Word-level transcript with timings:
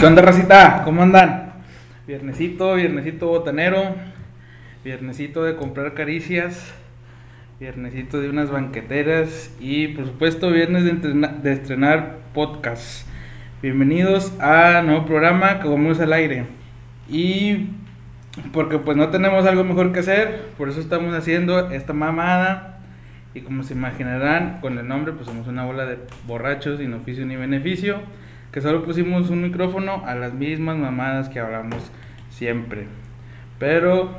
¿Qué 0.00 0.06
onda, 0.06 0.22
racita? 0.22 0.82
¿Cómo 0.84 1.02
andan? 1.02 1.52
Viernesito, 2.06 2.74
viernesito 2.74 3.28
botanero, 3.28 3.94
viernesito 4.84 5.44
de 5.44 5.56
comprar 5.56 5.94
caricias, 5.94 6.74
viernesito 7.60 8.20
de 8.20 8.28
unas 8.28 8.50
banqueteras 8.50 9.54
y, 9.60 9.88
por 9.88 10.06
supuesto, 10.06 10.50
viernes 10.50 10.84
de, 10.84 10.90
entrena- 10.90 11.28
de 11.42 11.52
estrenar 11.52 12.16
podcast. 12.32 13.06
Bienvenidos 13.62 14.32
a 14.40 14.82
nuevo 14.82 15.06
programa 15.06 15.60
que 15.60 15.68
vamos 15.68 16.00
al 16.00 16.12
aire. 16.12 16.46
Y 17.08 17.68
porque 18.52 18.78
pues 18.78 18.96
no 18.96 19.10
tenemos 19.10 19.46
algo 19.46 19.62
mejor 19.62 19.92
que 19.92 20.00
hacer, 20.00 20.46
por 20.58 20.68
eso 20.68 20.80
estamos 20.80 21.14
haciendo 21.14 21.70
esta 21.70 21.92
mamada. 21.92 22.80
Y 23.32 23.42
como 23.42 23.62
se 23.62 23.74
imaginarán, 23.74 24.58
con 24.60 24.78
el 24.78 24.88
nombre, 24.88 25.12
pues 25.12 25.26
somos 25.26 25.46
una 25.46 25.64
bola 25.64 25.86
de 25.86 25.98
borrachos 26.26 26.78
sin 26.78 26.92
oficio 26.94 27.24
ni 27.26 27.36
beneficio, 27.36 28.00
que 28.54 28.60
solo 28.60 28.84
pusimos 28.84 29.30
un 29.30 29.42
micrófono 29.42 30.04
a 30.06 30.14
las 30.14 30.32
mismas 30.32 30.76
mamadas 30.76 31.28
que 31.28 31.40
hablamos 31.40 31.90
siempre. 32.30 32.86
Pero, 33.58 34.10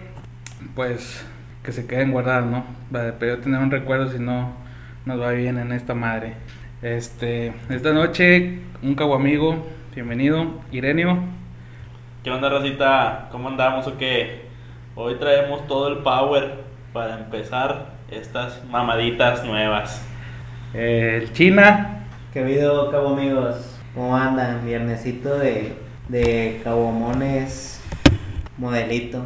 pues, 0.76 1.26
que 1.64 1.72
se 1.72 1.88
queden 1.88 2.12
guardadas, 2.12 2.46
¿no? 2.46 2.66
Vale, 2.90 3.14
pero 3.14 3.38
tener 3.38 3.62
un 3.62 3.72
recuerdo 3.72 4.10
si 4.10 4.20
no 4.20 4.52
nos 5.06 5.22
va 5.22 5.32
bien 5.32 5.58
en 5.58 5.72
esta 5.72 5.94
madre. 5.94 6.34
Este, 6.82 7.54
esta 7.70 7.94
noche, 7.94 8.60
un 8.84 8.96
cabo 8.96 9.16
amigo, 9.16 9.66
bienvenido, 9.94 10.48
Irenio. 10.70 11.18
¿Qué 12.22 12.30
onda, 12.30 12.50
Racita? 12.50 13.30
¿Cómo 13.32 13.48
andamos 13.48 13.88
o 13.88 13.98
qué? 13.98 14.50
Hoy 14.96 15.16
traemos 15.16 15.66
todo 15.66 15.88
el 15.88 16.00
power 16.00 16.56
para 16.92 17.20
empezar 17.20 17.94
estas 18.12 18.66
mamaditas 18.66 19.46
nuevas. 19.46 20.06
el 20.74 21.32
China, 21.32 22.04
¿Qué 22.34 22.44
video, 22.44 22.92
cabo 22.92 23.14
amigos? 23.14 23.75
¿Cómo 23.96 24.18
andan? 24.18 24.66
Viernesito 24.66 25.40
de, 25.40 25.72
de 26.10 26.60
cabomones, 26.66 27.82
modelito. 28.58 29.22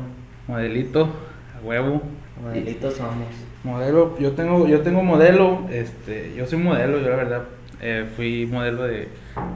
modelito, 0.47 1.09
a 1.57 1.65
huevo. 1.65 2.03
Modelito 2.39 2.91
somos. 2.91 3.25
Modelo, 3.63 4.15
yo 4.19 4.33
tengo, 4.33 4.67
yo 4.67 4.81
tengo 4.81 5.01
modelo, 5.01 5.65
este, 5.71 6.35
yo 6.35 6.45
soy 6.45 6.59
modelo, 6.59 6.99
yo 6.99 7.09
la 7.09 7.15
verdad 7.15 7.41
eh, 7.81 8.05
fui 8.15 8.45
modelo 8.45 8.83
de 8.83 9.09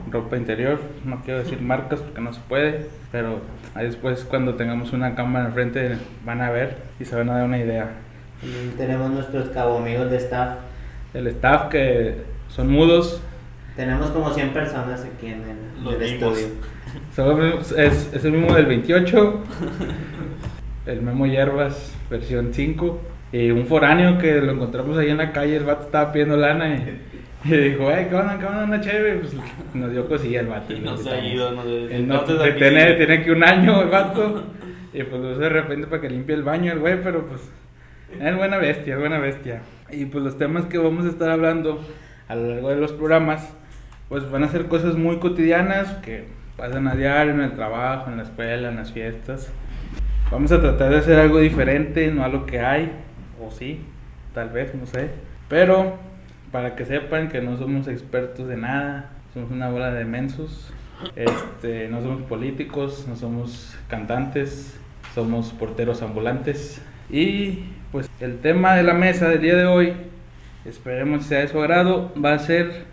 ropa 0.10 0.36
interior, 0.36 0.80
no 1.06 1.22
quiero 1.22 1.42
decir 1.42 1.62
marcas 1.62 2.00
porque 2.00 2.20
no 2.20 2.34
se 2.34 2.42
puede, 2.50 2.88
pero 3.12 3.40
ahí 3.76 3.86
después 3.86 4.26
cuando 4.28 4.56
tengamos 4.56 4.94
una 4.94 5.14
cámara 5.14 5.46
enfrente 5.46 5.96
van 6.26 6.42
a 6.42 6.50
ver 6.50 6.78
y 7.00 7.06
se 7.06 7.16
van 7.16 7.30
a 7.30 7.36
dar 7.36 7.46
una 7.46 7.60
idea. 7.60 7.92
Tenemos 8.78 9.12
nuestros 9.12 9.50
cabo 9.50 9.78
amigos 9.78 10.10
de 10.10 10.18
staff. 10.18 10.58
El 11.14 11.28
staff 11.28 11.70
que 11.70 12.16
son 12.50 12.70
mudos, 12.72 13.22
Tenemos 13.76 14.12
como 14.12 14.32
100 14.32 14.50
personas 14.50 15.04
aquí 15.04 15.28
en 15.28 15.42
el, 15.44 15.84
Los 15.84 15.96
el 15.96 16.02
estudio. 16.04 16.48
es, 17.78 18.14
es 18.14 18.26
el 18.26 18.32
mismo 18.34 18.54
del 18.56 18.66
28, 18.68 19.44
el 20.86 21.02
Memo 21.02 21.26
Hierbas 21.26 21.96
versión 22.10 22.54
5, 22.54 23.02
y 23.32 23.50
un 23.50 23.66
foráneo 23.66 24.20
que 24.20 24.40
lo 24.42 24.52
encontramos 24.52 24.98
ahí 24.98 25.10
en 25.10 25.18
la 25.18 25.32
calle, 25.32 25.56
el 25.58 25.64
vato 25.64 25.86
estaba 25.86 26.12
pidiendo 26.12 26.38
lana 26.38 26.76
y, 26.76 27.00
y 27.52 27.58
dijo, 27.58 27.90
hey, 27.92 28.08
¿qué 28.10 28.16
onda? 28.16 28.38
¿Qué 28.38 28.46
onda? 28.46 28.64
Una 28.66 28.80
chévere, 28.80 29.16
pues 29.20 29.34
nos 29.74 29.92
dio 29.92 30.08
cosilla 30.08 30.42
el 30.42 30.48
vato. 30.48 30.72
Y 30.74 30.80
no 30.80 30.96
se 30.96 31.10
ha 31.10 31.26
ido, 31.26 31.52
no. 31.52 31.64
Él 31.64 32.08
no- 32.08 32.24
tiene, 32.24 32.94
tiene 32.94 33.14
aquí 33.16 33.30
un 33.32 33.44
año 33.44 33.82
el 33.82 33.90
vato. 33.90 34.44
Y 34.94 35.02
pues 35.02 35.20
lo 35.20 35.30
usa 35.32 35.40
de 35.40 35.50
repente 35.50 35.88
para 35.88 36.00
que 36.04 36.10
limpie 36.12 36.36
el 36.36 36.44
baño 36.44 36.72
el 36.72 36.78
güey, 36.80 37.02
pero 37.02 37.26
pues 37.26 37.42
es 38.22 38.38
buena 38.38 38.58
bestia, 38.58 38.94
es 38.94 39.00
buena 39.00 39.18
bestia. 39.18 39.62
Y 39.90 40.06
pues 40.06 40.24
los 40.24 40.38
temas 40.38 40.66
que 40.66 40.78
vamos 40.78 41.06
a 41.06 41.10
estar 41.10 41.32
hablando 41.32 41.84
a 42.28 42.36
lo 42.36 42.48
largo 42.50 42.70
de 42.70 42.76
los 42.76 42.92
programas, 42.92 43.52
pues 44.14 44.30
van 44.30 44.44
a 44.44 44.48
ser 44.48 44.68
cosas 44.68 44.96
muy 44.96 45.18
cotidianas 45.18 45.88
que 46.04 46.26
pasan 46.56 46.88
a 46.88 46.94
diario 46.94 47.34
en 47.34 47.42
el 47.42 47.54
trabajo, 47.54 48.12
en 48.12 48.18
la 48.18 48.22
escuela, 48.22 48.70
en 48.70 48.76
las 48.76 48.92
fiestas. 48.92 49.52
Vamos 50.30 50.52
a 50.52 50.62
tratar 50.62 50.92
de 50.92 51.00
hacer 51.00 51.18
algo 51.18 51.40
diferente, 51.40 52.12
no 52.12 52.24
a 52.24 52.28
lo 52.28 52.46
que 52.46 52.60
hay, 52.60 52.92
o 53.42 53.50
sí, 53.50 53.84
tal 54.36 54.50
vez, 54.50 54.76
no 54.76 54.86
sé. 54.86 55.10
Pero 55.50 55.98
para 56.52 56.76
que 56.76 56.86
sepan 56.86 57.30
que 57.30 57.42
no 57.42 57.58
somos 57.58 57.88
expertos 57.88 58.48
de 58.48 58.56
nada, 58.56 59.10
somos 59.34 59.50
una 59.50 59.72
bola 59.72 59.92
de 59.92 60.06
mensos. 60.06 60.72
Este, 61.16 61.88
no 61.90 62.00
somos 62.04 62.22
políticos, 62.22 63.08
no 63.10 63.16
somos 63.16 63.76
cantantes, 63.88 64.80
somos 65.16 65.50
porteros 65.54 66.04
ambulantes. 66.04 66.80
Y 67.10 67.64
pues 67.92 68.08
el 68.20 68.38
tema 68.42 68.76
de 68.76 68.84
la 68.84 68.94
mesa 68.94 69.28
del 69.28 69.42
día 69.42 69.56
de 69.56 69.66
hoy, 69.66 69.94
esperemos 70.66 71.26
sea 71.26 71.40
de 71.40 71.48
su 71.48 71.60
agrado, 71.60 72.14
va 72.24 72.34
a 72.34 72.38
ser 72.38 72.93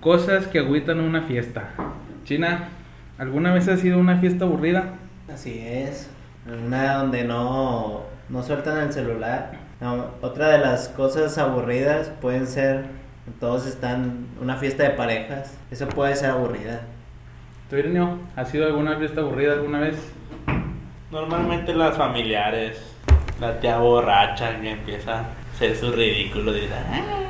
cosas 0.00 0.46
que 0.46 0.60
agüitan 0.60 1.00
una 1.00 1.22
fiesta. 1.22 1.70
China, 2.24 2.68
¿alguna 3.18 3.52
vez 3.52 3.68
ha 3.68 3.76
sido 3.76 3.98
una 3.98 4.18
fiesta 4.18 4.44
aburrida? 4.44 4.94
Así 5.32 5.60
es. 5.66 6.10
Una 6.46 6.94
donde 6.94 7.24
no, 7.24 8.04
no 8.28 8.42
sueltan 8.42 8.78
el 8.78 8.92
celular. 8.92 9.52
No, 9.80 10.06
otra 10.22 10.48
de 10.50 10.58
las 10.58 10.88
cosas 10.88 11.36
aburridas 11.38 12.10
pueden 12.20 12.46
ser, 12.46 12.84
todos 13.38 13.66
están, 13.66 14.26
una 14.40 14.56
fiesta 14.56 14.84
de 14.84 14.90
parejas. 14.90 15.56
Eso 15.70 15.88
puede 15.88 16.16
ser 16.16 16.30
aburrida. 16.30 16.82
¿Tú, 17.70 17.76
Ireneo, 17.76 18.18
has 18.34 18.48
sido 18.48 18.66
alguna 18.66 18.96
fiesta 18.96 19.20
aburrida 19.20 19.52
alguna 19.52 19.80
vez? 19.80 19.96
Normalmente 21.10 21.74
las 21.74 21.96
familiares, 21.96 22.80
la 23.40 23.60
tía 23.60 23.78
borracha 23.78 24.60
que 24.60 24.70
empieza 24.72 25.24
hacer 25.58 25.76
su 25.76 25.92
ridículo. 25.92 26.52
Dice, 26.52 26.68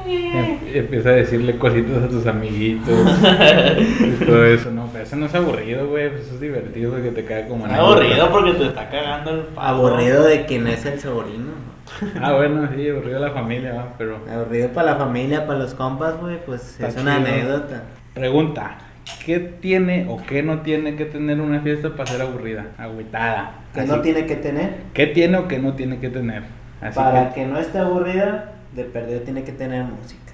Em- 0.07 0.59
Empieza 0.75 1.11
a 1.11 1.13
decirle 1.13 1.57
cositas 1.59 2.03
a 2.05 2.09
tus 2.09 2.27
amiguitos 2.27 2.89
y 4.01 4.25
todo 4.25 4.45
eso, 4.45 4.71
no, 4.71 4.89
pero 4.93 5.05
eso 5.05 5.17
no 5.17 5.27
es 5.27 5.35
aburrido, 5.35 5.87
güey, 5.89 6.09
pues 6.11 6.23
eso 6.23 6.35
es 6.35 6.41
divertido 6.41 6.93
porque 6.93 7.11
te 7.11 7.25
cae 7.25 7.47
como 7.49 7.65
anécdota. 7.67 7.91
aburrido 7.93 8.31
porque 8.31 8.53
te 8.53 8.67
está 8.67 8.89
cagando 8.89 9.31
el 9.33 9.41
palo. 9.49 9.69
Aburrido 9.89 10.25
de 10.25 10.47
quien 10.47 10.67
es 10.67 10.85
el 10.87 11.01
sobrino. 11.01 11.69
Ah, 12.23 12.35
bueno, 12.35 12.69
sí, 12.77 12.87
aburrido 12.91 13.19
la 13.19 13.31
familia, 13.31 13.73
va, 13.73 13.95
pero... 13.97 14.19
Aburrido 14.31 14.69
para 14.71 14.93
la 14.93 14.97
familia, 14.99 15.47
para 15.47 15.59
los 15.61 15.73
compas, 15.75 16.21
güey, 16.21 16.37
pues 16.45 16.73
Está 16.73 16.89
es 16.89 16.97
una 16.99 17.17
anécdota. 17.17 17.83
Pregunta, 18.15 18.77
¿qué 19.25 19.39
tiene 19.39 20.07
o 20.09 20.19
qué 20.27 20.43
no 20.43 20.61
tiene 20.61 20.97
que 20.97 21.07
tener 21.07 21.41
una 21.41 21.61
fiesta 21.61 21.91
para 21.97 22.11
ser 22.11 22.21
aburrida? 22.23 22.67
Agüitada. 22.77 23.53
¿Qué 23.73 23.81
Así- 23.81 23.91
no 23.91 24.01
tiene 24.03 24.27
que 24.27 24.37
tener? 24.37 24.71
¿Qué 24.93 25.07
tiene 25.07 25.39
o 25.39 25.49
qué 25.49 25.59
no 25.59 25.73
tiene 25.75 25.99
que 25.99 26.11
tener? 26.11 26.43
Así 26.81 26.95
Para 26.97 27.29
que, 27.31 27.41
que 27.43 27.47
no 27.47 27.59
esté 27.59 27.79
aburrida, 27.79 28.53
de 28.73 28.85
perdido 28.85 29.21
tiene 29.21 29.45
que 29.45 29.53
tener 29.53 29.85
música. 29.85 30.33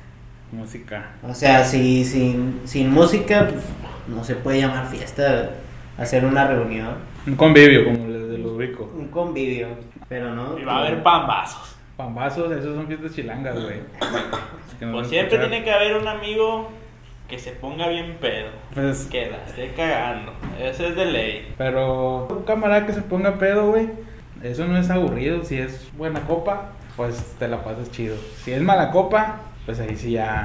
música. 0.52 1.10
O 1.22 1.34
sea, 1.34 1.64
si 1.64 2.04
sin, 2.04 2.60
sin 2.64 2.90
música, 2.90 3.48
pues 3.48 3.64
no 4.08 4.22
se 4.24 4.34
puede 4.36 4.60
llamar 4.60 4.86
fiesta, 4.86 5.50
hacer 5.98 6.24
una 6.24 6.46
reunión, 6.46 6.96
Un 7.26 7.36
convivio, 7.36 7.84
como 7.84 8.08
les 8.08 8.28
de 8.28 8.38
los 8.38 8.52
ubico. 8.52 8.90
un 8.96 9.08
convivio, 9.08 9.68
pero 10.08 10.34
no. 10.34 10.58
Y 10.58 10.64
va 10.64 10.76
a 10.76 10.78
haber 10.80 11.02
pambazos. 11.02 11.76
Pambazos, 11.96 12.50
esos 12.52 12.74
son 12.74 12.86
fiestas 12.86 13.14
chilangas, 13.14 13.54
güey. 13.62 13.76
No 14.80 14.92
Pues 14.92 15.08
siempre 15.08 15.36
escuchar. 15.36 15.48
tiene 15.50 15.64
que 15.64 15.70
haber 15.72 15.96
un 15.96 16.08
amigo 16.08 16.68
que 17.28 17.38
se 17.38 17.52
ponga 17.52 17.88
bien 17.88 18.18
pedo. 18.20 18.48
Pues, 18.74 19.06
Que 19.10 19.30
la 19.30 19.36
esté 19.46 19.72
cagando. 19.74 20.32
Ese 20.60 20.88
es 20.88 20.96
de 20.96 21.06
ley. 21.06 21.54
Pero 21.56 22.26
un 22.26 22.42
camarada 22.42 22.84
que 22.84 22.92
se 22.92 23.00
ponga 23.00 23.38
pedo, 23.38 23.70
güey, 23.70 23.88
eso 24.44 24.66
no 24.66 24.78
es 24.78 24.90
aburrido. 24.90 25.42
Si 25.44 25.58
es 25.58 25.90
buena 25.96 26.20
copa, 26.20 26.70
pues 26.96 27.34
te 27.38 27.48
la 27.48 27.64
pasas 27.64 27.90
chido. 27.90 28.16
Si 28.44 28.52
es 28.52 28.62
mala 28.62 28.90
copa, 28.90 29.40
pues 29.66 29.80
ahí 29.80 29.96
sí 29.96 30.12
ya 30.12 30.42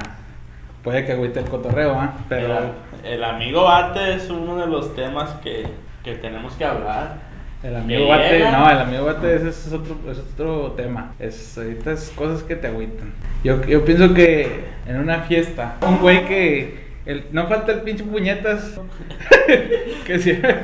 puede 0.82 1.04
que 1.04 1.12
agüite 1.12 1.40
el 1.40 1.46
cotorreo, 1.46 1.92
¿ah? 1.94 2.14
Pero 2.28 2.58
El, 3.04 3.12
el 3.12 3.24
amigo 3.24 3.64
bate 3.64 4.14
es 4.14 4.30
uno 4.30 4.56
de 4.56 4.66
los 4.66 4.94
temas 4.96 5.30
que, 5.42 5.66
que 6.02 6.14
tenemos 6.14 6.54
que 6.54 6.64
hablar. 6.64 7.18
el 7.62 7.76
amigo 7.76 8.08
bate, 8.08 8.38
llega. 8.38 8.50
no, 8.58 8.70
el 8.70 8.78
amigo 8.78 9.04
bate 9.04 9.36
ese 9.36 9.50
es 9.50 9.72
otro, 9.72 9.96
es 10.10 10.18
otro 10.18 10.72
tema. 10.72 11.12
Es 11.18 11.58
ahorita 11.58 11.92
es 11.92 12.10
cosas 12.16 12.42
que 12.42 12.56
te 12.56 12.68
agüitan. 12.68 13.12
Yo, 13.44 13.62
yo 13.64 13.84
pienso 13.84 14.14
que 14.14 14.64
en 14.86 14.96
una 14.98 15.20
fiesta, 15.20 15.76
un 15.86 15.98
güey 15.98 16.24
que 16.26 16.88
el, 17.04 17.26
no 17.32 17.46
falta 17.48 17.72
el 17.72 17.80
pinche 17.80 18.04
puñetas 18.04 18.80
que 20.06 20.18
siempre, 20.18 20.60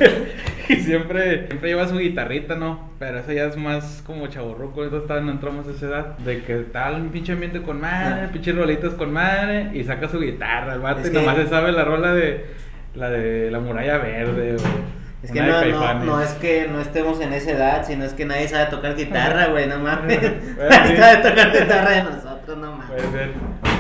que 0.69 0.81
siempre, 0.81 1.47
siempre 1.47 1.69
lleva 1.69 1.89
su 1.89 1.99
guitarrita, 1.99 2.55
¿no? 2.55 2.91
Pero 2.99 3.19
eso 3.19 3.33
ya 3.33 3.45
es 3.45 3.57
más 3.57 4.03
como 4.07 4.27
chaburruco, 4.27 4.85
todavía 4.87 5.25
no 5.27 5.33
entramos 5.33 5.67
a 5.69 5.71
esa 5.73 5.87
edad. 5.87 6.19
De 6.19 6.43
que 6.43 6.55
tal 6.57 7.01
un 7.03 7.09
pinche 7.11 7.33
ambiente 7.33 7.63
con 7.63 7.81
madre, 7.81 8.29
pinches 8.29 8.55
rolitas 8.57 8.95
con 8.95 9.13
madre, 9.13 9.71
y 9.75 9.85
saca 9.85 10.09
su 10.09 10.21
guitarra, 10.21 10.75
el 10.75 10.81
vato, 10.81 11.01
Es 11.01 11.09
y 11.09 11.13
que- 11.13 11.19
nomás 11.19 11.37
se 11.37 11.47
sabe 11.49 11.73
la 11.73 11.85
rola 11.85 12.13
de 12.13 12.47
la 12.95 13.11
de 13.11 13.51
la 13.51 13.61
muralla 13.61 13.99
verde, 13.99 14.57
o 14.57 15.25
Es 15.25 15.31
que 15.33 15.41
no, 15.43 15.65
no, 15.65 15.95
no 16.05 16.21
es 16.21 16.31
que 16.35 16.69
no 16.71 16.81
estemos 16.81 17.21
en 17.21 17.33
esa 17.33 17.51
edad, 17.51 17.87
sino 17.87 18.05
es 18.05 18.13
que 18.15 18.25
nadie 18.25 18.49
sabe 18.49 18.67
tocar 18.71 18.95
guitarra, 18.97 19.47
güey, 19.49 19.67
no 19.67 19.79
mames. 19.81 20.21
Nadie 20.59 20.97
sabe 20.97 21.29
tocar 21.31 21.53
guitarra 21.53 21.91
de 21.91 22.03
nosotros, 22.05 22.59
no 22.59 22.73
mames. 22.73 22.87
Puede 22.87 23.11
ser. 23.11 23.31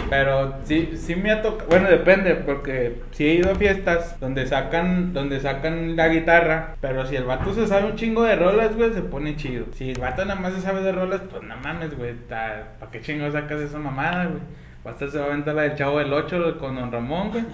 Pero 0.08 0.54
sí, 0.64 0.92
sí 0.96 1.16
me 1.16 1.30
ha 1.30 1.42
tocado, 1.42 1.68
bueno, 1.68 1.88
depende, 1.88 2.34
porque 2.34 3.00
sí 3.10 3.26
he 3.26 3.34
ido 3.34 3.50
a 3.50 3.54
fiestas 3.54 4.18
donde 4.20 4.46
sacan, 4.46 5.12
donde 5.12 5.40
sacan 5.40 5.96
la 5.96 6.08
guitarra, 6.08 6.76
pero 6.80 7.06
si 7.06 7.16
el 7.16 7.24
vato 7.24 7.52
se 7.54 7.66
sabe 7.66 7.86
un 7.86 7.96
chingo 7.96 8.22
de 8.22 8.36
rolas, 8.36 8.76
güey, 8.76 8.92
se 8.92 9.02
pone 9.02 9.36
chido. 9.36 9.66
Si 9.72 9.90
el 9.90 10.00
vato 10.00 10.24
nada 10.24 10.40
más 10.40 10.54
se 10.54 10.60
sabe 10.60 10.82
de 10.82 10.92
rolas, 10.92 11.22
pues 11.30 11.42
no 11.42 11.56
mames, 11.56 11.96
güey, 11.96 12.14
¿para 12.14 12.76
qué 12.90 13.00
chingo 13.00 13.30
sacas 13.30 13.60
esa 13.60 13.78
mamada, 13.78 14.26
güey? 14.26 14.42
Hasta 14.84 15.08
se 15.08 15.18
va 15.18 15.24
a 15.24 15.28
aventar 15.28 15.54
la 15.54 15.62
del 15.62 15.74
Chavo 15.74 15.98
del 15.98 16.12
8 16.12 16.58
con 16.58 16.76
Don 16.76 16.92
Ramón, 16.92 17.30
güey. 17.32 17.44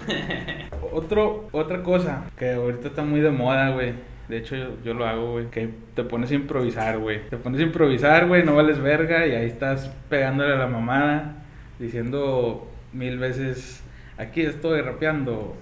Otro, 0.93 1.47
otra 1.51 1.81
cosa 1.81 2.25
que 2.37 2.53
ahorita 2.53 2.89
está 2.89 3.03
muy 3.03 3.21
de 3.21 3.31
moda, 3.31 3.71
güey. 3.71 3.93
De 4.27 4.37
hecho, 4.37 4.55
yo, 4.55 4.67
yo 4.83 4.93
lo 4.93 5.07
hago, 5.07 5.31
güey. 5.31 5.47
Que 5.49 5.69
te 5.95 6.03
pones 6.03 6.29
a 6.29 6.35
improvisar, 6.35 6.99
güey. 6.99 7.27
Te 7.29 7.37
pones 7.37 7.59
a 7.59 7.63
improvisar, 7.63 8.27
güey. 8.27 8.43
No 8.43 8.55
vales 8.55 8.79
verga. 8.79 9.25
Y 9.25 9.31
ahí 9.31 9.47
estás 9.47 9.91
pegándole 10.09 10.53
a 10.53 10.57
la 10.57 10.67
mamada. 10.67 11.42
Diciendo 11.83 12.65
mil 12.93 13.19
veces: 13.19 13.83
Aquí 14.17 14.41
estoy 14.41 14.81
rapeando. 14.81 15.55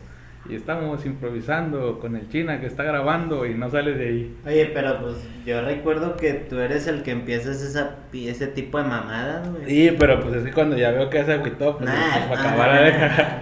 Y 0.50 0.56
estamos 0.56 1.06
improvisando 1.06 2.00
con 2.00 2.15
el 2.15 2.27
China 2.29 2.59
que 2.59 2.65
está 2.68 2.83
grabando. 2.83 3.45
Y 3.45 3.53
no 3.56 3.69
sales 3.69 3.97
de 3.97 4.07
ahí. 4.07 4.38
Oye, 4.45 4.71
pero 4.73 5.00
pues 5.01 5.15
yo 5.45 5.62
recuerdo 5.62 6.15
que 6.18 6.33
tú 6.33 6.59
eres 6.59 6.88
el 6.88 7.03
que 7.03 7.12
empiezas 7.12 7.62
esa, 7.62 7.97
ese 8.13 8.47
tipo 8.47 8.77
de 8.79 8.83
mamadas, 8.85 9.50
güey. 9.51 9.65
Sí, 9.65 9.95
pero 10.00 10.19
pues 10.19 10.35
es 10.35 10.44
que 10.45 10.51
cuando 10.51 10.77
ya 10.77 10.91
veo 10.91 11.09
que 11.09 11.23
se 11.23 11.33
agüitó, 11.33 11.77
pues, 11.77 11.89
Nah, 11.89 12.27
pues, 12.27 12.39
no, 12.41 12.47
acabar 12.47 12.68
no, 12.69 12.73
la 12.75 12.79
no, 12.79 12.85
deja. 12.85 13.41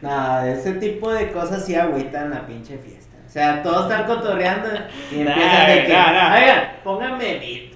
no, 0.00 0.40
ese 0.44 0.72
tipo 0.74 1.12
de 1.12 1.30
cosas 1.30 1.64
sí 1.64 1.74
agüitan 1.74 2.30
la 2.30 2.46
pinche 2.46 2.78
fiesta. 2.78 3.16
O 3.26 3.30
sea, 3.30 3.62
todos 3.62 3.90
están 3.90 4.06
cotorreando 4.06 4.68
y 5.10 5.16
Nah, 5.22 5.30
empiezan 5.32 5.66
de 5.68 5.84
que, 5.86 5.92
nah, 5.92 6.12
nah. 6.12 6.34
oigan, 6.36 6.64
pónganme 6.84 7.38
beat, 7.38 7.71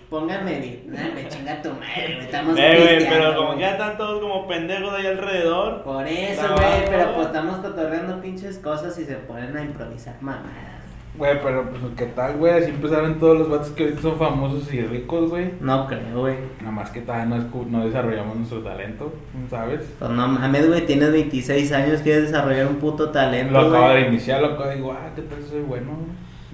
Nah, 0.86 1.14
me 1.14 1.28
chinga 1.28 1.60
tu 1.62 1.70
madre, 1.70 2.14
güey, 2.14 2.24
estamos 2.26 2.56
Eh, 2.58 2.78
güey, 2.80 3.08
pero 3.08 3.36
como 3.36 3.54
que 3.54 3.60
ya 3.60 3.72
están 3.72 3.96
todos 3.96 4.20
como 4.20 4.46
pendejos 4.46 4.92
ahí 4.94 5.06
alrededor. 5.06 5.82
Por 5.82 6.06
eso, 6.06 6.42
güey, 6.54 6.84
pero 6.88 7.14
pues 7.14 7.26
estamos 7.26 7.56
cotorreando 7.58 8.20
pinches 8.20 8.58
cosas 8.58 8.96
y 8.98 9.04
se 9.04 9.14
ponen 9.16 9.56
a 9.56 9.62
improvisar 9.62 10.14
mamadas. 10.20 10.76
Güey, 11.18 11.40
pero 11.42 11.70
pues 11.70 11.80
qué 11.96 12.06
tal, 12.06 12.36
güey. 12.36 12.52
Así 12.52 12.70
empezaron 12.70 13.18
todos 13.18 13.38
los 13.38 13.48
vatos 13.48 13.70
que 13.70 13.84
ahorita 13.84 14.02
son 14.02 14.18
famosos 14.18 14.72
y 14.72 14.82
ricos, 14.82 15.30
güey. 15.30 15.50
No 15.60 15.86
creo, 15.86 16.20
güey. 16.20 16.36
Nada 16.60 16.72
más 16.72 16.90
que 16.90 17.00
todavía 17.00 17.24
no, 17.24 17.36
escu- 17.38 17.66
no 17.66 17.86
desarrollamos 17.86 18.36
nuestro 18.36 18.60
talento, 18.60 19.12
¿sabes? 19.48 19.80
Pues 19.98 20.10
no 20.10 20.28
mames, 20.28 20.68
güey, 20.68 20.84
tienes 20.84 21.10
26 21.12 21.72
años, 21.72 22.02
quieres 22.02 22.24
desarrollar 22.30 22.66
un 22.66 22.76
puto 22.76 23.10
talento, 23.10 23.52
Lo 23.54 23.60
acabo 23.60 23.88
de 23.88 24.02
iniciar, 24.02 24.42
lo 24.42 24.48
acabo 24.48 24.68
de 24.68 24.76
digo, 24.76 24.92
ah, 24.92 25.08
¿qué 25.16 25.22
tal 25.22 25.42
soy 25.42 25.62
bueno? 25.62 25.92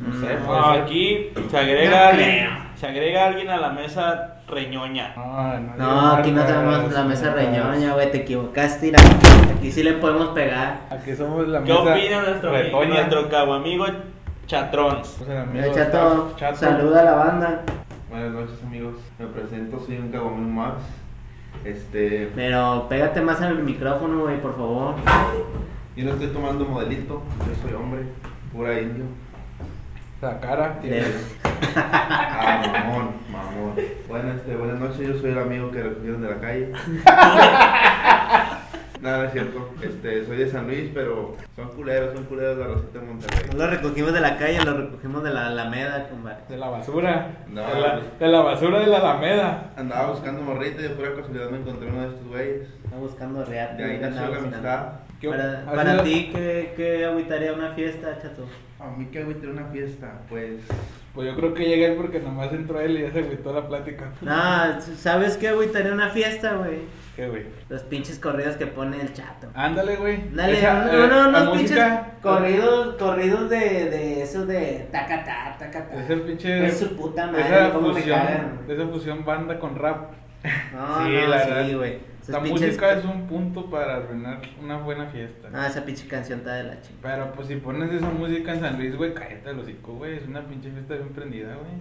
No 0.02 0.20
sé, 0.20 0.34
No, 0.34 0.46
puede 0.46 0.60
No, 0.60 0.66
aquí 0.72 1.30
se 1.50 1.58
agrega 1.58 1.90
No 1.90 2.08
alguien. 2.08 2.48
Se 2.76 2.86
agrega 2.88 3.26
alguien 3.26 3.48
a 3.50 3.56
la 3.58 3.70
mesa 3.70 4.38
reñoña. 4.48 5.14
No, 5.16 5.58
no, 5.60 5.76
No, 5.76 6.12
aquí 6.14 6.32
no 6.32 6.44
tenemos 6.44 6.92
la 6.92 7.04
mesa 7.04 7.32
reñoña, 7.32 7.94
güey, 7.94 8.10
te 8.10 8.18
equivocaste, 8.18 8.86
mira. 8.86 8.98
Aquí 9.56 9.70
sí 9.70 9.82
le 9.84 9.92
podemos 9.94 10.28
pegar. 10.30 10.80
Aquí 10.90 11.14
somos 11.14 11.46
la 11.46 11.62
¿Qué 11.62 11.72
mesa 11.72 11.92
opina 11.92 12.22
nuestro, 12.22 12.56
amigo, 12.56 12.84
nuestro 12.84 13.28
cabo 13.28 13.54
amigo 13.54 13.86
Chatrons? 14.46 15.14
Pues 15.18 15.30
el 15.30 15.36
amigo 15.38 15.72
chato, 15.74 16.34
chato. 16.36 16.56
saluda 16.56 17.00
a 17.00 17.04
la 17.04 17.12
banda. 17.12 17.62
Buenas 18.10 18.32
noches 18.32 18.62
amigos, 18.64 18.96
me 19.18 19.26
presento, 19.26 19.80
soy 19.86 19.96
un 19.98 20.08
cagomín 20.10 20.54
más. 20.54 20.74
Este, 21.64 22.30
Pero 22.34 22.86
pégate 22.88 23.20
más 23.20 23.40
al 23.40 23.62
micrófono, 23.62 24.20
güey, 24.22 24.40
por 24.40 24.56
favor. 24.56 24.94
yo 25.96 26.04
no 26.04 26.10
estoy 26.12 26.28
tomando 26.28 26.64
modelito, 26.64 27.22
yo 27.38 27.62
soy 27.62 27.74
hombre, 27.74 28.02
pura 28.52 28.80
indio. 28.80 29.04
La 30.22 30.40
cara. 30.40 30.78
De- 30.80 30.88
tiene- 30.88 31.02
Ah, 31.76 32.60
mamón, 32.72 33.10
mamón. 33.30 33.74
Bueno, 34.08 34.32
este, 34.32 34.56
buenas 34.56 34.78
noches, 34.80 34.98
yo 35.08 35.18
soy 35.18 35.30
el 35.30 35.38
amigo 35.38 35.70
que 35.70 35.82
recogieron 35.82 36.22
de 36.22 36.28
la 36.30 36.36
calle. 36.40 36.72
Nada, 39.00 39.18
no 39.18 39.24
es 39.24 39.32
cierto. 39.32 39.68
Este, 39.82 40.24
soy 40.26 40.36
de 40.36 40.48
San 40.50 40.66
Luis, 40.68 40.90
pero 40.94 41.36
son 41.56 41.68
culeros, 41.70 42.14
son 42.14 42.24
culeros 42.26 42.56
de 42.56 42.62
la 42.64 42.68
Rosita 42.74 42.98
de 43.00 43.06
Monterrey. 43.06 43.50
No 43.52 43.58
lo 43.64 43.66
recogimos 43.70 44.12
de 44.12 44.20
la 44.20 44.36
calle, 44.38 44.64
lo 44.64 44.76
recogimos 44.76 45.24
de 45.24 45.30
la 45.34 45.46
Alameda, 45.48 46.08
compadre. 46.08 46.36
De 46.48 46.56
la 46.56 46.68
basura. 46.68 47.26
No. 47.48 47.62
De, 47.74 47.80
la, 47.80 48.00
de 48.20 48.28
la 48.28 48.40
basura 48.42 48.78
de 48.80 48.86
la 48.86 48.98
Alameda. 48.98 49.70
Andaba 49.76 50.10
buscando 50.10 50.42
morrita 50.42 50.80
y 50.80 50.84
de 50.84 50.90
pura 50.90 51.14
casualidad 51.16 51.50
me 51.50 51.58
encontré 51.58 51.88
uno 51.88 52.00
de 52.02 52.08
estos 52.08 52.28
güeyes. 52.28 52.68
Está 52.84 52.96
buscando 52.96 53.44
real. 53.44 53.76
De 53.76 53.84
ahí 53.84 53.98
nació 54.00 54.28
la 54.28 54.38
amistad. 54.38 54.86
¿Qué- 55.22 55.28
Para, 55.28 55.64
para 55.64 56.02
ti, 56.02 56.30
¿qué, 56.34 56.74
¿qué 56.76 57.04
agüitaría 57.06 57.52
una 57.52 57.70
fiesta, 57.74 58.18
chato? 58.20 58.44
A 58.80 58.90
mí 58.90 59.06
que 59.06 59.20
agüité 59.20 59.46
una 59.46 59.66
fiesta, 59.66 60.20
pues. 60.28 60.60
Pues 61.14 61.28
yo 61.28 61.36
creo 61.36 61.54
que 61.54 61.64
llegué 61.64 61.92
porque 61.92 62.18
nomás 62.18 62.52
entró 62.52 62.80
él 62.80 62.98
y 62.98 63.02
ya 63.02 63.12
se 63.12 63.20
agüitó 63.20 63.52
la 63.52 63.68
plática. 63.68 64.10
No, 64.20 64.80
¿sabes 64.96 65.36
qué 65.36 65.48
agüitaría 65.48 65.92
una 65.92 66.08
fiesta, 66.08 66.54
güey? 66.56 66.78
¿Qué, 67.14 67.28
güey? 67.28 67.44
Los 67.68 67.82
pinches 67.84 68.18
corridos 68.18 68.56
que 68.56 68.66
pone 68.66 69.00
el 69.00 69.12
chato. 69.12 69.46
Ándale, 69.54 69.94
güey. 69.96 70.30
Dale, 70.34 70.58
Esa, 70.58 70.86
no, 70.86 71.04
eh, 71.04 71.08
no, 71.08 71.30
la 71.30 71.42
unos 71.42 71.56
pinches 71.58 71.76
música- 71.76 72.10
corridos, 72.20 72.96
corridos 72.96 73.48
de, 73.50 73.58
de 73.90 74.22
esos 74.22 74.48
de 74.48 74.88
tacatá, 74.90 75.54
tacatá. 75.58 76.02
Es 76.02 76.10
el 76.10 76.22
pinche. 76.22 76.66
Es 76.66 76.78
su 76.80 76.96
puta 76.96 77.26
madre, 77.26 77.42
esa 77.42 77.72
cómo 77.72 77.88
me 77.88 77.94
fusión, 78.00 78.18
cagan. 78.18 78.58
esa 78.68 78.86
fusión 78.88 79.24
banda 79.24 79.58
con 79.60 79.76
rap. 79.76 80.10
No, 80.42 81.06
Sí, 81.06 81.12
no, 81.12 81.26
la 81.28 81.44
sí, 81.44 81.50
verdad. 81.50 81.76
güey. 81.76 82.11
La 82.28 82.40
pinches- 82.40 82.50
música 82.68 82.92
es 82.92 83.04
un 83.04 83.26
punto 83.26 83.68
para 83.70 83.96
arruinar 83.96 84.40
una 84.62 84.78
buena 84.78 85.06
fiesta. 85.06 85.48
Ah, 85.52 85.66
esa 85.66 85.84
pinche 85.84 86.06
canción 86.06 86.38
está 86.40 86.54
de 86.54 86.64
la 86.64 86.80
chingada. 86.80 87.00
Pero 87.02 87.32
pues 87.32 87.48
si 87.48 87.56
pones 87.56 87.90
esa 87.92 88.10
música 88.10 88.54
en 88.54 88.60
San 88.60 88.78
Luis, 88.78 88.96
güey, 88.96 89.12
cállate 89.12 89.50
el 89.50 89.58
hocico, 89.58 89.94
güey. 89.94 90.18
Es 90.18 90.26
una 90.28 90.42
pinche 90.42 90.70
fiesta 90.70 90.94
bien 90.94 91.08
prendida, 91.08 91.54
güey. 91.56 91.72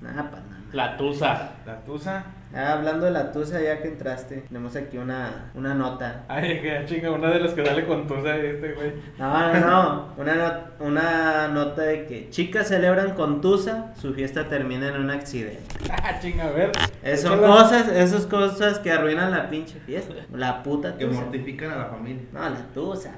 Nada, 0.00 0.30
pa' 0.30 0.38
nada. 0.40 0.60
La 0.72 0.96
Tusa. 0.96 1.50
La 1.66 1.80
tusa. 1.84 2.24
Ah, 2.54 2.72
hablando 2.72 3.04
de 3.06 3.12
la 3.12 3.30
tusa, 3.30 3.60
ya 3.60 3.80
que 3.82 3.88
entraste, 3.88 4.36
tenemos 4.48 4.74
aquí 4.74 4.96
una, 4.98 5.50
una 5.54 5.74
nota. 5.74 6.24
Ay, 6.28 6.60
que 6.62 6.82
chinga, 6.86 7.10
una 7.10 7.28
de 7.30 7.40
las 7.40 7.52
que 7.52 7.64
sale 7.64 7.84
con 7.86 8.06
tusa 8.06 8.36
este, 8.36 8.72
güey. 8.72 8.92
No, 9.18 9.52
no, 9.52 9.60
no. 9.60 10.08
Una, 10.16 10.34
not- 10.34 10.80
una 10.80 11.48
nota 11.48 11.82
de 11.82 12.06
que 12.06 12.30
chicas 12.30 12.68
celebran 12.68 13.14
con 13.14 13.40
tusa, 13.40 13.92
su 14.00 14.14
fiesta 14.14 14.48
termina 14.48 14.88
en 14.88 14.96
un 14.96 15.10
accidente. 15.10 15.62
Ah, 15.90 16.18
chinga, 16.20 16.44
a 16.46 16.50
ver. 16.50 16.72
Eh, 17.02 17.16
son 17.16 17.38
Échala. 17.38 17.46
cosas, 17.48 17.88
esas 17.88 18.26
cosas 18.26 18.78
que 18.78 18.90
arruinan 18.92 19.30
la 19.30 19.50
pinche 19.50 19.78
fiesta. 19.80 20.14
La 20.32 20.62
puta 20.62 20.96
Que 20.96 21.04
tusa. 21.06 21.20
mortifican 21.20 21.70
a 21.72 21.76
la 21.76 21.84
familia. 21.86 22.22
No, 22.32 22.40
la 22.40 22.62
tusa. 22.74 23.12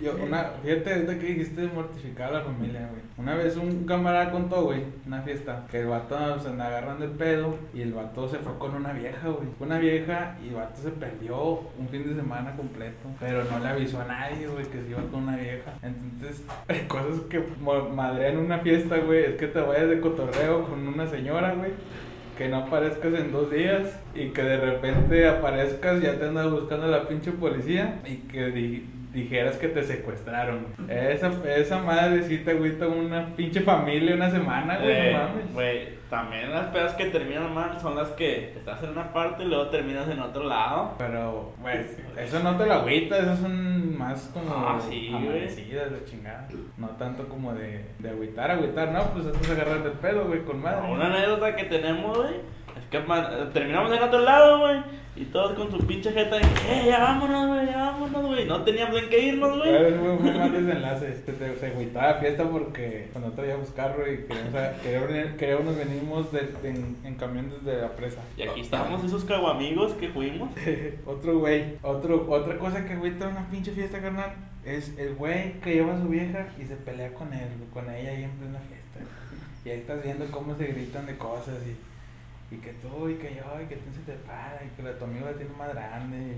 Yo, 0.00 0.16
una, 0.22 0.50
fíjate, 0.62 0.92
ahorita 0.94 1.18
que 1.18 1.26
dijiste 1.26 1.60
de 1.60 1.68
mortificar 1.68 2.28
a 2.30 2.38
la 2.38 2.44
familia, 2.44 2.88
güey. 2.90 3.02
Una 3.16 3.36
vez 3.36 3.56
un 3.56 3.84
camarada 3.86 4.30
contó, 4.32 4.64
güey, 4.64 4.82
una 5.06 5.22
fiesta, 5.22 5.64
que 5.70 5.80
el 5.80 5.86
vato 5.86 6.40
se 6.40 6.48
anda 6.48 6.66
agarrando 6.66 7.04
el 7.04 7.12
pedo 7.12 7.56
y 7.72 7.82
el 7.82 7.92
vato 7.92 8.28
se 8.28 8.38
fue 8.38 8.58
con 8.64 8.76
una 8.76 8.92
vieja, 8.92 9.28
güey. 9.28 9.48
Una 9.60 9.78
vieja 9.78 10.38
y 10.42 10.54
vato 10.54 10.80
se 10.80 10.90
perdió 10.90 11.60
un 11.78 11.88
fin 11.90 12.08
de 12.08 12.14
semana 12.14 12.56
completo, 12.56 13.08
pero 13.20 13.44
no 13.44 13.58
le 13.58 13.68
avisó 13.68 14.00
a 14.00 14.06
nadie, 14.06 14.46
güey, 14.46 14.64
que 14.64 14.80
se 14.80 14.88
iba 14.88 15.02
con 15.10 15.24
una 15.24 15.36
vieja. 15.36 15.74
Entonces, 15.82 16.44
cosas 16.88 17.20
que 17.28 17.42
madrean 17.94 18.38
una 18.38 18.58
fiesta, 18.60 18.96
güey, 18.98 19.24
es 19.24 19.34
que 19.36 19.48
te 19.48 19.60
vayas 19.60 19.90
de 19.90 20.00
cotorreo 20.00 20.64
con 20.66 20.88
una 20.88 21.06
señora, 21.06 21.54
güey. 21.54 21.72
Que 22.38 22.48
no 22.48 22.56
aparezcas 22.56 23.12
en 23.14 23.30
dos 23.30 23.50
días 23.50 24.00
y 24.14 24.30
que 24.30 24.42
de 24.42 24.56
repente 24.56 25.28
aparezcas, 25.28 26.00
ya 26.00 26.18
te 26.18 26.24
andas 26.26 26.50
buscando 26.50 26.88
la 26.88 27.06
pinche 27.06 27.32
policía 27.32 28.00
y 28.06 28.16
que 28.16 28.50
dijeras 29.14 29.56
que 29.56 29.68
te 29.68 29.82
secuestraron. 29.82 30.66
güey. 30.78 31.12
Esa, 31.12 31.30
esa 31.56 31.78
madre 31.78 32.22
sí 32.24 32.38
te 32.38 32.50
agüita 32.50 32.86
una 32.88 33.34
pinche 33.36 33.60
familia 33.60 34.14
una 34.16 34.30
semana, 34.30 34.76
güey, 34.78 34.90
Eh, 34.92 35.12
no 35.12 35.18
mames. 35.28 35.54
Güey, 35.54 35.88
también 36.10 36.50
las 36.52 36.66
pedas 36.66 36.92
que 36.94 37.06
terminan 37.06 37.52
mal 37.54 37.80
son 37.80 37.96
las 37.96 38.08
que 38.10 38.52
estás 38.56 38.82
en 38.82 38.90
una 38.90 39.12
parte 39.12 39.42
y 39.44 39.46
luego 39.46 39.68
terminas 39.68 40.08
en 40.08 40.20
otro 40.20 40.44
lado. 40.44 40.94
Pero, 40.98 41.52
güey, 41.60 41.78
eso 42.18 42.40
no 42.40 42.56
te 42.56 42.66
lo 42.66 42.74
agüita, 42.74 43.18
esas 43.18 43.38
son 43.38 43.96
más 43.96 44.30
como 44.34 44.52
Ah, 44.54 44.78
sí, 44.80 45.08
güey. 45.10 45.24
amanecidas 45.28 45.90
de 45.92 46.04
chingada. 46.04 46.46
No 46.76 46.88
tanto 46.90 47.28
como 47.28 47.54
de, 47.54 47.84
de 47.98 48.10
agüitar, 48.10 48.50
agüitar, 48.50 48.90
no, 48.92 49.02
pues 49.12 49.26
eso 49.26 49.38
es 49.40 49.50
agarrar 49.50 49.82
del 49.82 49.92
pedo, 49.92 50.26
güey, 50.26 50.42
con 50.42 50.60
madre. 50.60 50.90
Una 50.90 51.06
anécdota 51.06 51.54
que 51.56 51.64
tenemos, 51.64 52.16
güey, 52.18 52.34
terminamos 53.52 53.92
en 53.96 54.02
otro 54.02 54.20
lado, 54.20 54.60
güey, 54.60 54.82
y 55.16 55.24
todos 55.26 55.52
con 55.54 55.70
su 55.70 55.78
pinche 55.86 56.10
jeta 56.12 56.36
de 56.36 56.42
que, 56.42 56.80
eh, 56.80 56.86
ya 56.88 56.98
vámonos, 56.98 57.46
güey, 57.48 57.66
ya 57.66 57.76
vámonos, 57.76 58.26
güey. 58.26 58.46
No 58.46 58.62
teníamos 58.62 59.00
en 59.00 59.08
qué 59.08 59.20
irnos, 59.20 59.58
güey. 59.58 59.70
Fue 59.70 60.10
un 60.10 60.22
muy 60.22 60.32
mal 60.32 60.52
desenlace. 60.52 61.08
Este, 61.08 61.32
te- 61.32 61.56
se 61.56 61.66
agüitaba 61.68 62.06
la 62.12 62.14
fiesta 62.14 62.44
porque 62.50 63.08
cuando 63.12 63.30
traíamos 63.32 63.70
carro 63.70 64.10
y 64.12 64.24
queríamos, 64.82 65.34
queríamos, 65.38 65.76
venimos 65.76 66.32
de- 66.32 66.48
de- 66.62 66.68
en, 66.70 66.96
en 67.04 67.14
camión 67.14 67.48
desde 67.50 67.80
la 67.80 67.90
presa. 67.90 68.22
Y 68.36 68.42
aquí 68.42 68.60
estamos 68.62 69.04
esos 69.04 69.24
caguamigos 69.24 69.92
que 69.94 70.08
fuimos. 70.08 70.50
Otro 71.06 71.38
güey, 71.38 71.76
otro, 71.82 72.26
otra 72.28 72.58
cosa 72.58 72.84
que 72.84 72.94
agüita 72.94 73.28
una 73.28 73.48
pinche 73.50 73.70
fiesta, 73.72 74.00
carnal, 74.00 74.32
es 74.64 74.98
el 74.98 75.14
güey 75.14 75.60
que 75.60 75.74
lleva 75.74 75.94
a 75.94 76.00
su 76.00 76.08
vieja 76.08 76.48
y 76.60 76.64
se 76.64 76.74
pelea 76.76 77.12
con 77.14 77.32
él, 77.32 77.48
con 77.72 77.88
ella 77.88 78.10
ahí 78.10 78.24
en 78.24 78.30
plena 78.32 78.58
fiesta. 78.58 78.98
Y 79.64 79.70
ahí 79.70 79.78
estás 79.78 80.02
viendo 80.02 80.24
cómo 80.32 80.56
se 80.56 80.66
gritan 80.66 81.06
de 81.06 81.16
cosas 81.16 81.54
y, 81.66 81.76
y 82.50 82.56
que 82.56 82.72
tú 82.74 83.08
y 83.08 83.14
que 83.14 83.34
yo 83.34 83.62
y 83.62 83.66
que 83.66 83.76
tú 83.76 83.92
se 83.92 84.00
te 84.00 84.18
para 84.26 84.60
y 84.64 84.76
que 84.76 84.82
la 84.82 84.98
tu 84.98 85.04
amigo 85.04 85.26
la 85.26 85.32
tiene 85.32 85.52
más 85.56 85.74
grande. 85.74 86.36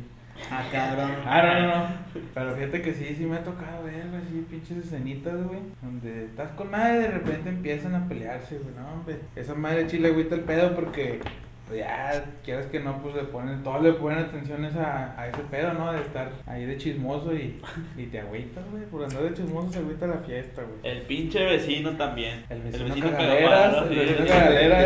Ah, 0.50 0.64
cabrón. 0.70 1.10
Ah, 1.25 1.42
no, 1.42 1.60
no, 1.60 1.88
no. 1.88 1.94
Pero 2.34 2.54
fíjate 2.54 2.82
que 2.82 2.92
sí, 2.92 3.14
sí 3.16 3.25
me 3.25 3.36
ha 3.36 3.44
tocado 3.44 3.84
ver, 3.84 4.08
güey, 4.08 4.22
así 4.22 4.46
pinches 4.50 4.78
escenitas, 4.78 5.42
güey. 5.44 5.60
Donde 5.82 6.26
estás 6.26 6.50
con 6.52 6.70
madre 6.70 6.96
y 6.96 7.02
de 7.02 7.08
repente 7.08 7.48
empiezan 7.48 7.94
a 7.94 8.06
pelearse, 8.08 8.58
güey. 8.58 8.75
No, 8.75 8.92
hombre. 8.92 9.20
Esa 9.34 9.54
madre 9.54 9.86
chile 9.86 10.08
agüita 10.08 10.34
el 10.34 10.42
pedo 10.42 10.75
porque 10.75 11.20
pues 11.66 11.80
ya, 11.80 12.25
quieres 12.44 12.66
que 12.66 12.78
no, 12.80 13.02
pues 13.02 13.14
le 13.16 13.23
ponen, 13.25 13.62
todos 13.62 13.82
le 13.82 13.92
ponen 13.94 14.18
atención 14.20 14.64
esa, 14.64 15.20
a 15.20 15.28
ese 15.28 15.40
pedo, 15.50 15.73
¿no? 15.73 15.92
De 15.92 16.00
estar 16.00 16.30
ahí 16.46 16.64
de 16.64 16.76
chismoso 16.76 17.35
y, 17.35 17.61
y 17.96 18.06
te 18.06 18.20
agüitas, 18.20 18.64
güey. 18.70 18.85
Por 18.85 19.02
andar 19.04 19.23
de 19.23 19.35
chismoso 19.35 19.73
se 19.73 19.78
agüita 19.80 20.06
la 20.06 20.18
fiesta, 20.18 20.62
güey. 20.62 20.78
El 20.96 21.02
pinche 21.02 21.44
vecino 21.44 21.90
también. 21.96 22.44
El 22.49 22.62
vecino 22.62 22.85
el 22.87 22.92
sí, 22.92 23.00
vecino. 23.00 23.16
Que 23.18 23.25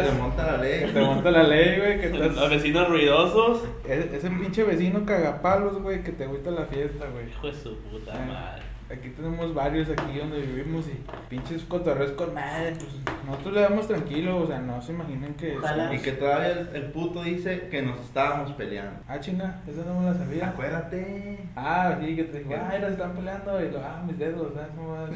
te 0.08 0.12
monta 0.18 0.52
la 0.52 0.62
Que 0.62 0.68
ley. 0.80 0.90
te 0.92 1.00
monta 1.00 1.30
la 1.30 1.42
ley, 1.42 1.78
güey, 1.78 2.00
que 2.00 2.06
estás... 2.06 2.34
Los 2.34 2.50
vecinos 2.50 2.88
ruidosos. 2.88 3.62
Es- 3.88 4.12
Ese 4.12 4.30
pinche 4.30 4.64
vecino 4.64 5.04
cagapalos, 5.04 5.80
güey, 5.82 6.02
que 6.02 6.12
te 6.12 6.24
agüita 6.24 6.50
la 6.50 6.64
fiesta, 6.66 7.06
güey. 7.12 7.28
Hijo 7.28 7.46
de 7.46 7.52
su 7.54 7.76
puta 7.82 8.12
madre. 8.14 8.62
Aquí 8.90 9.10
tenemos 9.10 9.54
varios 9.54 9.88
aquí 9.88 10.18
donde 10.18 10.40
vivimos 10.40 10.88
y 10.88 10.98
pinches 11.28 11.62
cotorreos 11.62 12.10
con 12.12 12.34
madre, 12.34 12.72
pues 12.72 12.88
nosotros 13.24 13.54
le 13.54 13.60
damos 13.60 13.86
tranquilo, 13.86 14.38
o 14.38 14.46
sea, 14.48 14.58
no 14.58 14.82
se 14.82 14.92
imaginen 14.92 15.34
que... 15.34 15.56
Ojalá. 15.58 15.94
Y 15.94 15.98
que 16.00 16.10
todavía 16.12 16.50
el, 16.50 16.68
el 16.74 16.84
puto 16.90 17.22
dice 17.22 17.68
que 17.70 17.82
nos 17.82 18.00
estábamos 18.00 18.50
peleando. 18.54 18.98
Ah, 19.06 19.20
chinga, 19.20 19.60
esa 19.68 19.84
no 19.84 20.00
me 20.00 20.06
la 20.06 20.14
sabía. 20.14 20.48
Acuérdate. 20.48 21.38
Ah, 21.54 21.96
sí, 22.00 22.16
que 22.16 22.24
te 22.24 22.38
dijo, 22.40 22.52
ah, 22.56 22.72
se 22.80 22.88
están 22.88 23.12
peleando 23.12 23.64
y 23.64 23.70
lo, 23.70 23.78
ah, 23.78 24.02
mis 24.04 24.18
dedos, 24.18 24.54
¿sabes 24.54 24.70
cómo 24.74 24.92
va? 24.94 25.08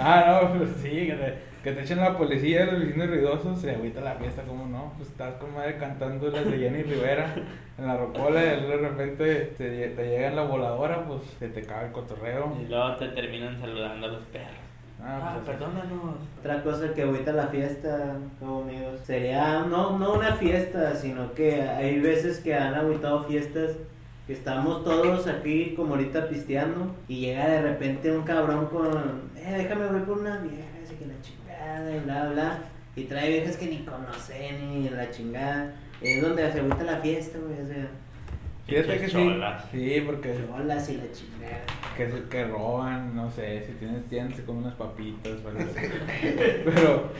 Ah, 0.00 0.40
no, 0.42 0.58
pues 0.58 0.70
sí, 0.80 0.88
que 0.88 1.12
te, 1.14 1.55
que 1.66 1.72
te 1.72 1.80
echen 1.82 1.98
la 1.98 2.16
policía, 2.16 2.64
los 2.66 2.78
vecinos 2.78 3.08
ruidosos, 3.08 3.60
se 3.60 3.72
agüita 3.72 4.00
la 4.00 4.14
fiesta, 4.14 4.42
¿cómo 4.42 4.66
no? 4.68 4.92
Pues 4.96 5.08
estás 5.08 5.34
con 5.34 5.52
madre 5.52 5.76
cantando 5.78 6.30
las 6.30 6.48
de 6.48 6.58
Jenny 6.58 6.84
Rivera 6.84 7.34
en 7.76 7.86
la 7.88 7.96
rocola 7.96 8.40
y 8.40 8.66
de 8.68 8.76
repente 8.76 9.52
te, 9.58 9.88
te 9.88 10.08
llega 10.08 10.28
en 10.28 10.36
la 10.36 10.44
voladora, 10.44 11.04
pues 11.08 11.22
se 11.40 11.48
te 11.48 11.62
cae 11.62 11.86
el 11.86 11.92
cotorreo. 11.92 12.56
Y 12.64 12.68
luego 12.68 12.94
te 12.94 13.08
terminan 13.08 13.58
saludando 13.58 14.06
a 14.06 14.10
los 14.10 14.22
perros. 14.26 14.50
Ah, 15.02 15.18
Ah, 15.20 15.40
pues, 15.42 15.56
perdónanos. 15.56 16.14
Otra 16.38 16.62
cosa 16.62 16.94
que 16.94 17.02
ahorita 17.02 17.32
la 17.32 17.48
fiesta, 17.48 18.16
como 18.38 18.62
amigos, 18.62 19.00
sería 19.02 19.64
no, 19.68 19.98
no 19.98 20.14
una 20.14 20.36
fiesta, 20.36 20.94
sino 20.94 21.34
que 21.34 21.62
hay 21.62 21.98
veces 21.98 22.38
que 22.38 22.54
han 22.54 22.74
agüitado 22.74 23.24
fiestas 23.24 23.72
que 24.28 24.34
estamos 24.34 24.84
todos 24.84 25.26
aquí 25.26 25.74
como 25.76 25.94
ahorita 25.94 26.28
pisteando 26.28 26.94
y 27.08 27.22
llega 27.22 27.48
de 27.48 27.62
repente 27.62 28.16
un 28.16 28.22
cabrón 28.22 28.66
con, 28.66 29.30
eh, 29.36 29.54
déjame 29.58 29.88
voy 29.88 30.00
por 30.02 30.18
una 30.18 30.38
vieja, 30.38 30.68
así 30.84 30.94
que 30.94 31.06
la 31.06 31.14
chingada 31.76 31.96
y 31.96 32.00
bla 32.00 32.28
bla, 32.30 32.58
y 32.96 33.04
trae 33.04 33.30
viejas 33.30 33.56
que 33.56 33.66
ni 33.66 33.78
conocen 33.84 34.68
ni 34.82 34.88
la 34.88 35.10
chingada, 35.10 35.72
es 36.00 36.22
donde 36.22 36.50
se 36.52 36.58
agüita 36.60 36.84
la 36.84 36.96
fiesta, 36.98 37.38
güey, 37.38 37.60
o 37.62 37.66
sea, 37.66 37.88
Fíjate 38.66 38.86
que 38.88 38.92
Pinches 38.94 39.12
sí. 39.12 39.16
cholas. 39.18 39.64
Sí, 39.70 40.02
porque 40.04 40.34
cholas 40.44 40.88
y 40.90 40.96
la 40.96 41.12
chingada. 41.12 41.60
que, 41.96 42.10
se- 42.10 42.28
que 42.28 42.44
roban, 42.46 43.14
no 43.14 43.30
sé, 43.30 43.64
si 43.64 43.72
tienes 43.74 44.04
tiendas 44.06 44.40
con 44.40 44.56
unas 44.56 44.74
papitas 44.74 45.32
o 45.44 45.48
algo 45.48 45.60
así. 45.60 45.86
Pero, 46.64 47.10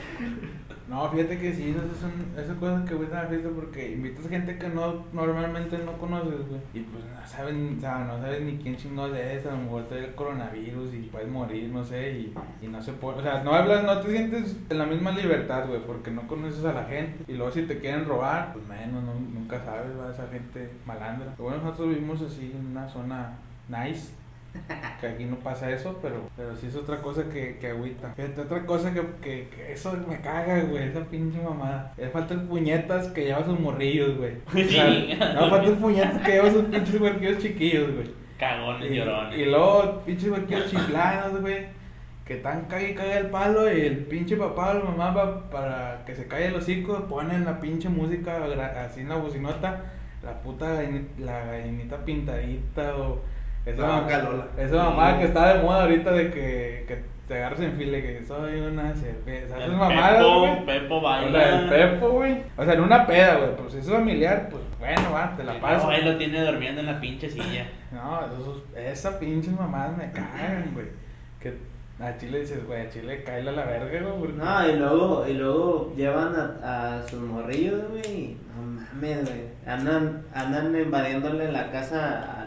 no, 0.89 1.09
fíjate 1.09 1.37
que 1.37 1.53
sí, 1.53 1.69
esas 1.69 1.97
son 1.99 2.11
esas 2.37 2.55
cosas 2.57 2.87
que 2.87 2.95
gustan 2.95 3.19
a 3.19 3.23
la 3.23 3.29
fiesta 3.29 3.49
porque 3.53 3.91
invitas 3.91 4.27
gente 4.29 4.57
que 4.57 4.69
no 4.69 5.05
normalmente 5.13 5.77
no 5.79 5.93
conoces, 5.97 6.47
güey. 6.47 6.61
Y 6.73 6.79
pues 6.81 7.03
no 7.03 7.27
saben, 7.27 7.77
sea, 7.79 7.99
no 8.05 8.19
sabes 8.21 8.41
ni 8.41 8.57
quién 8.57 8.77
chingados 8.77 9.15
es, 9.17 9.45
a 9.45 9.51
lo 9.51 9.57
mejor 9.57 9.83
te 9.89 9.95
da 9.95 10.05
el 10.05 10.15
coronavirus 10.15 10.93
y 10.93 10.99
puedes 11.11 11.27
morir, 11.29 11.69
no 11.69 11.83
sé, 11.83 12.11
y, 12.11 12.33
y 12.61 12.67
no 12.67 12.81
se 12.81 12.93
puede, 12.93 13.19
o 13.19 13.21
sea, 13.21 13.43
no 13.43 13.51
hablas, 13.53 13.83
no 13.83 13.99
te 13.99 14.11
sientes 14.11 14.55
en 14.69 14.77
la 14.77 14.85
misma 14.85 15.11
libertad, 15.11 15.67
güey, 15.67 15.81
porque 15.85 16.09
no 16.11 16.25
conoces 16.27 16.63
a 16.63 16.73
la 16.73 16.85
gente. 16.85 17.23
Y 17.31 17.35
luego 17.35 17.51
si 17.51 17.63
te 17.63 17.79
quieren 17.79 18.05
robar, 18.05 18.53
pues 18.53 18.65
menos, 18.67 19.03
no- 19.03 19.13
nunca 19.39 19.59
sabes, 19.65 19.91
va, 19.99 20.11
esa 20.11 20.27
gente 20.29 20.69
malandra. 20.85 21.33
Bueno, 21.37 21.57
nosotros 21.57 21.89
vivimos 21.89 22.21
así 22.21 22.53
en 22.57 22.65
una 22.67 22.87
zona 22.87 23.33
nice 23.67 24.13
que 25.01 25.07
aquí 25.07 25.25
no 25.25 25.35
pasa 25.37 25.69
eso, 25.71 25.97
pero, 26.01 26.15
pero 26.35 26.55
sí 26.55 26.67
es 26.67 26.75
otra 26.75 26.97
cosa 27.01 27.23
que, 27.29 27.57
que 27.59 27.67
agüita. 27.69 28.13
Fíjate, 28.15 28.41
otra 28.41 28.65
cosa 28.65 28.93
que, 28.93 29.01
que, 29.21 29.47
que 29.49 29.71
eso 29.73 29.95
me 30.07 30.19
caga, 30.21 30.61
güey, 30.63 30.87
esa 30.87 31.01
pinche 31.05 31.39
mamada. 31.41 31.93
Le 31.97 32.09
falta 32.09 32.33
el 32.33 32.41
puñetas 32.41 33.07
que 33.09 33.25
lleva 33.25 33.43
sus 33.45 33.59
morrillos, 33.59 34.17
güey. 34.17 34.33
O 34.47 34.69
sea, 34.69 34.85
Sí. 34.89 35.17
no, 35.35 35.49
falta 35.49 35.67
el 35.67 35.77
puñetas 35.77 36.21
que 36.23 36.31
lleva 36.31 36.51
sus 36.51 36.63
pinches 36.65 36.99
huerquillos 37.01 37.37
chiquillos, 37.39 37.93
güey. 37.93 38.09
Cagones 38.39 38.91
llorones. 38.91 39.37
y 39.39 39.45
luego 39.45 40.01
pinches 40.05 40.29
huerquillos 40.29 40.69
chiflados, 40.69 41.41
güey. 41.41 41.75
Que 42.25 42.35
tan 42.35 42.65
cague 42.65 42.91
y 42.91 42.93
cague 42.93 43.17
el 43.19 43.27
palo 43.27 43.71
y 43.73 43.81
el 43.81 43.97
pinche 43.99 44.35
papá 44.35 44.71
o 44.71 44.73
la 44.73 44.83
mamá 44.83 45.13
pa- 45.13 45.49
para 45.49 46.03
que 46.05 46.13
se 46.13 46.27
calle 46.27 46.47
el 46.47 46.55
hocico 46.55 47.05
ponen 47.07 47.45
la 47.45 47.59
pinche 47.61 47.87
música 47.87 48.43
así 48.83 48.99
en 48.99 49.07
la 49.09 49.15
bocinota, 49.15 49.85
la 50.21 50.33
puta 50.41 50.77
la 51.19 51.45
gallinita 51.45 52.03
pintadita 52.03 52.97
o 52.97 53.21
esa, 53.69 53.81
La 53.81 53.87
mam- 53.87 54.01
vaca 54.03 54.17
Lola. 54.23 54.47
esa 54.57 54.75
mamada 54.83 55.19
que 55.19 55.25
está 55.25 55.53
de 55.53 55.63
moda 55.63 55.81
ahorita 55.83 56.11
de 56.11 56.31
que, 56.31 56.85
que 56.87 57.03
te 57.27 57.35
agarras 57.35 57.59
en 57.59 57.73
file 57.73 58.01
que 58.01 58.23
soy 58.25 58.59
una 58.61 58.93
cerveza. 58.95 59.57
Esas 59.57 59.69
mamadas, 59.75 60.17
Pepo, 60.17 60.39
güey. 60.39 60.65
Pepo 60.65 60.95
O 60.97 61.01
sea, 61.01 61.23
el 61.25 61.33
baila. 61.33 61.69
Pepo, 61.69 62.09
güey. 62.11 62.43
O 62.57 62.63
sea, 62.63 62.73
en 62.73 62.81
una 62.81 63.05
peda, 63.05 63.35
güey. 63.37 63.55
Pues 63.57 63.73
si 63.73 63.79
es 63.79 63.89
familiar, 63.89 64.47
pues 64.49 64.63
bueno, 64.79 65.11
va, 65.13 65.35
te 65.35 65.43
la 65.43 65.59
paso. 65.59 65.87
luego 65.87 65.89
ahí 65.91 66.03
lo 66.09 66.17
tiene 66.17 66.45
durmiendo 66.45 66.79
en 66.81 66.87
la 66.87 66.99
pinche 66.99 67.29
silla. 67.29 67.67
No, 67.91 68.19
esos, 68.25 68.63
esa 68.75 69.17
pinche 69.17 69.49
mamada 69.49 69.91
me 69.97 70.11
cagan, 70.11 70.71
güey. 70.73 70.87
Que 71.39 71.53
a 72.03 72.17
Chile 72.17 72.41
dices, 72.41 72.65
güey, 72.67 72.81
a 72.85 72.89
Chile 72.89 73.23
cae 73.25 73.39
a 73.47 73.51
la 73.51 73.63
verga, 73.65 74.01
güey. 74.01 74.19
porque- 74.19 74.33
No, 74.33 74.69
y 74.69 74.75
luego, 74.77 75.25
y 75.27 75.33
luego 75.33 75.93
llevan 75.95 76.33
a, 76.35 76.97
a 76.97 77.07
sus 77.07 77.21
morrillos, 77.21 77.89
güey. 77.89 78.35
No 78.55 78.61
mames, 78.61 79.23
güey. 79.23 79.41
Andan, 79.65 80.21
andan 80.33 80.75
invadiéndole 80.75 81.49
la 81.51 81.71
casa 81.71 82.41
al, 82.41 82.46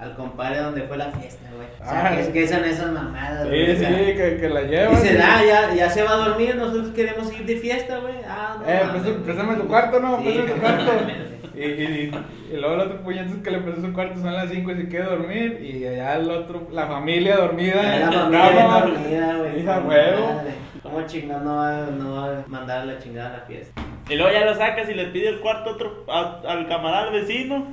al 0.00 0.14
compadre 0.16 0.58
donde 0.60 0.82
fue 0.82 0.96
la 0.96 1.06
fiesta, 1.10 1.48
güey. 1.54 1.68
O 1.80 1.84
sea, 1.84 2.06
Ah. 2.06 2.14
que, 2.16 2.20
es 2.22 2.28
que 2.28 2.48
son 2.48 2.64
esas 2.64 2.90
mamadas, 2.92 3.42
Sí, 3.42 3.48
güey. 3.48 3.70
o 3.70 3.74
sí, 3.74 3.80
sea, 3.80 3.90
que, 3.96 4.36
que 4.40 4.48
la 4.48 4.62
llevan. 4.62 4.90
Dicen, 4.96 5.16
y- 5.16 5.20
ah, 5.22 5.40
ya, 5.46 5.74
ya 5.74 5.90
se 5.90 6.02
va 6.02 6.12
a 6.12 6.28
dormir, 6.28 6.56
nosotros 6.56 6.88
queremos 6.90 7.32
ir 7.38 7.44
de 7.46 7.56
fiesta, 7.56 7.98
güey. 7.98 8.14
Ah, 8.26 8.56
no. 8.60 8.66
Eh, 8.70 8.80
mames, 8.86 9.02
préstame, 9.24 9.54
tu 9.56 9.66
cuarto, 9.68 10.00
¿no? 10.00 10.18
Sí, 10.18 10.24
Préstame 10.24 10.52
tu 10.54 10.60
cuarto. 10.60 10.92
Y, 11.52 11.62
y, 11.62 12.12
y 12.52 12.56
luego 12.56 12.74
el 12.76 12.80
otro 12.80 13.02
puñetazo 13.02 13.42
que 13.42 13.50
le 13.50 13.58
prestó 13.58 13.82
su 13.82 13.92
cuarto 13.92 14.18
son 14.20 14.32
las 14.32 14.48
5 14.48 14.70
y 14.70 14.76
se 14.76 14.88
quiere 14.88 15.04
dormir. 15.04 15.60
Y 15.60 15.84
allá 15.84 16.14
el 16.16 16.30
otro, 16.30 16.68
la 16.72 16.86
familia 16.86 17.36
dormida. 17.36 17.82
Ya 17.82 18.06
La 18.06 18.12
familia 18.12 18.56
cama. 18.56 18.80
dormida, 18.80 19.34
güey. 19.36 19.60
Hija, 19.60 19.80
huevo. 19.80 20.42
¿Cómo 20.82 21.02
chingado 21.06 21.44
no 21.44 21.56
va, 21.56 21.86
no 21.90 22.14
va 22.14 22.26
a 22.38 22.44
mandar 22.46 22.78
a 22.82 22.84
la 22.86 22.98
chingada 22.98 23.34
a 23.34 23.38
la 23.38 23.44
fiesta? 23.44 23.82
Y 24.08 24.14
luego 24.14 24.32
ya 24.32 24.46
lo 24.46 24.54
sacas 24.54 24.88
y 24.88 24.94
le 24.94 25.06
pide 25.06 25.28
el 25.28 25.40
cuarto 25.40 25.70
otro, 25.72 26.06
a- 26.08 26.40
al 26.48 26.66
camarada 26.66 27.08
al 27.08 27.12
vecino. 27.12 27.66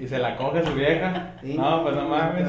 Y 0.00 0.06
se 0.06 0.18
la 0.18 0.36
coge 0.36 0.62
su 0.64 0.74
vieja. 0.74 1.34
Sí, 1.40 1.56
no, 1.56 1.82
pues 1.82 1.96
no 1.96 2.08
mames. 2.08 2.48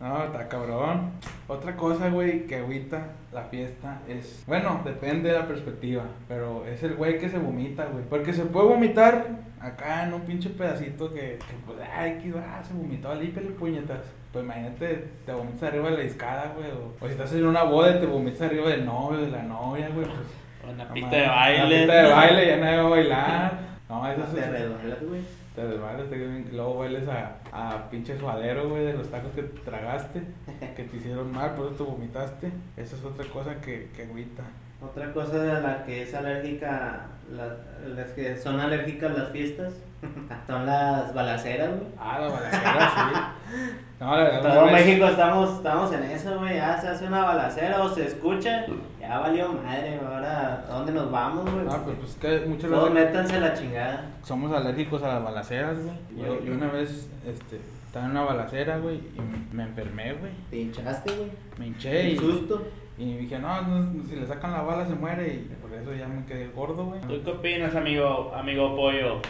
no 0.00 0.24
está 0.24 0.48
cabrón. 0.48 1.12
Otra 1.46 1.76
cosa, 1.76 2.10
güey, 2.10 2.46
que 2.46 2.56
agüita 2.56 3.08
la 3.32 3.44
fiesta 3.44 4.00
es. 4.08 4.44
Bueno, 4.46 4.80
depende 4.84 5.30
de 5.30 5.38
la 5.38 5.46
perspectiva. 5.46 6.04
Pero 6.28 6.66
es 6.66 6.82
el 6.82 6.94
güey 6.94 7.18
que 7.18 7.28
se 7.28 7.38
vomita, 7.38 7.86
güey. 7.86 8.04
Porque 8.04 8.32
se 8.32 8.44
puede 8.44 8.68
vomitar 8.68 9.26
acá 9.60 10.04
en 10.04 10.14
un 10.14 10.20
pinche 10.22 10.50
pedacito 10.50 11.12
que, 11.12 11.38
que 11.38 11.54
pues, 11.66 11.78
ay, 11.96 12.18
que 12.18 12.32
ah, 12.38 12.62
se 12.62 12.74
vomitó, 12.74 13.10
puñetas. 13.58 14.00
Pues 14.32 14.44
imagínate, 14.44 15.08
te 15.24 15.32
vomitas 15.32 15.62
arriba 15.62 15.90
de 15.90 15.96
la 15.96 16.02
discada, 16.02 16.52
güey. 16.54 16.70
O, 16.70 16.94
o 17.00 17.06
si 17.06 17.12
estás 17.12 17.32
en 17.32 17.46
una 17.46 17.62
boda 17.62 17.96
y 17.96 18.00
te 18.00 18.06
vomitas 18.06 18.42
arriba 18.42 18.68
del 18.68 18.84
novio, 18.84 19.20
de 19.20 19.30
la 19.30 19.42
novia, 19.42 19.88
güey. 19.88 20.06
Pues. 20.06 20.18
O 20.66 20.70
en 20.70 20.78
la 20.78 20.84
no 20.84 20.94
pista 20.94 21.16
de 21.16 21.28
baile. 21.28 21.62
En 21.62 21.70
la 21.70 21.76
pista 21.78 21.94
de 21.94 22.12
baile, 22.12 22.46
ya 22.46 22.56
nadie 22.58 22.76
va 22.76 22.82
a 22.82 22.90
bailar. 22.90 23.58
No, 23.88 24.06
eso 24.06 24.22
Te 24.34 24.40
es. 24.40 25.08
güey. 25.08 25.22
Te 25.66 26.04
te 26.04 26.16
bien- 26.16 26.48
luego 26.52 26.80
hueles 26.80 27.08
a, 27.08 27.36
a 27.52 27.90
pinche 27.90 28.16
suadero, 28.18 28.68
güey, 28.68 28.84
de 28.84 28.92
los 28.94 29.10
tacos 29.10 29.32
que 29.32 29.42
tragaste, 29.42 30.22
que 30.76 30.84
te 30.84 30.96
hicieron 30.96 31.32
mal, 31.32 31.54
por 31.54 31.66
eso 31.66 31.74
te 31.84 31.90
vomitaste. 31.90 32.52
Esa 32.76 32.96
es 32.96 33.04
otra 33.04 33.26
cosa 33.26 33.60
que, 33.60 33.90
que 33.96 34.04
agüita. 34.04 34.44
Otra 34.80 35.12
cosa 35.12 35.38
de 35.42 35.60
la 35.60 35.84
que 35.84 36.02
es 36.02 36.14
alérgica, 36.14 37.06
la- 37.32 37.56
las 37.94 38.10
que 38.10 38.36
son 38.36 38.60
alérgicas 38.60 39.18
las 39.18 39.30
fiestas, 39.30 39.74
son 40.46 40.64
las 40.66 41.12
balaceras, 41.12 41.70
güey. 41.70 41.88
Ah, 41.98 42.18
la 42.20 42.28
balacera, 42.28 42.90
sí. 42.94 43.20
No, 44.00 44.16
la 44.16 44.22
verdad, 44.22 44.54
Todo 44.54 44.66
México 44.66 45.06
estamos, 45.06 45.56
estamos 45.56 45.92
en 45.92 46.04
eso, 46.04 46.38
güey. 46.38 46.54
Ya 46.54 46.80
se 46.80 46.86
hace 46.86 47.06
una 47.08 47.24
balacera 47.24 47.82
o 47.82 47.88
se 47.88 48.06
escucha, 48.06 48.64
ya 49.08 49.18
valió 49.18 49.52
madre. 49.54 49.98
Ahora, 50.04 50.64
¿a 50.68 50.72
dónde 50.72 50.92
nos 50.92 51.10
vamos, 51.10 51.50
güey? 51.50 51.64
No, 51.64 51.82
pues, 51.84 51.96
pues 51.98 52.14
que 52.16 52.46
muchas 52.46 52.70
Todos 52.70 52.92
veces 52.92 53.06
métanse 53.10 53.36
a 53.36 53.40
la 53.40 53.54
chingada. 53.54 54.06
somos 54.22 54.52
alérgicos 54.52 55.02
a 55.02 55.08
las 55.08 55.24
balaceras, 55.24 55.76
güey. 55.82 55.96
Yo, 56.16 56.44
yo 56.44 56.52
una 56.54 56.68
vez 56.68 57.10
este, 57.26 57.60
estaba 57.86 58.04
en 58.06 58.10
una 58.12 58.22
balacera, 58.24 58.78
güey, 58.78 58.96
y 58.96 59.54
me- 59.54 59.62
enfermé, 59.64 60.12
güey. 60.14 60.32
Te 60.50 60.56
hinchaste, 60.60 61.14
güey. 61.16 61.30
Me 61.58 61.66
hinché 61.68 62.00
El 62.02 62.12
y, 62.12 62.18
susto. 62.18 62.62
y 62.98 63.16
dije, 63.16 63.38
no, 63.38 63.62
no, 63.62 64.04
si 64.04 64.16
le 64.16 64.26
sacan 64.26 64.52
la 64.52 64.62
bala 64.62 64.86
se 64.86 64.94
muere, 64.94 65.26
y 65.34 65.56
por 65.62 65.72
eso 65.72 65.94
ya 65.94 66.06
me 66.06 66.24
quedé 66.26 66.48
gordo, 66.48 66.84
güey. 66.86 67.00
¿Tú 67.00 67.22
qué 67.24 67.30
opinas, 67.30 67.74
amigo, 67.74 68.32
amigo 68.34 68.76
Pollo? 68.76 69.20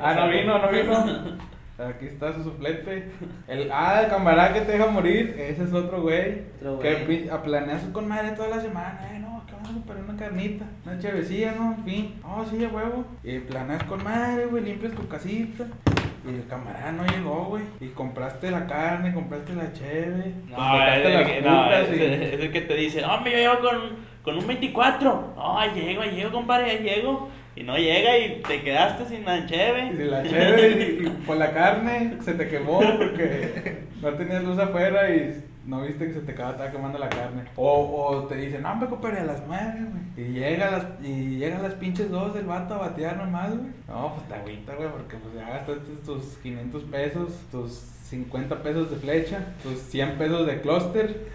Ah, 0.00 0.14
no 0.14 0.28
vino, 0.28 0.58
no 0.58 0.68
vino. 0.70 1.38
Aquí 1.78 2.06
está 2.06 2.32
su 2.32 2.42
suplente. 2.42 3.08
El, 3.46 3.70
ah, 3.72 4.00
el 4.02 4.08
camarada 4.10 4.52
que 4.52 4.62
te 4.62 4.72
deja 4.72 4.86
morir. 4.86 5.36
Ese 5.38 5.62
es 5.62 5.72
otro 5.72 6.02
güey. 6.02 6.42
Otro 6.60 6.80
que 6.80 7.04
güey. 7.04 7.22
pi- 7.24 7.28
a 7.28 7.40
planeas 7.42 7.82
con 7.92 8.08
madre 8.08 8.32
toda 8.32 8.48
la 8.48 8.60
semana. 8.60 9.08
Eh, 9.12 9.18
no, 9.20 9.44
que 9.46 9.52
vamos 9.52 9.70
a 9.70 9.72
comprar 9.74 9.98
una 10.02 10.16
carnita. 10.16 10.64
Una 10.84 10.98
chavecilla, 10.98 11.52
¿no? 11.52 11.74
En 11.74 11.84
fin. 11.84 12.20
Oh, 12.24 12.44
sí, 12.44 12.64
a 12.64 12.68
huevo. 12.68 13.04
Y 13.22 13.38
planeas 13.38 13.84
con 13.84 14.02
madre, 14.02 14.46
güey. 14.46 14.64
Limpias 14.64 14.92
tu 14.92 15.06
casita. 15.06 15.66
Y 16.26 16.30
el 16.34 16.46
camarada 16.48 16.90
no 16.90 17.04
llegó, 17.06 17.44
güey. 17.44 17.62
Y 17.80 17.86
compraste 17.90 18.50
la 18.50 18.66
carne, 18.66 19.14
compraste 19.14 19.54
la 19.54 19.72
cheve. 19.72 20.34
No, 20.48 20.56
completaste 20.56 21.00
es 21.22 21.28
el, 21.38 21.44
las 21.44 21.52
no, 21.54 21.72
es, 21.72 21.90
y- 21.90 22.02
es 22.34 22.40
el 22.40 22.52
que 22.52 22.60
te 22.62 22.74
dice, 22.74 23.04
hombre, 23.04 23.30
yo 23.32 23.38
llego 23.38 23.60
con, 23.60 23.78
con 24.24 24.36
un 24.36 24.46
24. 24.48 25.32
No, 25.36 25.58
ahí 25.60 25.70
llego, 25.76 26.02
llego, 26.02 26.32
compadre, 26.32 26.72
ahí 26.72 26.78
llego. 26.82 27.28
Y 27.58 27.64
no 27.64 27.76
llega 27.76 28.16
y 28.18 28.42
te 28.46 28.62
quedaste 28.62 29.06
sin 29.06 29.24
la 29.24 29.46
cheve. 29.46 29.92
de 29.94 30.04
la 30.06 30.22
cheve 30.22 30.98
y, 31.00 31.06
y 31.06 31.10
por 31.26 31.36
la 31.36 31.52
carne 31.52 32.18
se 32.24 32.34
te 32.34 32.48
quemó 32.48 32.78
porque 32.80 33.78
no 34.00 34.10
tenías 34.14 34.44
luz 34.44 34.58
afuera 34.58 35.10
y 35.14 35.42
no 35.66 35.82
viste 35.82 36.06
que 36.06 36.14
se 36.14 36.20
te 36.20 36.32
acaba- 36.32 36.52
estaba 36.52 36.70
quemando 36.70 36.98
la 36.98 37.08
carne. 37.08 37.42
O, 37.56 38.06
o 38.08 38.24
te 38.26 38.36
dicen, 38.36 38.62
no, 38.62 38.72
hombre, 38.72 38.88
compadre, 38.88 39.20
a 39.20 39.24
las 39.24 39.42
nueve, 39.46 39.74
güey. 39.90 40.28
Y 40.28 40.32
llega 40.32 40.68
a 40.68 40.70
las, 40.70 40.86
y 41.02 41.36
llega 41.36 41.58
a 41.58 41.62
las 41.62 41.74
pinches 41.74 42.10
dos 42.10 42.32
del 42.34 42.46
vato 42.46 42.74
a 42.74 42.78
batear 42.78 43.16
nomás, 43.16 43.50
güey. 43.50 43.70
No, 43.88 44.14
pues 44.14 44.28
te 44.28 44.34
agüita, 44.34 44.74
güey, 44.76 44.88
porque 44.90 45.16
pues 45.16 45.34
ya 45.34 45.48
gastaste 45.50 45.92
tus 46.06 46.24
500 46.42 46.82
pesos, 46.84 47.32
tus 47.50 47.72
50 48.08 48.62
pesos 48.62 48.90
de 48.90 48.96
flecha, 48.96 49.44
tus 49.62 49.78
100 49.78 50.12
pesos 50.16 50.46
de 50.46 50.60
clúster, 50.62 51.26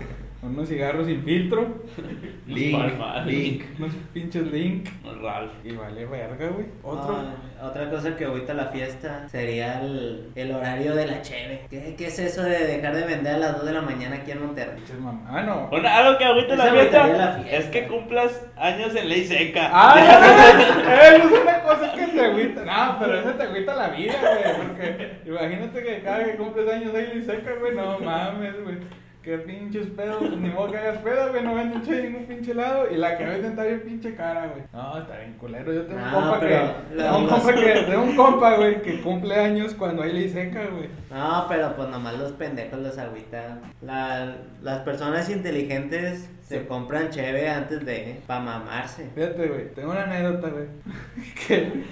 unos 0.45 0.67
cigarros 0.67 1.07
sin 1.07 1.23
filtro, 1.23 1.67
Link, 2.47 2.77
link. 3.25 3.63
unos 3.79 3.91
pinches 4.13 4.43
link. 4.51 4.87
Ralph. 5.21 5.51
Y 5.63 5.71
vale 5.73 6.05
verga, 6.05 6.47
güey. 6.49 6.65
Otro. 6.83 7.17
Otra 7.61 7.89
cosa 7.89 8.15
que 8.17 8.25
ahorita 8.25 8.53
la 8.53 8.65
fiesta 8.65 9.27
sería 9.29 9.79
el, 9.81 10.29
el 10.35 10.51
horario 10.51 10.95
de 10.95 11.07
la 11.07 11.21
cheve. 11.21 11.61
¿Qué, 11.69 11.95
¿Qué 11.97 12.07
es 12.07 12.19
eso 12.19 12.43
de 12.43 12.67
dejar 12.67 12.93
de 12.95 13.05
vender 13.05 13.35
a 13.35 13.37
las 13.37 13.55
2 13.57 13.65
de 13.65 13.71
la 13.73 13.81
mañana 13.81 14.17
aquí 14.17 14.31
en 14.31 14.41
Monterrey? 14.45 14.75
Pinches 14.75 14.99
mam- 14.99 15.23
Ah, 15.29 15.43
no. 15.43 15.67
Bueno, 15.69 15.87
algo 15.87 16.17
que 16.17 16.25
agüita 16.25 16.55
la 16.57 16.63
fiesta, 16.65 17.03
agüitaría 17.03 17.25
la 17.25 17.31
fiesta. 17.37 17.55
es 17.57 17.65
que 17.67 17.87
cumplas 17.87 18.45
años 18.57 18.93
en 18.95 19.07
ley 19.07 19.23
seca. 19.25 19.69
Ah, 19.71 19.95
eso 21.15 21.27
es 21.35 21.41
una 21.41 21.61
cosa 21.63 21.93
que 21.93 22.07
te 22.07 22.21
agüita. 22.25 22.65
No, 22.65 22.97
pero 22.99 23.19
eso 23.19 23.29
te 23.31 23.43
agüita 23.43 23.75
la 23.75 23.87
vida, 23.89 24.13
güey. 24.19 24.67
Porque 24.67 25.11
imagínate 25.25 25.83
que 25.83 26.01
cada 26.01 26.25
que 26.25 26.35
cumples 26.35 26.67
años 26.69 26.93
ahí 26.93 27.11
le 27.15 27.21
seca, 27.23 27.51
güey. 27.61 27.73
No 27.75 27.99
mames, 27.99 28.61
güey. 28.61 28.75
Qué 29.23 29.37
pinches 29.37 29.87
pedos, 29.87 30.17
pues 30.19 30.37
ni 30.37 30.49
modo 30.49 30.69
que 30.71 30.77
hagas 30.77 30.97
pedo, 30.97 31.29
güey. 31.31 31.41
No 31.43 31.55
venden 31.55 31.81
en 31.87 32.03
ningún 32.03 32.25
pinche 32.25 32.53
lado. 32.53 32.91
Y 32.91 32.97
la 32.97 33.17
que 33.17 33.23
venden 33.23 33.51
está 33.51 33.63
bien 33.63 33.81
pinche 33.81 34.15
cara, 34.15 34.47
güey. 34.47 34.63
No, 34.73 34.97
está 34.99 35.17
bien 35.17 35.33
culero. 35.39 35.71
Yo 35.73 35.83
tengo 35.85 36.01
un 36.01 36.11
No, 36.11 36.19
compa 36.19 36.39
que. 36.41 36.47
Tengo 36.97 37.17
un 37.19 37.27
compa 37.27 37.53
que. 37.53 37.73
Tengo 37.87 38.03
un 38.03 38.15
compa, 38.17 38.55
güey, 38.57 38.81
que 38.81 39.01
cumple 39.01 39.35
años 39.35 39.73
cuando 39.75 40.03
hay 40.03 40.11
ley 40.11 40.27
seca, 40.29 40.65
güey. 40.75 40.89
No, 41.09 41.45
pero 41.47 41.73
pues 41.77 41.87
nomás 41.87 42.17
los 42.19 42.33
pendejos 42.33 42.79
los 42.79 42.97
agüitan. 42.97 43.61
La- 43.81 44.35
las 44.61 44.79
personas 44.79 45.29
inteligentes 45.29 46.29
se 46.41 46.59
Sí. 46.59 46.65
compran 46.67 47.09
cheve 47.09 47.47
antes 47.49 47.85
de... 47.85 48.19
para 48.27 48.41
mamarse. 48.41 49.09
Fíjate, 49.15 49.47
güey, 49.47 49.73
tengo 49.73 49.91
una 49.91 50.03
anécdota, 50.03 50.49
güey. 50.49 50.65
que 51.47 51.83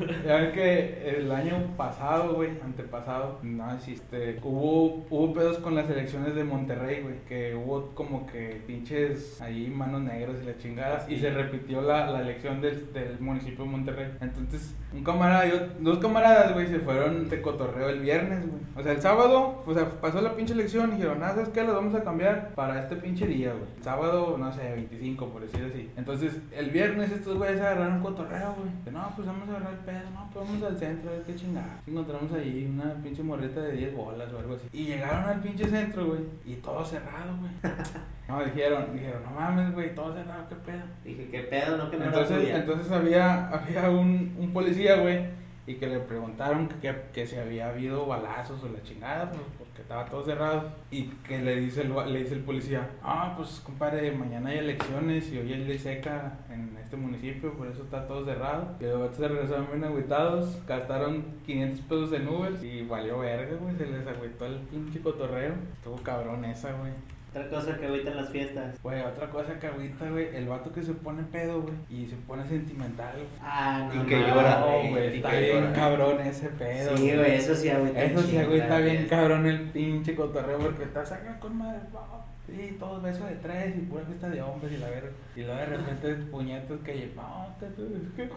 ya 0.26 0.36
ven 0.36 0.52
que 0.52 1.16
el 1.16 1.30
año 1.30 1.74
pasado, 1.76 2.34
güey, 2.34 2.50
antepasado, 2.62 3.38
no 3.42 3.72
existe. 3.74 4.38
Hubo, 4.42 5.04
hubo 5.10 5.34
pedos 5.34 5.58
con 5.58 5.74
las 5.74 5.88
elecciones 5.90 6.34
de 6.34 6.44
Monterrey, 6.44 7.02
güey. 7.02 7.16
Que 7.28 7.54
hubo 7.54 7.90
como 7.94 8.26
que 8.26 8.62
pinches 8.66 9.40
ahí 9.40 9.68
manos 9.68 10.02
negras 10.02 10.36
y 10.42 10.46
la 10.46 10.58
chingada. 10.58 11.06
Y 11.08 11.18
se 11.18 11.30
repitió 11.30 11.82
la, 11.82 12.10
la 12.10 12.22
elección 12.22 12.60
del, 12.60 12.92
del 12.92 13.20
municipio 13.20 13.64
de 13.64 13.70
Monterrey. 13.70 14.12
Entonces, 14.20 14.74
un 14.92 15.04
camarada 15.04 15.46
y 15.46 15.50
ot- 15.52 15.76
dos 15.80 15.98
camaradas, 15.98 16.52
güey, 16.52 16.66
se 16.66 16.80
fueron 16.80 17.28
de 17.28 17.40
cotorreo 17.42 17.88
el 17.90 18.00
viernes, 18.00 18.40
güey. 18.46 18.60
O 18.76 18.82
sea, 18.82 18.92
el 18.92 19.00
sábado, 19.00 19.62
o 19.64 19.74
sea, 19.74 19.84
pasó 20.00 20.20
la 20.20 20.34
pinche 20.34 20.52
elección 20.52 20.90
y 20.90 20.96
dijeron, 20.96 21.22
ah, 21.22 21.30
¿sabes 21.30 21.50
qué? 21.50 21.62
Lo 21.64 21.74
vamos 21.74 21.94
a 21.94 22.02
cambiar 22.02 22.50
para 22.54 22.80
este 22.80 22.96
pinche 22.96 23.26
día, 23.26 23.50
güey. 23.52 23.66
Sábado, 23.82 24.36
no 24.38 24.52
sé, 24.52 24.62
25, 24.72 25.26
por 25.28 25.42
decir 25.42 25.64
así. 25.70 25.90
Entonces, 25.96 26.38
el 26.52 26.70
viernes 26.70 27.12
estos 27.12 27.36
güeyes 27.36 27.60
agarraron 27.60 28.00
cotorreo, 28.02 28.54
güey. 28.58 28.70
No, 28.94 29.12
pues 29.14 29.26
vamos 29.26 29.48
a 29.48 29.52
agarrar 29.52 29.72
el 29.74 29.78
pedo, 29.80 30.10
no, 30.14 30.28
pues 30.32 30.46
vamos 30.48 30.62
al 30.62 30.78
centro, 30.78 31.10
a 31.10 31.14
ver 31.14 31.22
qué 31.22 31.34
chingada. 31.36 31.80
Encontramos 31.86 32.32
ahí 32.32 32.68
una 32.72 32.94
pinche 33.02 33.22
morreta 33.22 33.60
de 33.60 33.72
10 33.72 33.94
bolas 33.96 34.32
o 34.32 34.38
algo 34.38 34.54
así. 34.54 34.66
Y 34.72 34.86
llegaron 34.86 35.24
al 35.24 35.40
pinche 35.40 35.68
centro, 35.68 36.06
güey, 36.06 36.20
y 36.44 36.54
todo 36.56 36.84
cerrado, 36.84 37.36
güey. 37.38 37.52
No, 38.30 38.44
dijeron, 38.44 38.92
dijeron, 38.92 39.22
no 39.24 39.30
mames, 39.32 39.72
güey, 39.72 39.92
todo 39.92 40.14
cerrado, 40.14 40.48
qué 40.48 40.54
pedo. 40.54 40.82
Dije, 41.04 41.28
¿qué 41.30 41.40
pedo? 41.40 41.76
No, 41.76 41.90
que 41.90 41.96
no 41.96 42.04
era 42.04 42.20
Entonces, 42.20 42.48
entonces 42.48 42.92
había, 42.92 43.48
había 43.48 43.90
un, 43.90 44.36
un 44.38 44.52
policía, 44.52 44.96
güey, 44.96 45.26
y 45.66 45.74
que 45.74 45.88
le 45.88 45.98
preguntaron 45.98 46.68
que, 46.68 46.76
que, 46.76 46.94
que 47.12 47.26
si 47.26 47.36
había 47.36 47.70
habido 47.70 48.06
balazos 48.06 48.62
o 48.62 48.68
la 48.68 48.82
chingada, 48.84 49.30
pues 49.30 49.42
porque 49.58 49.82
estaba 49.82 50.04
todo 50.04 50.24
cerrado. 50.24 50.70
Y 50.92 51.04
que 51.26 51.40
le 51.40 51.56
dice 51.56 51.82
el, 51.82 51.92
le 52.12 52.20
dice 52.20 52.34
el 52.34 52.42
policía, 52.42 52.88
ah, 53.02 53.34
pues 53.36 53.60
compadre, 53.60 54.12
mañana 54.12 54.50
hay 54.50 54.58
elecciones 54.58 55.32
y 55.32 55.38
hoy 55.38 55.52
hay 55.52 55.64
ley 55.64 55.78
seca 55.78 56.38
en 56.50 56.76
este 56.80 56.96
municipio, 56.96 57.52
por 57.54 57.66
eso 57.66 57.82
está 57.82 58.06
todo 58.06 58.24
cerrado. 58.24 58.76
Y 58.78 58.84
los 58.84 59.14
se 59.16 59.26
regresaron 59.26 59.66
bien 59.66 59.82
agüitados, 59.82 60.64
gastaron 60.66 61.24
500 61.46 61.80
pesos 61.80 62.12
en 62.12 62.28
Uber 62.28 62.64
y 62.64 62.86
valió 62.86 63.18
verga, 63.18 63.56
güey, 63.56 63.76
se 63.76 63.86
les 63.86 64.06
agüitó 64.06 64.46
el 64.46 64.58
pinche 64.60 65.00
cotorreo. 65.00 65.54
Estuvo 65.74 65.96
cabrón 65.96 66.44
esa, 66.44 66.72
güey. 66.72 66.92
Otra 67.30 67.48
cosa 67.48 67.78
que 67.78 67.86
ahorita 67.86 68.10
en 68.10 68.16
las 68.16 68.28
fiestas. 68.30 68.82
Güey, 68.82 69.02
otra 69.02 69.30
cosa 69.30 69.58
que 69.60 69.66
agüita, 69.68 70.10
güey, 70.10 70.34
el 70.34 70.48
vato 70.48 70.72
que 70.72 70.82
se 70.82 70.92
pone 70.94 71.22
pedo, 71.22 71.62
güey, 71.62 71.74
y 71.88 72.06
se 72.06 72.16
pone 72.16 72.44
sentimental, 72.48 73.12
güey. 73.14 73.26
Ah, 73.40 73.88
no. 73.94 74.02
Y 74.02 74.06
que 74.06 74.16
no, 74.18 74.26
llora, 74.26 74.60
No, 74.60 74.90
güey. 74.90 75.16
está 75.16 75.30
que 75.30 75.40
bien 75.40 75.60
llora. 75.60 75.72
cabrón 75.72 76.20
ese 76.22 76.48
pedo. 76.48 76.96
Sí, 76.96 77.14
güey, 77.14 77.34
eso 77.36 77.54
sí 77.54 77.68
agüita. 77.68 78.02
Eso 78.02 78.22
sí, 78.22 78.36
está 78.36 78.68
la 78.68 78.78
bien 78.80 79.06
cabrón 79.08 79.46
el 79.46 79.60
pinche 79.70 80.14
cotorreo 80.16 80.58
porque 80.58 80.82
estás 80.84 81.12
acá 81.12 81.38
con 81.38 81.56
madre, 81.56 81.80
no, 81.92 82.24
sí, 82.46 82.76
todos 82.80 83.00
besos 83.00 83.28
de 83.28 83.36
tres 83.36 83.76
y 83.76 83.80
pura 83.82 84.04
fiesta 84.04 84.28
de 84.28 84.42
hombres 84.42 84.72
y 84.72 84.78
la 84.78 84.90
verga. 84.90 85.10
Y 85.36 85.42
luego 85.42 85.54
de 85.60 85.66
repente 85.66 86.14
puñetos 86.32 86.80
que, 86.80 87.12
no, 87.14 87.46
es 87.60 88.12
que, 88.16 88.28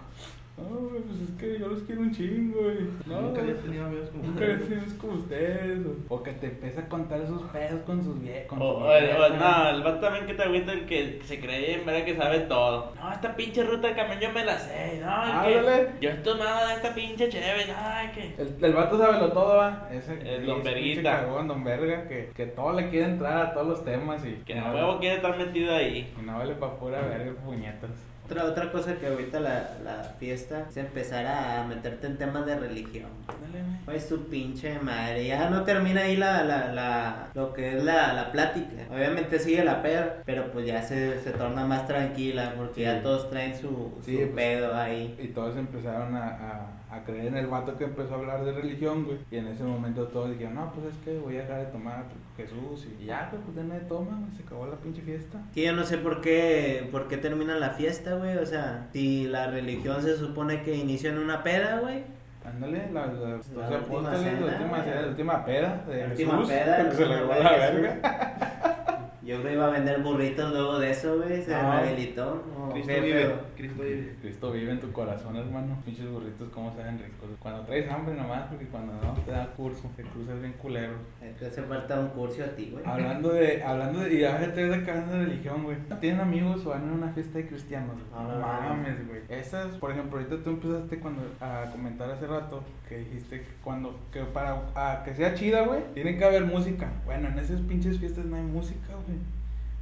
no, 0.55 0.63
güey, 0.89 1.01
pues 1.01 1.19
es 1.21 1.31
que 1.39 1.59
yo 1.59 1.67
los 1.67 1.81
quiero 1.81 2.01
un 2.01 2.11
chingo, 2.13 2.61
güey. 2.61 2.77
No, 3.07 3.21
Nunca 3.21 3.41
había 3.41 3.55
tenido 3.55 3.85
amigos 3.85 4.09
como 4.11 4.23
Nunca 4.23 4.43
había 4.43 4.57
tenido 4.59 4.77
amigos 4.81 4.93
como 4.99 5.13
ustedes. 5.13 5.79
O, 6.09 6.13
o 6.15 6.23
que 6.23 6.31
te 6.33 6.45
empieza 6.47 6.81
a 6.81 6.87
contar 6.89 7.25
sus 7.27 7.41
pedos 7.43 7.81
con 7.85 8.03
sus 8.03 8.21
viejos. 8.21 8.59
O, 8.61 8.63
o- 8.63 8.83
o- 8.85 9.29
no, 9.29 9.69
el 9.69 9.81
vato 9.83 9.99
también 9.99 10.25
que 10.27 10.35
te 10.35 10.43
agüita 10.43 10.71
el 10.73 10.85
que 10.85 11.19
se 11.23 11.39
cree 11.39 11.79
en 11.79 11.85
verdad 11.87 12.05
que 12.05 12.15
sabe 12.15 12.39
todo. 12.41 12.93
No, 12.95 13.11
esta 13.11 13.35
pinche 13.35 13.63
ruta 13.63 13.87
de 13.87 13.95
camión 13.95 14.19
yo 14.19 14.31
me 14.31 14.45
la 14.45 14.57
sé. 14.59 14.99
No, 15.01 15.43
que 15.43 15.55
Ándale. 15.57 15.89
yo 15.99 16.09
he 16.11 16.13
tomado 16.17 16.67
de 16.67 16.73
esta 16.75 16.93
pinche 16.93 17.29
chévere. 17.29 17.73
Ay, 17.75 18.11
que. 18.13 18.41
El, 18.41 18.55
el 18.63 18.73
vato 18.73 18.97
sabe 18.99 19.19
lo 19.19 19.31
todo, 19.31 19.57
va. 19.57 19.89
Ese, 19.91 20.13
El 20.35 20.45
don 20.45 20.61
Verguita. 20.63 21.21
cagón, 21.21 21.47
don 21.47 21.63
Verga, 21.63 22.07
que, 22.07 22.29
que 22.35 22.45
todo 22.45 22.73
le 22.73 22.89
quiere 22.89 23.07
entrar 23.07 23.37
a 23.47 23.53
todos 23.53 23.67
los 23.67 23.83
temas 23.83 24.23
y 24.23 24.33
Que 24.45 24.59
a 24.59 24.71
huevo 24.71 24.99
quiere 24.99 25.15
estar 25.15 25.35
metido 25.37 25.73
ahí. 25.75 26.13
y 26.17 26.25
no 26.25 26.37
vale 26.37 26.53
pa' 26.53 26.77
pura 26.77 27.01
verga 27.01 27.33
puñetas. 27.43 27.89
Otra, 28.25 28.45
otra 28.45 28.71
cosa 28.71 28.95
que 28.95 29.07
ahorita 29.07 29.39
la, 29.39 29.71
la 29.83 30.03
fiesta 30.17 30.65
es 30.69 30.77
empezar 30.77 31.25
a 31.25 31.65
meterte 31.67 32.07
en 32.07 32.17
temas 32.17 32.45
de 32.45 32.55
religión. 32.57 33.09
Güey. 33.27 33.63
Pues 33.85 34.05
su 34.07 34.27
pinche 34.27 34.79
madre, 34.79 35.27
ya 35.27 35.49
no 35.49 35.63
termina 35.63 36.01
ahí 36.01 36.15
la, 36.15 36.43
la, 36.43 36.71
la, 36.71 37.27
lo 37.33 37.51
que 37.53 37.77
es 37.77 37.83
la, 37.83 38.13
la 38.13 38.31
plática. 38.31 38.83
Obviamente 38.89 39.39
sigue 39.39 39.63
la 39.65 39.81
peda, 39.81 40.21
pero 40.25 40.51
pues 40.51 40.65
ya 40.65 40.81
se, 40.81 41.19
se 41.21 41.31
torna 41.31 41.65
más 41.65 41.85
tranquila 41.85 42.53
porque 42.55 42.83
ya 42.83 43.01
todos 43.03 43.29
traen 43.29 43.55
su, 43.59 43.91
Sí, 44.05 44.13
su 44.13 44.17
pues. 44.21 44.29
pedo 44.35 44.73
ahí. 44.75 45.15
Y 45.21 45.27
todos 45.27 45.57
empezaron 45.57 46.15
a, 46.15 46.27
a, 46.27 46.67
a 46.95 47.03
creer 47.03 47.27
en 47.27 47.37
el 47.37 47.47
vato 47.47 47.77
que 47.77 47.85
empezó 47.85 48.13
a 48.15 48.17
hablar 48.17 48.43
de 48.45 48.51
religión, 48.51 49.05
güey. 49.05 49.17
Y 49.31 49.37
en 49.37 49.47
ese 49.47 49.63
momento 49.63 50.07
todos 50.07 50.29
dijeron, 50.31 50.55
no, 50.55 50.71
pues 50.73 50.93
es 50.93 50.97
que 51.03 51.17
voy 51.19 51.37
a 51.37 51.41
dejar 51.41 51.59
de 51.59 51.71
tomar 51.71 52.03
Jesús. 52.37 52.87
Y 53.01 53.05
ya, 53.05 53.29
güey, 53.31 53.41
pues 53.43 53.55
ya 53.57 53.63
nadie 53.63 53.81
toma, 53.87 54.17
güey. 54.19 54.35
Se 54.37 54.43
acabó 54.43 54.67
la 54.67 54.75
pinche 54.75 55.01
fiesta. 55.01 55.39
Que 55.53 55.63
yo 55.65 55.73
no 55.73 55.83
sé 55.83 55.97
por 55.97 56.21
qué, 56.21 56.87
por 56.91 57.07
qué 57.07 57.17
termina 57.17 57.55
la 57.55 57.71
fiesta, 57.71 58.15
güey. 58.15 58.37
O 58.37 58.45
sea, 58.45 58.87
si 58.93 59.25
la 59.27 59.47
religión 59.47 60.01
se 60.01 60.15
supone 60.17 60.61
que 60.63 60.75
inicia 60.75 61.09
en 61.11 61.17
una 61.19 61.41
peda, 61.43 61.79
güey. 61.79 62.03
Ándale, 62.45 62.91
la, 62.91 63.05
la, 63.07 63.29
La 63.29 63.35
última 63.37 63.77
apóstoles, 63.77 64.19
cena, 64.19 64.39
la 64.41 64.45
última, 64.51 64.69
güey. 64.69 64.81
cena, 64.83 65.01
la 65.01 65.07
última 65.07 65.45
peda 65.45 65.83
de 65.87 65.97
La 66.01 66.07
Jesús. 66.09 66.25
última 66.25 66.47
peda, 66.47 66.89
que 66.89 66.95
se 66.95 67.05
le 67.05 67.21
va 67.23 67.35
de 67.37 67.43
la 67.43 67.51
verga. 67.51 68.82
Yo 69.25 69.41
creo 69.41 69.53
iba 69.53 69.67
a 69.67 69.69
vender 69.69 70.01
burritos 70.03 70.51
luego 70.51 70.79
de 70.79 70.91
eso, 70.91 71.17
güey. 71.17 71.41
Se 71.41 71.51
No. 71.51 71.61
rehabilitó. 71.81 72.43
¿o 72.57 72.69
Cristo 72.71 72.87
qué 72.91 72.99
vive? 72.99 73.35
Cristo 73.55 73.83
vive. 73.83 74.15
Cristo 74.21 74.51
vive 74.51 74.71
en 74.71 74.79
tu 74.81 74.91
corazón, 74.91 75.35
hermano. 75.37 75.77
Pinches 75.85 76.09
burritos, 76.09 76.49
cómo 76.49 76.73
saben 76.75 76.99
ricos. 76.99 77.29
Cuando 77.39 77.61
traes 77.61 77.89
hambre 77.89 78.15
nomás, 78.15 78.47
porque 78.47 78.65
cuando 78.65 78.93
no 78.93 79.13
te 79.23 79.31
da 79.31 79.47
curso, 79.55 79.89
te 79.95 80.03
cruzas 80.03 80.41
bien 80.41 80.53
culero. 80.53 80.95
Te 81.39 81.45
hace 81.45 81.61
falta 81.61 81.99
un 81.99 82.09
curso 82.09 82.43
a 82.43 82.47
ti, 82.47 82.69
güey. 82.71 82.83
Hablando 82.85 83.29
de, 83.29 83.63
hablando 83.63 83.99
de, 84.01 84.13
y 84.13 84.19
ya 84.19 84.37
te 84.53 84.63
ves 84.67 84.81
acá 84.81 84.91
hablando 84.91 85.17
de 85.17 85.25
religión, 85.25 85.63
güey. 85.63 85.77
¿Tienen 86.01 86.19
amigos 86.19 86.65
o 86.65 86.71
van 86.71 86.89
a 86.89 86.93
una 86.93 87.09
fiesta 87.13 87.37
de 87.37 87.47
cristianos? 87.47 87.95
No, 88.11 88.39
mames, 88.39 89.07
güey. 89.07 89.21
Esas, 89.29 89.77
por 89.77 89.91
ejemplo, 89.91 90.17
ahorita 90.19 90.43
tú 90.43 90.49
empezaste 90.49 90.99
cuando, 90.99 91.21
a 91.39 91.65
comentar 91.71 92.11
hace 92.11 92.27
rato 92.27 92.61
que 92.89 92.97
dijiste 92.97 93.39
que 93.41 93.47
cuando, 93.63 93.97
que 94.11 94.21
para 94.23 94.63
a 94.75 95.01
que 95.05 95.15
sea 95.15 95.33
chida, 95.33 95.61
güey, 95.61 95.81
tiene 95.93 96.17
que 96.17 96.25
haber 96.25 96.43
música. 96.43 96.91
Bueno, 97.05 97.29
en 97.29 97.39
esas 97.39 97.61
pinches 97.61 97.99
fiestas 97.99 98.25
no 98.25 98.35
hay 98.35 98.43
música, 98.43 98.93
güey. 99.05 99.12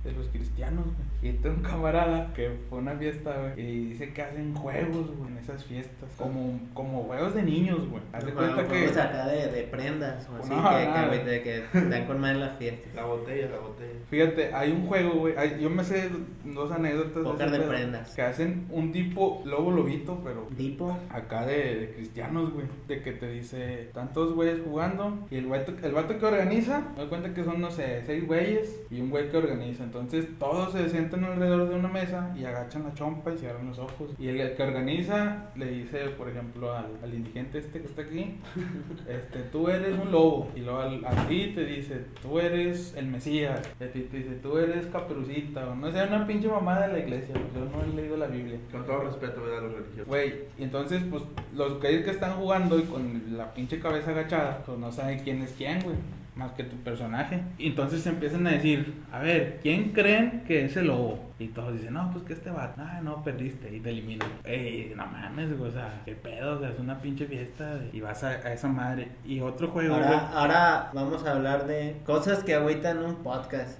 De 0.04 0.12
los 0.14 0.28
cristianos, 0.30 0.86
güey. 0.86 1.34
Y 1.34 1.38
tengo 1.38 1.58
un 1.58 1.62
camarada 1.62 2.34
que 2.34 2.50
fue 2.70 2.80
a 2.80 2.82
una 2.82 2.94
fiesta, 2.96 3.36
güey, 3.40 3.62
y 3.66 3.86
dice 3.90 4.12
que 4.14 4.22
hacen 4.24 4.56
juegos, 4.56 5.16
güey, 5.16 5.32
en 5.32 5.38
esas 5.38 5.64
fiestas. 5.66 6.10
Como, 6.18 6.60
como 6.74 7.04
juegos 7.04 7.36
de 7.36 7.44
niños, 7.44 7.88
güey. 7.90 8.02
Haz 8.12 8.26
de 8.26 8.32
cuenta 8.34 8.68
que... 8.68 8.86
acá 8.88 9.28
de, 9.28 9.52
de 9.52 9.64
prendas 9.64 10.28
o 10.30 10.38
así, 10.38 10.50
No, 10.50 10.56
que, 10.58 10.62
nada. 10.86 11.12
que, 11.12 11.18
de 11.30 11.42
que 11.44 11.64
dan 11.90 12.06
con 12.08 12.20
más 12.20 12.32
en 12.32 12.40
las 12.40 12.58
fiestas. 12.58 12.96
La 12.96 13.06
botella, 13.06 13.50
la 13.50 13.60
botella. 13.60 14.00
Fíjate, 14.10 14.54
hay 14.56 14.72
un 14.72 14.88
juego, 14.88 15.12
güey. 15.20 15.36
hay- 15.38 15.60
Yo 15.62 15.70
me 15.70 15.84
sé 15.84 16.10
dos 16.46 16.72
anécdotas. 16.72 17.24
Póker 17.24 17.52
de 17.52 17.60
pedo, 17.60 17.70
prendas. 17.70 18.16
Que 18.16 18.22
hacen 18.24 18.66
un 18.72 18.92
tipo 18.92 19.44
lobo 19.46 19.70
lobito, 19.72 20.20
pero 20.24 20.48
Tipo, 20.58 20.98
acá 21.10 21.46
de, 21.46 21.76
de 21.76 21.94
cristianos, 21.94 22.52
güey. 22.52 22.66
De 22.88 23.02
que 23.04 23.12
te 23.12 23.28
dice, 23.32 23.84
están 23.84 24.12
todos 24.14 24.34
güeyes 24.34 24.60
jugando. 24.66 25.28
Y 25.30 25.36
el 25.38 25.46
vato, 25.46 25.74
el 25.84 25.92
vato 25.92 26.18
que 26.18 26.26
organiza, 26.26 26.80
me 26.96 27.02
doy 27.02 27.08
cuenta 27.10 27.34
que 27.36 27.44
son, 27.44 27.62
no 27.62 27.70
sé, 27.70 28.02
seis 28.08 28.26
güeyes 28.26 28.82
y 28.90 29.00
un 29.00 29.12
güey 29.12 29.30
que 29.30 29.38
organiza. 29.38 29.84
Entonces 29.92 30.26
todos 30.40 30.72
se 30.72 30.90
sientan 30.90 31.26
alrededor 31.26 31.68
de 31.68 31.76
una 31.76 31.90
mesa 31.90 32.34
y 32.40 32.46
agachan 32.46 32.84
la 32.84 32.94
chompa 32.94 33.34
y 33.34 33.38
cierran 33.38 33.68
los 33.68 33.78
ojos. 33.78 34.12
Y 34.18 34.30
el 34.30 34.56
que 34.56 34.64
organiza 34.64 35.50
le 35.58 35.66
dice, 35.70 35.98
por 36.18 36.30
ejemplo, 36.30 36.74
al, 36.74 36.86
al 37.04 37.14
indigente 37.14 37.58
este 37.58 37.82
que 37.82 37.88
está 37.88 38.04
aquí, 38.04 38.36
este, 39.10 39.40
tú 39.52 39.68
eres 39.68 40.00
un 40.00 40.10
lobo. 40.12 40.50
Y 40.56 40.62
luego 40.62 40.80
al- 40.80 41.04
a 41.06 41.28
ti 41.28 41.52
te 41.54 41.66
dice, 41.66 42.06
tú 42.22 42.40
eres 42.40 42.96
el 42.96 43.08
Mesías. 43.08 43.62
Y 43.82 43.84
a 43.84 43.92
ti 43.92 44.02
te 44.04 44.18
dice, 44.18 44.32
tú 44.36 44.58
eres 44.58 44.86
caperucita. 44.86 45.68
O 45.70 45.76
no 45.76 45.92
sé, 45.92 46.02
una 46.04 46.26
pinche 46.26 46.48
mamada 46.48 46.88
de 46.88 46.94
la 46.94 47.00
iglesia. 47.00 47.36
Yo 47.54 47.66
no 47.66 47.84
he 47.84 47.94
leído 47.96 48.16
la 48.16 48.28
Biblia. 48.28 48.58
Con 48.72 48.86
todo 48.86 49.02
respeto, 49.04 49.42
¿verdad? 49.44 49.64
Los 49.64 49.74
religiosos. 49.74 50.08
Güey, 50.08 50.34
y 50.58 50.64
entonces, 50.64 51.04
pues, 51.10 51.24
los 51.54 51.80
güeyes 51.82 52.06
que 52.06 52.12
están 52.12 52.36
jugando 52.38 52.80
y 52.80 52.84
con 52.84 53.22
la 53.36 53.54
pinche 53.54 53.80
cabeza 53.80 54.12
agachada, 54.12 54.64
pues 54.66 54.78
no 54.80 54.90
saben 54.92 55.20
quién 55.20 55.42
es 55.42 55.52
quién, 55.58 55.82
güey. 55.82 55.98
Más 56.42 56.54
que 56.54 56.64
tu 56.64 56.76
personaje. 56.78 57.44
Y 57.60 57.68
entonces 57.68 58.06
empiezan 58.08 58.48
a 58.48 58.52
decir, 58.52 58.94
a 59.12 59.20
ver, 59.20 59.60
¿quién 59.62 59.92
creen 59.92 60.44
que 60.48 60.66
es 60.66 60.76
el 60.76 60.88
lobo? 60.88 61.32
Y 61.38 61.50
todos 61.50 61.74
dicen, 61.74 61.94
no, 61.94 62.10
pues 62.12 62.24
que 62.24 62.34
este 62.34 62.50
va. 62.50 62.74
Ah, 62.78 63.00
no, 63.04 63.24
perdiste. 63.24 63.76
Y 63.76 63.80
te 63.80 63.92
eliminan. 63.92 64.28
Ey, 64.44 64.94
no 64.96 65.06
mames, 65.06 65.52
o 65.60 65.72
sea, 65.72 66.02
qué 66.04 66.16
pedo, 66.16 66.58
o 66.58 66.60
sea, 66.60 66.70
es 66.70 66.80
una 66.80 67.00
pinche 67.00 67.26
fiesta. 67.28 67.80
Y 67.94 68.02
vas 68.02 68.24
a, 68.24 68.30
a 68.30 68.54
esa 68.54 68.68
madre. 68.68 69.10
Y 69.24 69.40
otro 69.40 69.68
juego, 69.68 69.96
güey. 69.96 70.04
ahora, 70.04 70.32
ahora 70.34 70.92
vamos 70.94 71.24
a 71.26 71.34
hablar 71.34 71.68
de 71.68 71.98
cosas 72.06 72.44
que 72.44 72.56
agüitan 72.56 73.04
un 73.04 73.18
podcast. 73.18 73.80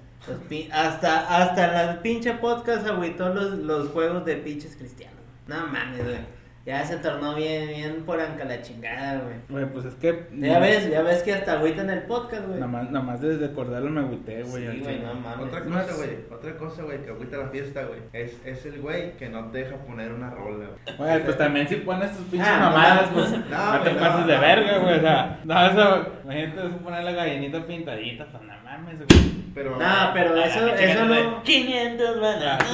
Hasta, 0.72 1.36
hasta 1.36 1.90
el 1.90 1.98
pinche 1.98 2.34
podcast 2.34 2.86
agüitó 2.86 3.34
los, 3.34 3.58
los 3.58 3.88
juegos 3.88 4.24
de 4.24 4.36
pinches 4.36 4.76
cristianos. 4.76 5.18
No 5.48 5.66
mames, 5.66 6.04
güey. 6.04 6.41
Ya 6.64 6.84
se 6.84 6.96
tornó 6.98 7.34
bien, 7.34 7.66
bien 7.68 8.02
por 8.06 8.20
anca 8.20 8.44
la 8.44 8.62
chingada, 8.62 9.20
güey. 9.20 9.34
Güey, 9.48 9.72
pues 9.72 9.84
es 9.86 9.94
que. 9.96 10.28
Ya 10.32 10.60
ves, 10.60 10.88
ya 10.88 11.02
ves 11.02 11.22
que 11.24 11.32
hasta 11.34 11.54
agüitan 11.54 11.90
el 11.90 12.02
podcast, 12.02 12.46
güey. 12.46 12.60
Nada 12.60 12.70
más, 12.70 12.90
nada 12.90 13.04
más 13.04 13.20
desde 13.20 13.46
acordarlo 13.46 13.90
me 13.90 14.00
agüité, 14.02 14.44
güey. 14.44 14.70
Sí, 14.70 14.80
güey, 14.80 15.00
no 15.00 15.14
mames. 15.14 15.46
Otra 15.48 15.64
Más- 15.64 15.86
cosa, 15.86 15.96
güey, 15.96 16.10
otra 16.30 16.56
cosa, 16.56 16.82
güey, 16.82 17.02
que 17.04 17.10
agüita 17.10 17.36
la 17.38 17.48
fiesta, 17.48 17.82
güey, 17.84 17.98
es, 18.12 18.36
es 18.44 18.64
el 18.66 18.80
güey 18.80 19.16
que 19.16 19.28
no 19.28 19.50
te 19.50 19.58
deja 19.58 19.76
poner 19.78 20.12
una 20.12 20.30
rola, 20.30 20.66
güey. 20.86 20.96
Güey, 20.96 21.24
pues 21.24 21.36
también 21.36 21.66
si 21.66 21.76
pones 21.76 22.16
tus 22.16 22.26
pinches 22.26 22.48
Ah, 22.48 22.58
no, 22.60 22.64
mamadas, 22.70 23.10
no, 23.10 23.14
pues 23.16 23.30
no, 23.30 23.38
no, 23.38 23.80
te 23.82 23.90
güey, 23.90 24.00
pases 24.00 24.20
no, 24.20 24.26
de 24.28 24.34
no. 24.36 24.40
verga, 24.40 24.78
güey. 24.78 24.98
O 24.98 25.00
sea, 25.00 25.40
no, 25.44 25.66
eso, 25.66 26.06
imagínate 26.24 26.66
es 26.68 26.72
poner 26.82 27.04
la 27.04 27.12
gallinita 27.12 27.66
pintadita, 27.66 28.26
pues 28.26 28.42
no 28.44 28.52
mames, 28.62 28.98
güey. 28.98 29.42
Pero, 29.52 29.76
Nah, 29.78 30.12
pero 30.14 30.34
Ah, 30.36 30.44
eso, 30.46 30.66
eso 30.68 31.04
no. 31.06 31.42
500 31.42 32.20
bananas. 32.20 32.64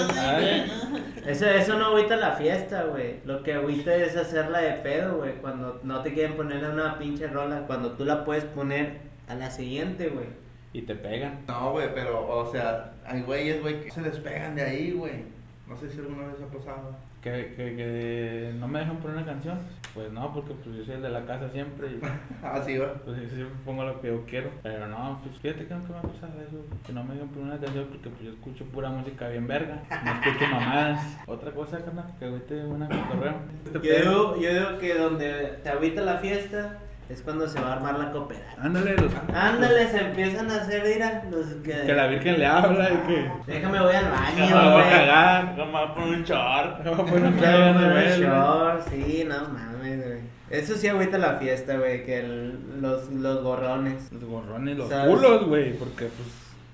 Eso, 1.26 1.46
eso 1.46 1.78
no 1.78 1.86
agüita 1.86 2.16
la 2.16 2.32
fiesta, 2.32 2.84
güey. 2.84 3.20
Lo 3.24 3.42
que 3.42 3.54
agüita 3.54 3.94
es 3.94 4.16
hacerla 4.16 4.60
de 4.60 4.72
pedo, 4.74 5.18
güey. 5.18 5.34
Cuando 5.34 5.80
no 5.82 6.02
te 6.02 6.12
quieren 6.12 6.36
poner 6.36 6.64
una 6.64 6.98
pinche 6.98 7.26
rola, 7.26 7.66
cuando 7.66 7.92
tú 7.92 8.04
la 8.04 8.24
puedes 8.24 8.44
poner 8.44 8.98
a 9.28 9.34
la 9.34 9.50
siguiente, 9.50 10.08
güey. 10.08 10.26
Y 10.72 10.82
te 10.82 10.94
pegan. 10.94 11.40
No, 11.46 11.72
güey, 11.72 11.92
pero, 11.94 12.28
o 12.28 12.50
sea, 12.50 12.92
hay 13.06 13.22
güeyes, 13.22 13.60
güey, 13.62 13.80
que 13.80 13.90
se 13.90 14.02
despegan 14.02 14.54
de 14.54 14.62
ahí, 14.62 14.92
güey. 14.92 15.24
No 15.66 15.76
sé 15.76 15.90
si 15.90 15.98
alguna 15.98 16.28
vez 16.28 16.36
ha 16.42 16.56
pasado. 16.56 16.96
Que, 17.22 17.54
que, 17.56 17.74
que 17.76 18.52
no 18.58 18.68
me 18.68 18.78
dejan 18.78 18.96
poner 18.98 19.16
una 19.18 19.26
canción. 19.26 19.58
Pues 19.94 20.12
no, 20.12 20.32
porque 20.32 20.54
pues 20.54 20.76
yo 20.76 20.84
soy 20.84 20.94
el 20.94 21.02
de 21.02 21.08
la 21.08 21.24
casa 21.24 21.48
siempre. 21.50 21.88
Y, 21.88 22.00
Ah, 22.42 22.60
sí, 22.64 22.76
güey. 22.76 22.88
pues 23.04 23.20
yo 23.22 23.28
siempre 23.28 23.56
pongo 23.64 23.84
lo 23.84 24.00
que 24.00 24.08
yo 24.08 24.24
quiero. 24.26 24.50
Pero 24.62 24.86
no, 24.86 25.18
pues 25.24 25.36
fíjate 25.40 25.66
que 25.66 25.74
nunca 25.74 25.92
me 25.94 25.98
ha 25.98 26.02
pasado 26.02 26.32
eso. 26.46 26.64
Que 26.86 26.92
no 26.92 27.02
me 27.04 27.14
dejan 27.14 27.28
poner 27.30 27.44
una 27.52 27.58
canción 27.58 27.86
porque 27.86 28.08
pues 28.10 28.22
yo 28.22 28.30
escucho 28.30 28.64
pura 28.66 28.90
música 28.90 29.28
bien 29.28 29.46
verga. 29.48 29.82
No 30.04 30.12
escucho 30.12 30.46
mamadas. 30.52 31.18
Otra 31.26 31.50
cosa, 31.50 31.78
carnal, 31.84 32.14
que 32.18 32.26
ahorita 32.26 32.54
una 32.66 32.88
cotorreo. 32.88 33.34
Yo 33.82 34.36
yo 34.40 34.52
digo 34.54 34.78
que 34.78 34.94
donde 34.94 35.58
te 35.62 35.68
agüita 35.70 36.02
la 36.02 36.18
fiesta 36.18 36.78
es 37.08 37.22
cuando 37.22 37.48
se 37.48 37.58
va 37.60 37.68
a 37.68 37.72
armar 37.76 37.98
la 37.98 38.10
cooperativa. 38.12 38.62
Ándale, 38.62 38.94
los. 38.96 39.12
Ándale, 39.34 39.88
se 39.88 39.98
empiezan 40.00 40.50
a 40.50 40.56
hacer, 40.56 40.82
mira, 40.86 41.24
los 41.30 41.46
que... 41.64 41.72
Que 41.86 41.94
la 41.94 42.06
Virgen 42.06 42.38
le 42.38 42.46
habla 42.46 42.90
y 42.90 42.96
que. 43.06 43.30
Déjame, 43.52 43.80
voy 43.80 43.94
al 43.94 44.04
No, 44.04 44.10
baño, 44.10 44.36
me 44.46 44.52
voy 44.52 44.60
a 44.62 44.72
güey. 44.74 44.90
cagar. 44.90 45.54
No 45.56 45.66
me 45.66 45.72
voy 45.72 45.82
a 45.82 45.94
poner 45.94 46.08
un 46.18 46.24
char. 46.24 46.80
No, 46.84 46.90
me 46.90 46.96
no 46.96 47.04
pongo 47.06 47.16
el 47.16 47.38
duele. 47.38 48.18
short, 48.18 48.88
sí, 48.90 49.26
no 49.28 49.48
mames, 49.48 50.04
güey. 50.06 50.18
Eso 50.50 50.74
sí 50.76 50.88
agüita 50.88 51.18
la 51.18 51.34
fiesta, 51.34 51.76
güey, 51.76 52.04
que 52.04 52.20
el- 52.20 52.80
los, 52.80 53.08
los 53.10 53.42
gorrones. 53.42 54.10
Los 54.12 54.24
gorrones, 54.24 54.76
los 54.78 54.88
¿Sabes? 54.88 55.14
culos, 55.14 55.46
güey, 55.46 55.74
porque 55.74 56.06
pues 56.06 56.28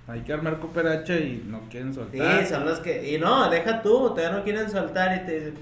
hay 0.07 0.21
que 0.21 0.33
armar 0.33 0.59
cooperacha 0.59 1.15
y 1.15 1.45
no 1.47 1.61
quieren 1.71 1.93
Sí, 1.93 1.99
soltar. 2.01 2.47
son 2.47 2.67
los 2.67 2.79
que... 2.81 3.11
Y 3.15 3.19
no, 3.19 3.49
deja 3.51 3.83
tú, 3.83 4.11
todavía 4.11 4.31
no 4.31 4.45
quieren 4.45 4.71
soltar 4.71 5.17
y 5.17 5.27
te 5.27 5.33
dicen, 5.41 5.55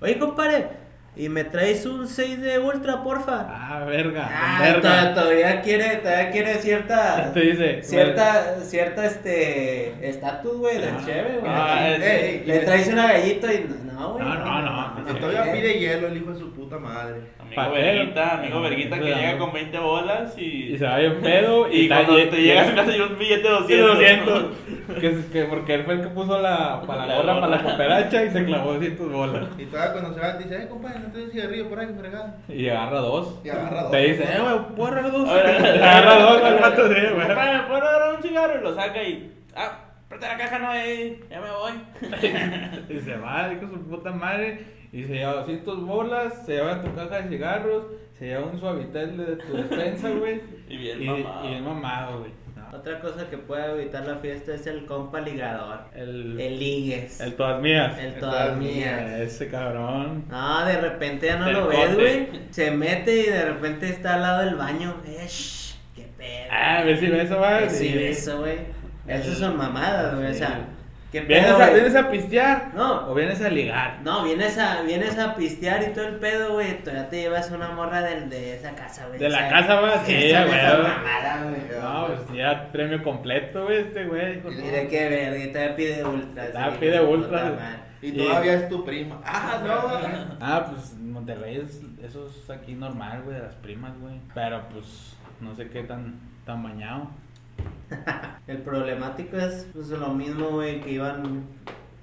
oye, 0.00 0.18
compadre, 0.18 0.68
¿y 1.18 1.28
me 1.28 1.44
traes 1.44 1.84
un 1.84 2.06
6 2.08 2.40
de 2.40 2.58
ultra, 2.58 3.02
porfa? 3.02 3.46
Ah, 3.48 3.84
verga, 3.84 4.28
Ah, 4.32 4.60
verga. 4.62 5.14
todavía 5.14 5.60
quiere, 5.60 5.96
todavía 5.96 6.30
quiere 6.30 6.54
cierta... 6.56 7.30
Te 7.34 7.40
dice, 7.40 7.82
Cierta, 7.82 8.56
cierta, 8.62 9.04
este, 9.06 10.08
estatus, 10.08 10.56
güey, 10.58 10.78
de 10.78 10.88
Ah. 10.88 11.02
chévere, 11.04 11.38
güey. 11.38 11.52
Ah, 11.52 11.88
le 12.46 12.58
traes 12.60 12.88
una 12.88 13.12
gallita 13.12 13.52
y 13.52 13.68
no, 13.92 14.12
güey. 14.14 14.24
No, 14.24 14.34
no, 14.34 14.62
no. 14.62 15.10
Y 15.10 15.14
todavía 15.20 15.52
pide 15.52 15.78
hielo 15.78 16.06
el 16.08 16.16
hijo 16.18 16.32
de 16.32 16.38
su 16.38 16.52
puta 16.52 16.78
madre. 16.78 17.20
Amigo. 17.56 17.72
Verguita, 17.74 18.34
amigo 18.38 18.60
Verguita 18.60 18.98
que 18.98 19.04
llega 19.14 19.38
con 19.38 19.52
20 19.52 19.78
bolas 19.78 20.38
y. 20.38 20.74
Y 20.74 20.78
se 20.78 20.84
va 20.84 20.98
bien 20.98 21.20
pedo. 21.20 21.68
Y 21.72 21.88
cuando 21.88 22.14
te 22.16 22.42
llega 22.42 22.62
a 22.62 22.68
su 22.68 22.74
casa 22.74 22.96
y 22.96 23.00
un 23.00 23.18
billete 23.18 23.48
de 23.48 23.56
Sí, 23.66 23.76
200. 23.76 23.86
lo 23.86 23.96
siento. 23.96 24.50
que, 25.00 25.18
que 25.32 25.44
porque 25.44 25.74
él 25.74 25.84
fue 25.84 25.94
el 25.94 26.00
que 26.02 26.08
puso 26.08 26.40
la, 26.40 26.82
para 26.86 27.06
la 27.06 27.16
gorra, 27.16 27.40
para 27.40 27.56
la 27.56 27.62
cooperacha 27.62 28.24
y 28.24 28.30
se 28.30 28.44
clavó 28.44 28.74
200 28.74 29.12
bolas. 29.12 29.44
Y 29.58 29.64
todavía 29.66 29.92
cuando 29.92 30.14
se 30.14 30.20
va 30.20 30.38
te 30.38 30.44
dice, 30.44 30.62
eh, 30.62 30.68
compadre, 30.68 31.00
no 31.00 31.12
te 31.12 31.24
un 31.24 31.30
cigarrillo 31.30 31.68
por 31.68 31.80
ahí, 31.80 31.88
fregado. 31.98 32.34
Y 32.48 32.68
agarra 32.68 32.98
dos. 33.00 33.40
Y 33.44 33.48
agarra 33.48 33.82
dos. 33.82 33.90
Te 33.90 33.98
dice, 33.98 34.22
eh, 34.24 34.40
güey, 34.40 34.76
¿puedo 34.76 34.92
agarrar 34.92 35.12
dos? 35.12 35.28
Agarra 35.28 36.14
dos 36.16 36.42
al 36.42 36.74
sí, 36.74 37.14
güey. 37.14 37.26
Compadre, 37.26 37.52
¿me 37.58 37.62
puedo 37.64 37.82
agarrar 37.82 38.14
un 38.14 38.22
cigarro? 38.22 38.60
Y 38.60 38.62
lo 38.62 38.74
saca 38.74 39.02
y. 39.02 39.32
Ah, 39.56 39.87
presta 40.08 40.28
la 40.28 40.38
caja, 40.38 40.58
no, 40.58 40.74
eh, 40.74 41.20
ya 41.30 41.40
me 41.40 41.50
voy. 41.50 41.72
Y 42.96 43.00
se 43.00 43.16
va, 43.16 43.48
dijo 43.48 43.68
su 43.72 43.80
puta 43.88 44.12
madre. 44.12 44.78
Y 44.92 45.04
se 45.04 45.14
lleva 45.14 45.34
200 45.34 45.84
bolas, 45.84 46.46
se 46.46 46.52
lleva 46.54 46.80
tu 46.82 46.94
caja 46.94 47.20
de 47.20 47.28
cigarros, 47.28 47.84
se 48.18 48.26
lleva 48.26 48.46
un 48.46 48.58
suavitel 48.58 49.16
de 49.18 49.36
tu 49.36 49.52
despensa, 49.54 50.10
güey. 50.10 50.40
Y 50.68 50.76
bien 50.76 51.02
y, 51.02 51.06
mamado. 51.06 51.44
y 51.44 51.48
bien 51.48 51.64
mamado, 51.64 52.18
güey. 52.20 52.30
Otra 52.70 53.00
cosa 53.00 53.30
que 53.30 53.38
puede 53.38 53.80
evitar 53.80 54.06
la 54.06 54.16
fiesta 54.16 54.54
es 54.54 54.66
el 54.66 54.84
compa 54.84 55.20
ligador. 55.20 55.84
El, 55.94 56.38
El 56.38 56.58
ligues. 56.58 57.18
el 57.18 57.34
todas 57.34 57.62
mías. 57.62 57.98
El 57.98 58.16
todas 58.18 58.58
mías. 58.58 59.10
Ese 59.20 59.48
cabrón. 59.48 60.26
No, 60.28 60.66
de 60.66 60.78
repente 60.78 61.26
ya 61.28 61.36
no 61.38 61.46
Del 61.46 61.54
lo 61.54 61.68
ves, 61.68 61.94
güey. 61.94 62.28
Se 62.50 62.70
mete 62.70 63.20
y 63.20 63.24
de 63.24 63.44
repente 63.46 63.88
está 63.88 64.14
al 64.16 64.20
lado 64.22 64.44
del 64.44 64.56
baño. 64.56 64.96
Eh, 65.06 65.24
shh, 65.26 65.76
qué 65.96 66.08
pedo. 66.18 66.48
Ah, 66.50 66.82
ves 66.84 67.00
si 67.00 67.06
beso, 67.06 67.38
va. 67.40 67.62
Eh, 67.62 67.70
Sí, 67.70 67.88
eso, 67.98 68.40
güey. 68.40 68.58
Esas 69.08 69.38
son 69.38 69.56
mamadas, 69.56 70.14
güey. 70.14 70.30
O 70.30 70.34
sea, 70.34 70.60
qué 71.12 71.20
¿Vienes 71.22 71.46
pedo, 71.46 71.56
a, 71.56 71.66
güey. 71.68 71.74
¿Vienes 71.80 71.96
a 71.96 72.10
pistear? 72.10 72.70
No. 72.74 73.10
¿O 73.10 73.14
vienes 73.14 73.40
a 73.40 73.48
ligar? 73.48 73.98
No, 74.04 74.24
vienes 74.24 74.58
a, 74.58 74.82
vienes 74.82 75.18
a 75.18 75.34
pistear 75.34 75.82
y 75.82 75.92
todo 75.92 76.06
el 76.08 76.16
pedo, 76.16 76.52
güey. 76.54 76.78
Todavía 76.82 77.08
te 77.08 77.16
llevas 77.22 77.50
una 77.50 77.70
morra 77.70 78.02
del, 78.02 78.28
de 78.28 78.54
esa 78.56 78.72
casa, 78.74 79.06
güey. 79.06 79.18
¿De 79.18 79.28
la 79.28 79.48
casa, 79.48 79.80
va? 79.80 80.04
Sí, 80.04 80.12
güey. 80.12 80.44
mamada, 80.44 81.44
güey. 81.44 81.80
No, 81.80 82.06
pues 82.06 82.36
ya 82.38 82.68
premio 82.70 83.02
completo, 83.02 83.64
güey, 83.64 83.78
este 83.78 84.04
güey. 84.06 84.36
dijo, 84.36 84.50
no. 84.50 84.56
Mire 84.62 84.88
qué 84.88 85.08
verga, 85.08 85.52
todavía 85.52 85.76
pide 85.76 86.04
ultras. 86.04 86.52
Todavía 86.52 86.72
sí, 86.72 86.78
pide 86.80 87.00
madre. 87.00 87.56
Y 88.00 88.10
Sí. 88.12 88.16
todavía 88.16 88.54
es 88.54 88.68
tu 88.68 88.84
prima. 88.84 89.20
Ah, 89.24 89.60
no. 89.66 90.36
Ah, 90.40 90.66
pues 90.70 90.94
Monterrey 90.98 91.56
es, 91.56 91.80
eso 92.04 92.28
es 92.28 92.48
aquí 92.48 92.74
normal, 92.74 93.22
güey, 93.24 93.36
de 93.36 93.42
las 93.42 93.54
primas, 93.56 93.98
güey. 93.98 94.20
Pero 94.34 94.62
pues 94.72 95.16
no 95.40 95.54
sé 95.56 95.68
qué 95.68 95.82
tan, 95.82 96.20
tan 96.44 96.62
bañado. 96.62 97.10
El 98.46 98.58
problemático 98.58 99.36
es 99.36 99.68
pues 99.72 99.88
lo 99.90 100.08
mismo, 100.14 100.50
güey, 100.50 100.80
que 100.80 100.92
iban, 100.92 101.44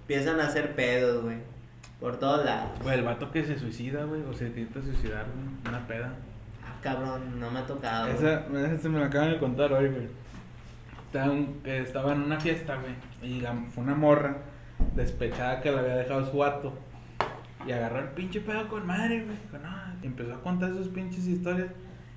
empiezan 0.01 0.39
a 0.39 0.45
hacer 0.47 0.75
pedos, 0.75 1.23
güey, 1.23 1.37
por 1.99 2.17
todos 2.17 2.45
lados. 2.45 2.71
Güey, 2.83 2.99
el 2.99 3.03
vato 3.03 3.31
que 3.31 3.43
se 3.43 3.57
suicida, 3.57 4.03
güey, 4.05 4.21
o 4.23 4.33
se 4.33 4.47
intenta 4.47 4.81
suicidar, 4.81 5.25
güey, 5.25 5.73
una 5.75 5.87
peda. 5.87 6.13
Ah, 6.63 6.75
cabrón, 6.81 7.39
no 7.39 7.49
me 7.51 7.59
ha 7.59 7.65
tocado. 7.65 8.07
Esa, 8.07 8.45
esa 8.47 8.77
se 8.77 8.89
me 8.89 8.99
la 8.99 9.07
acaban 9.07 9.31
de 9.31 9.39
contar 9.39 9.71
hoy, 9.73 9.89
güey. 9.89 10.07
Estaba, 11.05 11.33
estaba 11.65 12.13
en 12.13 12.21
una 12.23 12.39
fiesta, 12.39 12.75
güey, 12.77 13.31
y 13.31 13.41
la- 13.41 13.53
fue 13.73 13.83
una 13.83 13.95
morra 13.95 14.37
despechada 14.95 15.61
que 15.61 15.71
le 15.71 15.79
había 15.79 15.95
dejado 15.97 16.29
su 16.29 16.37
vato. 16.37 16.73
Y 17.65 17.71
agarró 17.71 17.99
el 17.99 18.09
pinche 18.09 18.41
pedo 18.41 18.67
con 18.67 18.85
madre, 18.85 19.23
güey. 19.23 19.37
Dijo, 19.43 19.57
"No", 19.63 19.69
y 20.03 20.05
empezó 20.05 20.33
a 20.35 20.41
contar 20.41 20.71
sus 20.73 20.89
pinches 20.89 21.25
historias. 21.25 21.69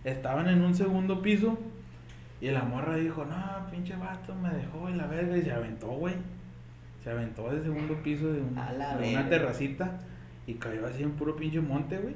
Estaban 0.05 0.49
en 0.49 0.63
un 0.63 0.75
segundo 0.75 1.23
piso 1.23 1.59
Y 2.41 2.51
la 2.51 2.63
morra 2.63 2.95
dijo, 2.97 3.25
no, 3.25 3.71
pinche 3.71 3.97
vato, 3.97 4.35
me 4.35 4.51
dejó 4.51 4.89
y 4.89 4.95
la 4.95 5.07
verga. 5.07 5.37
Y 5.37 5.43
se 5.43 5.53
aventó, 5.53 5.89
güey. 5.89 6.15
Se 7.03 7.11
aventó 7.11 7.51
del 7.51 7.63
segundo 7.63 7.95
piso 8.03 8.33
de, 8.33 8.41
un- 8.41 8.57
A 8.59 8.73
la 8.73 8.97
de 8.97 9.13
una 9.13 9.29
terracita 9.29 9.99
y 10.47 10.55
cayó 10.55 10.87
así 10.87 11.03
en 11.03 11.13
puro 11.13 11.35
pinche 11.37 11.61
monte, 11.61 11.99
güey. 11.99 12.15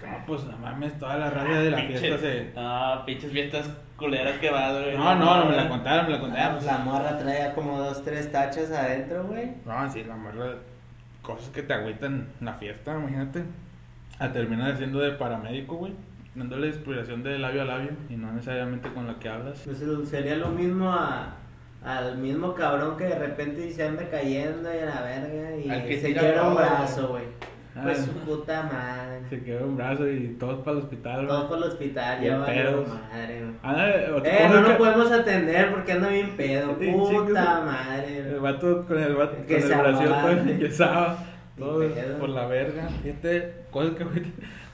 No, 0.00 0.24
pues 0.26 0.44
no 0.44 0.56
mames, 0.58 0.96
toda 0.98 1.16
la 1.16 1.28
rabia 1.30 1.58
de 1.60 1.70
la 1.72 1.78
Pinche- 1.78 1.98
fiesta 1.98 2.18
se. 2.18 2.52
No, 2.54 3.04
pinches 3.04 3.32
fiestas 3.32 3.68
culeras 3.96 4.38
que 4.38 4.48
vas, 4.50 4.72
güey. 4.80 4.96
No, 4.96 5.16
no, 5.16 5.38
no 5.44 5.50
me 5.50 5.56
la 5.56 5.68
contaron, 5.68 6.06
me 6.06 6.12
la 6.12 6.18
Ah, 6.18 6.20
contaron. 6.20 6.52
pues 6.54 6.66
la 6.66 6.78
morra 6.78 7.18
traía 7.18 7.52
como 7.54 7.76
dos, 7.78 8.04
tres 8.04 8.30
tachas 8.30 8.70
adentro, 8.70 9.24
güey. 9.24 9.50
No, 9.66 9.90
sí, 9.90 10.04
la 10.04 10.14
morra. 10.14 10.54
Cosas 11.22 11.48
que 11.50 11.64
te 11.64 11.74
agüitan 11.74 12.28
en 12.38 12.46
la 12.46 12.54
fiesta, 12.54 12.94
imagínate. 12.94 13.42
A 14.20 14.30
terminar 14.32 14.76
siendo 14.76 15.00
de 15.00 15.10
paramédico, 15.12 15.74
güey. 15.76 15.92
Dándole 16.34 16.68
inspiración 16.68 17.22
de 17.22 17.38
labio 17.38 17.62
a 17.62 17.64
labio 17.64 17.90
y 18.08 18.14
no 18.16 18.32
necesariamente 18.32 18.88
con 18.92 19.06
la 19.06 19.18
que 19.18 19.28
hablas. 19.28 19.60
Pues 19.64 19.78
sería 20.08 20.36
lo 20.36 20.48
mismo 20.50 20.92
a, 20.92 21.34
al 21.84 22.18
mismo 22.18 22.54
cabrón 22.54 22.96
que 22.96 23.04
de 23.04 23.18
repente 23.18 23.70
se 23.72 23.84
anda 23.86 24.08
cayendo 24.08 24.68
y 24.72 24.78
a 24.78 24.86
la 24.86 25.02
verga 25.02 25.56
y 25.56 25.68
Al 25.70 25.84
que 25.86 26.00
se 26.00 26.12
quiebra 26.14 26.48
un 26.48 26.54
brazo, 26.54 27.08
güey. 27.08 27.24
Ah. 27.74 27.80
Pues 27.84 27.98
su 27.98 28.12
puta 28.12 28.62
madre. 28.64 29.20
Se 29.30 29.42
quedó 29.42 29.66
un 29.66 29.76
brazo 29.76 30.08
y 30.08 30.36
todos 30.38 30.64
para 30.64 30.78
el 30.78 30.82
hospital, 30.84 31.26
Todos 31.28 31.44
por 31.44 31.58
el 31.58 31.64
hospital, 31.64 32.20
ya 32.20 32.44
pedos. 32.46 32.88
madre, 32.88 33.40
güey. 33.40 33.54
Ah, 33.62 33.90
¿o 34.16 34.22
te 34.22 34.30
Eh, 34.44 34.48
no 34.48 34.60
lo 34.62 34.68
que- 34.68 34.74
podemos 34.74 35.12
atender 35.12 35.70
porque 35.72 35.92
anda 35.92 36.08
bien 36.08 36.36
pedo. 36.36 36.76
Sí, 36.80 36.90
Puta 36.90 37.60
madre. 37.64 38.18
El 38.18 38.40
vato 38.40 38.84
con 38.86 38.98
el 38.98 39.14
vato 39.14 39.36
Que 39.46 39.60
con 39.60 39.72
el 39.72 39.78
brazo 39.78 40.02
todo 40.04 40.14
aguante. 40.14 40.52
enyesado. 40.54 41.16
Ni 41.56 41.62
Todo 41.64 41.78
pedo. 41.94 42.18
por 42.18 42.28
la 42.30 42.46
verga. 42.46 42.88
Fíjate, 43.02 43.54
cosas 43.70 43.94
que 43.96 44.04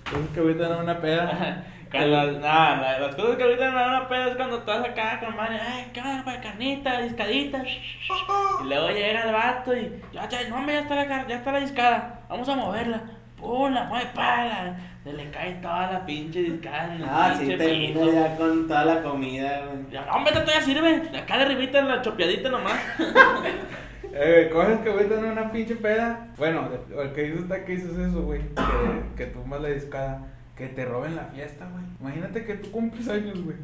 cosas 0.10 0.28
que 0.34 0.40
ahorita 0.40 0.68
no 0.68 0.78
una 0.80 0.98
peda. 1.00 1.64
Cuando, 1.90 2.40
nah, 2.40 2.98
las 2.98 3.14
cosas 3.14 3.36
que 3.36 3.42
ahorita 3.44 3.70
me 3.70 3.76
dan 3.76 3.88
una 3.90 4.08
peda 4.08 4.26
es 4.28 4.36
cuando 4.36 4.58
estás 4.58 4.84
acá 4.84 5.20
con 5.20 5.36
madre, 5.36 5.60
ay, 5.60 5.90
¿qué 5.92 6.00
onda, 6.00 6.22
pues, 6.24 6.38
carnita, 6.38 7.00
discadita? 7.02 7.62
Y 7.64 8.64
luego 8.68 8.88
llega 8.88 9.22
el 9.22 9.32
vato 9.32 9.76
y, 9.76 10.02
ya, 10.12 10.28
ya, 10.28 10.48
no, 10.48 10.56
hombre, 10.56 10.74
ya 10.74 10.80
está 10.80 10.94
la, 10.96 11.06
car- 11.06 11.26
ya 11.28 11.36
está 11.36 11.52
la 11.52 11.60
discada, 11.60 12.20
vamos 12.28 12.48
a 12.48 12.56
moverla. 12.56 13.00
Pum, 13.36 13.72
la 13.72 13.84
mueve, 13.84 14.06
pala. 14.14 14.76
Se 15.04 15.12
le 15.12 15.30
cae 15.30 15.52
toda 15.56 15.92
la 15.92 16.06
pinche 16.06 16.40
discada 16.40 16.96
Ah, 17.06 17.34
sí, 17.38 17.46
termina 17.56 18.06
ya 18.10 18.36
con 18.36 18.66
toda 18.66 18.84
la 18.86 19.02
comida, 19.02 19.62
güey. 19.66 19.90
Ya, 19.90 20.06
no, 20.06 20.12
hombre, 20.14 20.32
esto 20.34 20.50
ya 20.50 20.60
sirve. 20.62 21.02
Acá 21.16 21.36
de 21.38 21.44
arribita 21.44 21.82
la 21.82 22.00
chopeadita 22.02 22.48
nomás. 22.48 22.80
Eh, 24.16 24.48
cosas 24.52 24.80
que 24.80 24.90
ahorita 24.90 25.20
no 25.20 25.32
una 25.32 25.50
pinche 25.50 25.74
peda. 25.76 26.32
Bueno, 26.38 26.68
el 27.02 27.12
que 27.12 27.26
hizo 27.26 27.40
está 27.40 27.64
que 27.64 27.72
dices 27.72 27.98
eso, 27.98 28.22
güey. 28.22 28.42
Que, 28.42 29.16
que 29.16 29.26
tumbas 29.26 29.60
la 29.60 29.68
discada. 29.68 30.28
Que 30.56 30.68
te 30.68 30.84
roben 30.84 31.16
la 31.16 31.24
fiesta, 31.24 31.68
güey. 31.72 31.84
Imagínate 32.00 32.44
que 32.44 32.54
tú 32.54 32.70
cumples 32.70 33.08
años, 33.08 33.42
güey. 33.42 33.56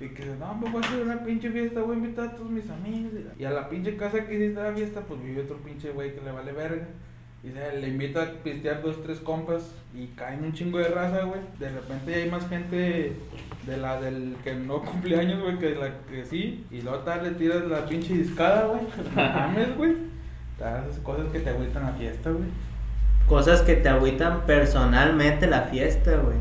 Y 0.00 0.08
que 0.08 0.24
no, 0.26 0.58
pues 0.60 0.72
voy 0.72 0.82
a 0.82 0.86
hacer 0.86 1.02
una 1.02 1.24
pinche 1.24 1.48
fiesta, 1.50 1.80
voy 1.80 1.94
a 1.94 1.98
invitar 1.98 2.28
a 2.30 2.34
todos 2.34 2.50
mis 2.50 2.68
amigos. 2.68 3.12
Y 3.38 3.44
a 3.44 3.50
la 3.50 3.68
pinche 3.68 3.96
casa 3.96 4.26
que 4.26 4.34
hiciste 4.34 4.60
la 4.60 4.72
fiesta, 4.72 5.02
pues 5.02 5.22
vive 5.22 5.42
otro 5.42 5.58
pinche 5.58 5.90
güey 5.90 6.12
que 6.12 6.20
le 6.20 6.32
vale 6.32 6.50
verga. 6.50 6.88
Y 7.44 7.50
se 7.50 7.80
le 7.80 7.88
invita 7.88 8.22
a 8.22 8.26
pistear 8.44 8.82
dos, 8.82 9.02
tres 9.02 9.18
compas 9.18 9.74
y 9.94 10.06
caen 10.08 10.44
un 10.44 10.52
chingo 10.52 10.78
de 10.78 10.88
raza, 10.88 11.24
güey. 11.24 11.40
De 11.58 11.70
repente 11.70 12.14
hay 12.14 12.30
más 12.30 12.48
gente 12.48 13.16
de 13.66 13.76
la 13.76 14.00
del 14.00 14.36
que 14.44 14.54
no 14.54 14.82
cumple 14.82 15.18
años, 15.18 15.42
güey, 15.42 15.58
que 15.58 15.74
la 15.74 15.90
que 16.08 16.24
sí. 16.24 16.64
Y 16.70 16.82
luego 16.82 16.98
tal 16.98 17.24
le 17.24 17.30
tiras 17.32 17.64
la 17.64 17.84
pinche 17.84 18.14
discada, 18.14 18.66
güey. 18.66 18.82
Mames, 19.16 19.76
güey. 19.76 19.96
Esas 20.56 21.00
cosas 21.02 21.26
que 21.32 21.40
te 21.40 21.50
agüitan 21.50 21.82
la 21.84 21.92
fiesta, 21.92 22.30
güey. 22.30 22.48
Cosas 23.28 23.62
que 23.62 23.74
te 23.74 23.88
agüitan 23.88 24.42
personalmente 24.46 25.48
la 25.48 25.62
fiesta, 25.62 26.16
güey. 26.18 26.36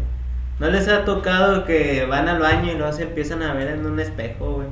¿No 0.60 0.70
les 0.70 0.88
ha 0.88 1.04
tocado 1.06 1.66
que 1.66 2.06
van 2.06 2.28
al 2.28 2.40
baño 2.40 2.72
y 2.72 2.78
luego 2.78 2.94
se 2.94 3.04
empiezan 3.04 3.42
a 3.42 3.54
ver 3.54 3.70
en 3.70 3.86
un 3.88 4.00
espejo, 4.00 4.54
güey? 4.54 4.68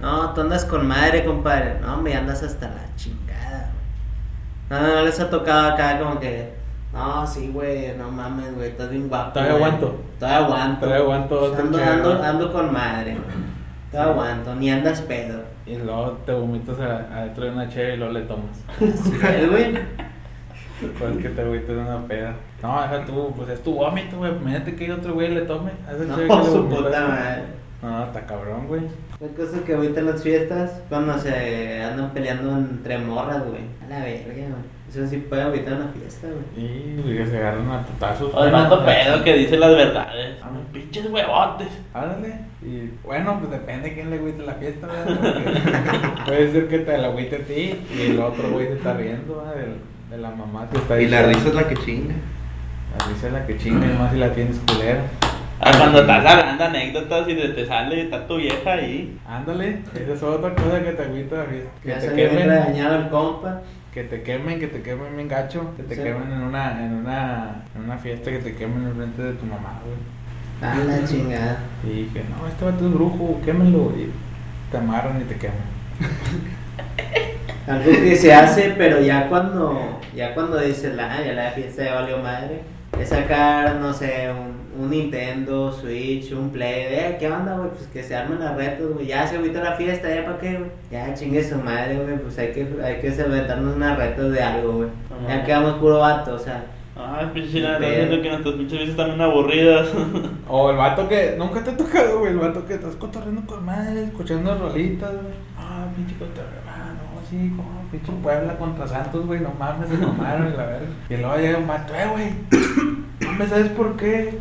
No, 0.00 0.32
tú 0.32 0.42
andas 0.42 0.64
con 0.64 0.86
madre, 0.86 1.24
compadre. 1.24 1.80
No, 1.80 1.94
hombre, 1.94 2.14
andas 2.14 2.44
hasta 2.44 2.68
la 2.68 2.94
chingada. 2.94 3.27
No, 4.70 4.80
no 4.80 5.02
les 5.02 5.18
ha 5.20 5.30
tocado 5.30 5.70
acá 5.70 5.98
como 5.98 6.20
que... 6.20 6.52
No, 6.92 7.26
sí, 7.26 7.50
güey, 7.52 7.96
no 7.96 8.10
mames, 8.10 8.54
güey, 8.54 8.70
estás 8.70 8.90
bien 8.90 9.08
guapo. 9.08 9.32
Todavía 9.32 9.52
güey. 9.52 9.64
aguanto. 9.64 10.00
Todavía 10.18 10.38
aguanto. 10.46 10.80
Todavía 10.80 11.02
aguanto 11.04 11.40
otro 11.40 11.64
Ando, 11.64 11.78
ando, 11.78 12.22
ando 12.22 12.52
con 12.52 12.72
madre. 12.72 13.16
Todavía 13.90 14.12
aguanto, 14.12 14.54
ni 14.54 14.70
andas 14.70 15.02
pedo. 15.02 15.42
Y 15.66 15.76
luego 15.76 16.12
te 16.24 16.32
vomitas 16.32 16.78
adentro 16.80 17.44
de 17.44 17.50
una 17.50 17.68
cheve 17.68 17.94
y 17.94 17.96
luego 17.98 18.12
le 18.14 18.22
tomas. 18.22 18.64
Es, 18.80 19.50
güey. 19.50 19.78
Pues 20.98 21.16
que 21.16 21.28
te 21.28 21.42
en 21.42 21.78
una 21.78 22.06
peda. 22.06 22.34
No, 22.62 22.80
deja 22.80 23.04
tú, 23.04 23.32
pues 23.36 23.48
es 23.50 23.62
tu 23.62 23.74
vómito, 23.74 24.16
güey. 24.18 24.30
Imagínate 24.30 24.76
que 24.76 24.92
otro 24.92 25.14
güey 25.14 25.34
le 25.34 25.42
tome. 25.42 25.72
que 25.88 26.04
No, 26.04 26.16
le 26.16 26.44
su 26.44 26.68
puta 26.68 27.08
madre. 27.08 27.42
No, 27.82 28.04
está 28.04 28.24
cabrón, 28.26 28.66
güey. 28.68 28.82
La 29.20 29.26
cosa 29.28 29.64
que 29.66 29.74
ahorita 29.74 29.98
en 30.00 30.06
las 30.06 30.22
fiestas, 30.22 30.80
cuando 30.88 31.18
se 31.18 31.82
andan 31.82 32.10
peleando 32.12 32.56
entre 32.56 32.98
morras, 32.98 33.44
güey. 33.44 33.62
A 33.84 33.88
la 33.90 34.04
verga, 34.04 34.32
güey. 34.32 34.78
Eso 34.88 35.06
sí 35.06 35.16
puede 35.18 35.42
evitar 35.42 35.74
una 35.74 35.88
fiesta, 35.88 36.28
güey. 36.28 36.64
Y 36.66 37.00
güey, 37.02 37.26
se 37.26 37.36
agarran 37.36 37.68
a 37.68 37.84
putazos. 37.84 38.32
O 38.32 38.44
el 38.44 38.52
vato 38.52 38.84
pedo 38.86 39.22
que 39.24 39.34
dice 39.34 39.56
las 39.58 39.74
verdades. 39.74 40.36
Pinches 40.72 41.10
huevotes. 41.10 41.68
Ándale. 41.92 42.34
Y 42.62 42.90
bueno, 43.04 43.38
pues 43.40 43.50
depende 43.50 43.88
de 43.88 43.94
quién 43.94 44.10
le 44.10 44.16
agüite 44.16 44.42
la 44.44 44.54
fiesta, 44.54 44.86
¿verdad? 44.86 46.24
Puede 46.26 46.52
ser 46.52 46.68
que 46.68 46.78
te 46.78 46.96
la 46.98 47.08
agüite 47.08 47.36
a 47.36 47.40
ti 47.40 47.80
y 47.96 48.10
el 48.10 48.20
otro 48.20 48.50
güey 48.50 48.68
se 48.68 48.74
está 48.74 48.94
riendo. 48.94 49.44
Del- 49.54 49.80
De, 50.10 50.18
la 50.22 50.30
mamá 50.30 50.68
que 50.70 50.78
está 50.78 51.00
Y 51.00 51.08
la 51.08 51.22
risa 51.24 51.48
es 51.48 51.54
la 51.54 51.68
que 51.68 51.74
chinga. 51.76 52.14
La 52.98 53.06
risa 53.08 53.26
es 53.26 53.32
la 53.32 53.46
que 53.46 53.58
chinga, 53.58 53.86
y 53.86 53.98
más 53.98 54.12
si 54.12 54.18
la 54.18 54.32
tienes 54.32 54.58
culera. 54.66 55.02
Ah, 55.60 55.72
cuando 55.76 56.00
estás 56.02 56.24
hablando 56.24 56.64
anécdotas 56.64 57.28
y 57.28 57.34
te, 57.34 57.48
te 57.48 57.66
sale, 57.66 58.02
está 58.02 58.26
tu 58.26 58.36
vieja 58.36 58.72
ahí. 58.72 59.18
Ándale, 59.28 59.80
esa 59.94 60.12
es 60.12 60.22
otra 60.22 60.54
cosa 60.54 60.82
que 60.82 60.92
te 60.92 61.02
agüita 61.02 61.36
la 61.36 61.44
fiesta. 61.44 61.70
Que 61.82 61.88
Ya 61.88 61.98
te 61.98 62.12
quemen. 62.14 62.50
el 62.50 63.08
compa. 63.08 63.60
Que 63.92 64.04
te 64.04 64.22
quemen, 64.22 64.60
que 64.60 64.68
te 64.68 64.82
quemen 64.82 65.16
bien 65.16 65.26
gacho, 65.28 65.74
que 65.76 65.82
te 65.82 65.96
Sí. 65.96 66.02
quemen 66.02 66.30
en 66.30 66.42
una, 66.42 66.84
en 66.84 66.92
una, 66.92 67.62
en 67.74 67.82
una 67.84 67.98
fiesta, 67.98 68.30
que 68.30 68.38
te 68.38 68.54
quemen 68.54 68.86
en 68.86 68.94
frente 68.94 69.22
de 69.22 69.32
tu 69.32 69.46
mamá, 69.46 69.80
güey. 69.84 69.96
A 70.70 70.76
la 70.84 71.04
chingada. 71.06 71.56
Y 71.84 72.04
dije, 72.04 72.22
no, 72.30 72.46
este 72.46 72.64
vato 72.64 72.86
es 72.86 72.92
brujo, 72.94 73.40
quémelo. 73.44 73.92
Y 73.96 74.10
te 74.70 74.76
amarran 74.76 75.20
y 75.20 75.24
te 75.24 75.34
queman. 75.36 75.56
Algo 77.66 77.90
que 77.90 78.16
se 78.16 78.32
hace, 78.32 78.74
pero 78.78 79.00
ya 79.00 79.28
cuando, 79.28 80.00
ya 80.14 80.32
cuando 80.34 80.58
dices, 80.58 80.94
la, 80.94 81.22
ya 81.24 81.32
la 81.34 81.50
fiesta 81.50 81.84
ya 81.84 81.94
valió 81.96 82.18
madre, 82.18 82.60
es 82.98 83.08
sacar, 83.10 83.76
no 83.76 83.92
sé, 83.92 84.30
un, 84.30 84.67
un 84.78 84.90
Nintendo, 84.90 85.72
Switch, 85.72 86.32
un 86.32 86.50
Play, 86.50 86.86
eh, 86.88 87.16
¿qué 87.18 87.30
onda, 87.30 87.56
güey? 87.56 87.70
Pues 87.70 87.86
que 87.88 88.02
se 88.02 88.14
armen 88.14 88.38
las 88.38 88.56
retos, 88.56 88.94
güey, 88.94 89.06
ya 89.06 89.26
se 89.26 89.36
agüita 89.36 89.62
la 89.62 89.72
fiesta, 89.72 90.08
¿ya 90.08 90.24
para 90.24 90.38
qué, 90.38 90.56
güey? 90.56 90.70
Ya 90.90 91.12
chingue 91.14 91.42
su 91.42 91.56
madre, 91.56 91.96
güey, 91.96 92.18
pues 92.18 92.38
hay 92.38 92.52
que, 92.52 92.68
hay 92.82 93.00
que 93.00 93.08
inventarnos 93.08 93.76
unas 93.76 93.98
retos 93.98 94.32
de 94.32 94.40
algo, 94.42 94.72
güey. 94.74 94.88
Ya 95.26 95.44
quedamos 95.44 95.74
puro 95.74 95.98
vato, 95.98 96.34
o 96.34 96.38
sea, 96.38 96.64
Ay, 97.00 97.30
pinche 97.32 97.60
Pedo. 97.60 97.78
viendo 97.78 98.22
que 98.22 98.28
nuestras 98.28 98.54
pinches 98.56 98.72
veces 98.72 98.90
están 98.90 99.06
bien 99.08 99.20
aburridas. 99.20 99.88
O 100.50 100.70
el 100.70 100.76
vato 100.78 101.06
que 101.06 101.36
nunca 101.38 101.62
te 101.62 101.70
ha 101.70 101.76
tocado, 101.76 102.20
güey. 102.20 102.32
El 102.32 102.38
vato 102.38 102.64
que 102.66 102.74
estás 102.74 102.96
cotorreando 102.96 103.42
con 103.46 103.64
madre, 103.64 104.04
escuchando 104.04 104.56
rolitas, 104.58 105.12
güey. 105.12 105.34
Ah, 105.56 105.86
pinche 105.94 106.14
cotorreo. 106.14 106.62
Ah, 106.66 106.92
no, 106.94 107.20
sí, 107.28 107.52
como 107.54 107.82
pinche 107.92 108.10
Puebla 108.22 108.56
contra 108.56 108.88
Santos, 108.88 109.26
güey. 109.26 109.40
No 109.40 109.52
mames, 109.58 109.90
se 109.90 109.96
mamaron 109.98 110.48
y 110.48 110.56
la 110.56 110.64
verga. 110.64 110.86
Y 111.10 111.16
luego 111.18 111.36
llega 111.36 111.58
un 111.58 111.66
vato, 111.68 111.94
eh, 111.94 112.06
güey. 112.10 112.62
No 113.20 113.32
me 113.32 113.46
sabes 113.46 113.68
por 113.70 113.96
qué. 113.96 114.38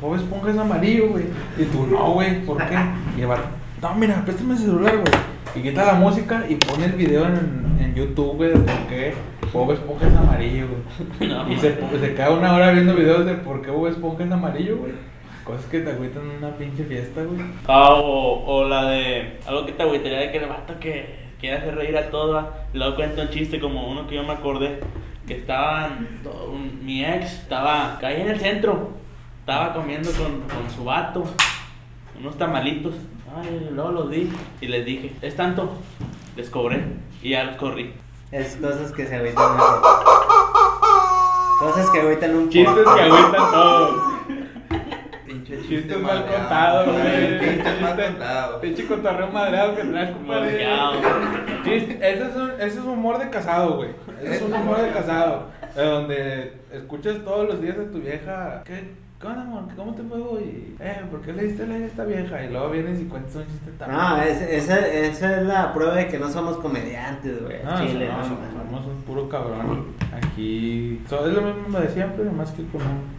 Bob 0.00 0.14
Esponja 0.14 0.50
es 0.50 0.58
amarillo, 0.58 1.08
güey. 1.08 1.24
Y 1.58 1.64
tú, 1.64 1.86
no, 1.86 2.12
güey, 2.12 2.44
¿por 2.44 2.56
qué? 2.66 2.76
Y 3.16 3.20
el 3.22 3.26
vato, 3.26 3.42
no, 3.82 3.94
mira, 3.94 4.22
préstame 4.24 4.54
el 4.54 4.58
celular, 4.60 4.96
güey. 4.96 5.12
Y 5.56 5.62
quita 5.62 5.84
la 5.86 5.94
música 5.94 6.44
y 6.48 6.54
pone 6.56 6.84
el 6.86 6.92
video 6.92 7.24
en, 7.26 7.76
en 7.80 7.94
YouTube, 7.94 8.36
güey, 8.36 8.50
de 8.50 8.58
por 8.58 8.86
qué 8.88 9.14
Bob 9.52 9.72
Esponja 9.72 10.06
es 10.06 10.14
amarillo, 10.16 10.66
güey. 10.68 11.28
No, 11.30 11.50
Y 11.52 11.56
se, 11.56 11.74
se 12.00 12.14
queda 12.14 12.30
una 12.30 12.54
hora 12.54 12.70
viendo 12.72 12.94
videos 12.94 13.24
de 13.26 13.34
por 13.34 13.62
qué 13.62 13.70
Bob 13.70 13.86
Esponja 13.88 14.24
es 14.24 14.30
amarillo, 14.32 14.76
güey. 14.78 14.92
Cosas 15.44 15.64
que 15.66 15.80
te 15.80 15.90
agüitan 15.90 16.22
en 16.30 16.36
una 16.44 16.50
pinche 16.56 16.84
fiesta, 16.84 17.22
güey. 17.22 17.40
Ah, 17.66 17.94
o, 17.94 18.44
o 18.44 18.68
la 18.68 18.84
de 18.90 19.38
algo 19.46 19.64
que 19.64 19.72
te 19.72 19.82
agüitaría 19.82 20.18
de 20.20 20.30
que 20.30 20.38
el 20.38 20.46
vato 20.48 20.78
que 20.78 21.16
quiere 21.40 21.56
hacer 21.56 21.74
reír 21.74 21.96
a 21.96 22.10
todos, 22.10 22.44
luego 22.74 22.96
cuenta 22.96 23.22
un 23.22 23.30
chiste 23.30 23.58
como 23.58 23.90
uno 23.90 24.06
que 24.06 24.16
yo 24.16 24.24
me 24.24 24.32
acordé, 24.34 24.80
que 25.26 25.38
estaban, 25.38 26.06
un- 26.52 26.84
mi 26.84 27.02
ex 27.02 27.32
estaba 27.44 27.96
ahí 28.02 28.20
en 28.20 28.28
el 28.28 28.38
centro, 28.40 28.90
estaba 29.48 29.72
comiendo 29.72 30.10
con, 30.12 30.42
con 30.42 30.70
su 30.76 30.84
vato, 30.84 31.24
unos 32.20 32.36
tamalitos, 32.36 32.92
ay, 33.34 33.70
luego 33.72 33.92
los 33.92 34.10
di 34.10 34.30
y 34.60 34.66
les 34.66 34.84
dije, 34.84 35.16
es 35.22 35.34
tanto, 35.36 35.72
les 36.36 36.50
cobré 36.50 36.84
y 37.22 37.30
ya 37.30 37.44
los 37.44 37.56
corrí. 37.56 37.94
es 38.30 38.56
cosas 38.56 38.92
que 38.92 39.06
se 39.06 39.16
agüitan 39.16 39.56
Cosas 41.60 41.88
que 41.90 42.00
agüitan 42.02 42.34
un 42.36 42.50
Chistes 42.50 42.74
poco. 42.84 42.94
que 42.94 43.00
agüitan 43.00 43.50
todo. 43.50 44.02
Pinche 45.26 45.56
chiste 45.56 45.68
Chistes 45.76 45.98
mal 46.02 46.26
contados, 46.26 46.86
güey. 46.92 47.38
Chistes 47.40 47.80
mal 47.80 47.96
Chiste- 47.96 48.06
contados. 48.06 48.60
Pinche 48.60 48.86
cotorreo 48.86 49.28
madreado 49.28 49.74
que 49.76 49.82
traes, 49.84 50.10
compadre. 50.10 50.66
Chiste- 51.64 51.98
Ese 52.02 52.22
es, 52.22 52.36
un, 52.36 52.50
ese 52.58 52.66
es 52.66 52.84
humor 52.84 53.18
de 53.18 53.30
casado, 53.30 53.76
güey. 53.76 53.90
Ese 54.22 54.36
es 54.36 54.42
un 54.42 54.52
humor 54.52 54.82
de 54.82 54.90
casado. 54.90 55.46
De 55.74 55.84
donde 55.84 56.52
escuchas 56.70 57.24
todos 57.24 57.48
los 57.48 57.62
días 57.62 57.78
a 57.78 57.90
tu 57.90 57.98
vieja. 57.98 58.62
¿Qué, 58.66 59.07
¿qué 59.20 59.26
onda, 59.26 59.42
amor? 59.42 59.62
¿Cómo 59.76 59.94
te 59.94 60.02
fue 60.02 60.18
hoy? 60.20 60.74
Eh, 60.80 61.00
¿por 61.10 61.20
qué 61.22 61.32
le 61.32 61.44
diste 61.44 61.66
like 61.66 61.84
a 61.84 61.86
esta 61.86 62.04
vieja? 62.04 62.44
Y 62.44 62.50
luego 62.50 62.70
vienes 62.70 63.00
y 63.00 63.04
cuentas 63.04 63.34
un 63.36 63.46
chiste 63.46 63.70
tan. 63.78 63.90
No, 63.92 64.22
es- 64.22 64.42
esa, 64.42 64.86
esa 64.86 65.40
es 65.40 65.46
la 65.46 65.72
prueba 65.74 65.94
de 65.94 66.08
que 66.08 66.18
no 66.18 66.28
somos 66.28 66.56
comediantes, 66.58 67.42
güey. 67.42 67.62
No, 67.64 67.78
Chile, 67.86 68.08
no, 68.08 68.18
no, 68.18 68.24
somos, 68.24 68.86
un 68.86 69.02
puro 69.02 69.28
cabrón. 69.28 69.86
Aquí. 70.16 71.00
so- 71.08 71.26
es 71.26 71.34
lo 71.34 71.42
mismo 71.42 71.78
de 71.80 71.88
siempre, 71.88 72.24
más 72.30 72.50
que 72.52 72.64
con 72.66 72.80
un- 72.82 73.18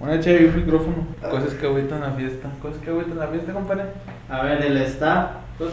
una 0.00 0.20
chévere 0.20 0.44
y 0.44 0.48
un 0.48 0.56
micrófono. 0.56 0.96
Cosas 1.30 1.54
que 1.54 1.66
agüitan 1.66 2.00
la 2.00 2.10
fiesta. 2.12 2.48
Cosas 2.62 2.78
que 2.82 2.90
agüitan 2.90 3.18
la 3.18 3.26
fiesta, 3.28 3.52
compadre. 3.52 3.84
A 4.30 4.42
ver, 4.42 4.62
el 4.62 4.76
staff. 4.78 5.30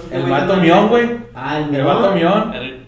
que 0.10 0.16
El 0.16 0.30
vato 0.30 0.56
mión, 0.58 0.88
güey. 0.88 1.10
Ah, 1.36 1.58
el 1.58 1.66
El 1.66 1.72
mión. 1.72 1.86
vato 1.86 2.12
mión. 2.16 2.54
El, 2.54 2.83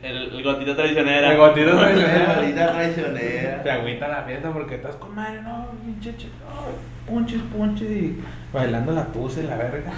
gotito 0.45 0.75
traicionera. 0.75 1.31
El 1.31 1.37
gotito 1.37 1.73
La 1.73 1.81
traicionero. 1.81 2.27
maldita 2.27 2.71
traicionera. 2.71 3.63
Te 3.63 3.71
agüita 3.71 4.07
la 4.07 4.23
fiesta 4.23 4.51
porque 4.51 4.75
estás 4.75 4.95
con 4.95 5.13
madre, 5.15 5.41
no, 5.41 5.67
pinche, 5.83 6.15
che- 6.15 6.27
no, 6.27 7.11
punches, 7.13 7.41
punches 7.55 7.89
y 7.91 8.21
bailando 8.53 8.91
la 8.93 9.07
y 9.13 9.43
la 9.43 9.57
verga. 9.57 9.91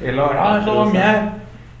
Y 0.00 0.10
luego, 0.10 0.34
no, 0.34 0.58
eso 0.58 0.74
va 0.76 0.82
a 0.82 0.92
mear. 0.92 1.32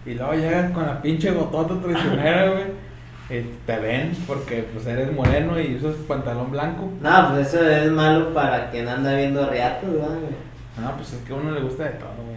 Y 0.06 0.14
luego 0.14 0.34
llegas 0.34 0.70
con 0.72 0.86
la 0.86 1.00
pinche 1.02 1.30
gotota 1.32 1.74
traicionera, 1.82 2.50
güey. 2.52 2.84
Y 3.30 3.40
te 3.66 3.78
ven 3.78 4.12
porque 4.26 4.68
pues 4.72 4.86
eres 4.86 5.10
moreno 5.10 5.58
y 5.58 5.76
usas 5.76 5.94
pantalón 6.06 6.50
blanco. 6.50 6.90
No, 7.00 7.30
pues 7.30 7.48
eso 7.54 7.66
es 7.66 7.90
malo 7.90 8.34
para 8.34 8.70
quien 8.70 8.86
anda 8.86 9.14
viendo 9.16 9.48
riatos, 9.48 9.88
güey. 9.90 10.08
No, 10.78 10.92
pues 10.96 11.14
es 11.14 11.20
que 11.22 11.32
a 11.32 11.36
uno 11.36 11.52
le 11.52 11.60
gusta 11.62 11.84
de 11.84 11.90
todo, 11.92 12.10
güey. 12.26 12.36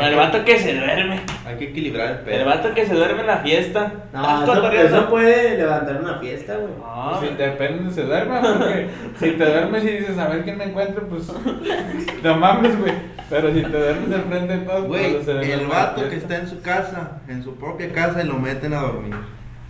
El 0.00 0.16
vato 0.16 0.44
que 0.44 0.58
se 0.58 0.74
duerme. 0.74 1.20
Hay 1.46 1.56
que 1.56 1.64
equilibrar 1.70 2.08
el 2.08 2.16
El 2.18 2.24
pedo. 2.24 2.44
vato 2.44 2.74
que 2.74 2.84
se 2.86 2.94
duerme 2.94 3.20
en 3.22 3.26
la 3.26 3.38
fiesta. 3.38 3.92
No, 4.12 4.40
¿Estás 4.40 4.58
eso, 4.58 4.72
eso 4.72 5.08
puede 5.08 5.56
levantar 5.56 6.00
una 6.02 6.18
fiesta, 6.18 6.56
güey. 6.56 6.74
No, 6.78 7.18
Pues, 7.18 7.30
sí, 7.30 7.36
depende 7.38 7.88
si 7.88 7.94
se 7.96 8.02
duerma, 8.02 8.40
porque 8.42 8.88
si 9.18 9.30
te 9.32 9.44
duermes 9.44 9.84
y 9.84 9.88
dices 9.88 10.18
a 10.18 10.28
ver 10.28 10.42
quién 10.44 10.58
me 10.58 10.64
encuentra, 10.64 11.02
pues 11.04 11.32
no 12.22 12.36
mames, 12.36 12.78
güey. 12.78 12.92
Pero 13.30 13.52
si 13.52 13.62
te 13.62 13.68
duermes 13.68 14.12
enfrente 14.12 14.58
de 14.58 14.64
todos, 14.66 14.84
Güey, 14.88 15.14
pues, 15.14 15.28
el 15.28 15.66
vato 15.66 16.08
que 16.08 16.16
está 16.16 16.36
en 16.36 16.48
su 16.48 16.60
casa, 16.60 17.12
en 17.28 17.42
su 17.42 17.56
propia 17.56 17.90
casa, 17.92 18.22
y 18.22 18.26
lo 18.26 18.34
meten 18.34 18.74
a 18.74 18.82
dormir. 18.82 19.14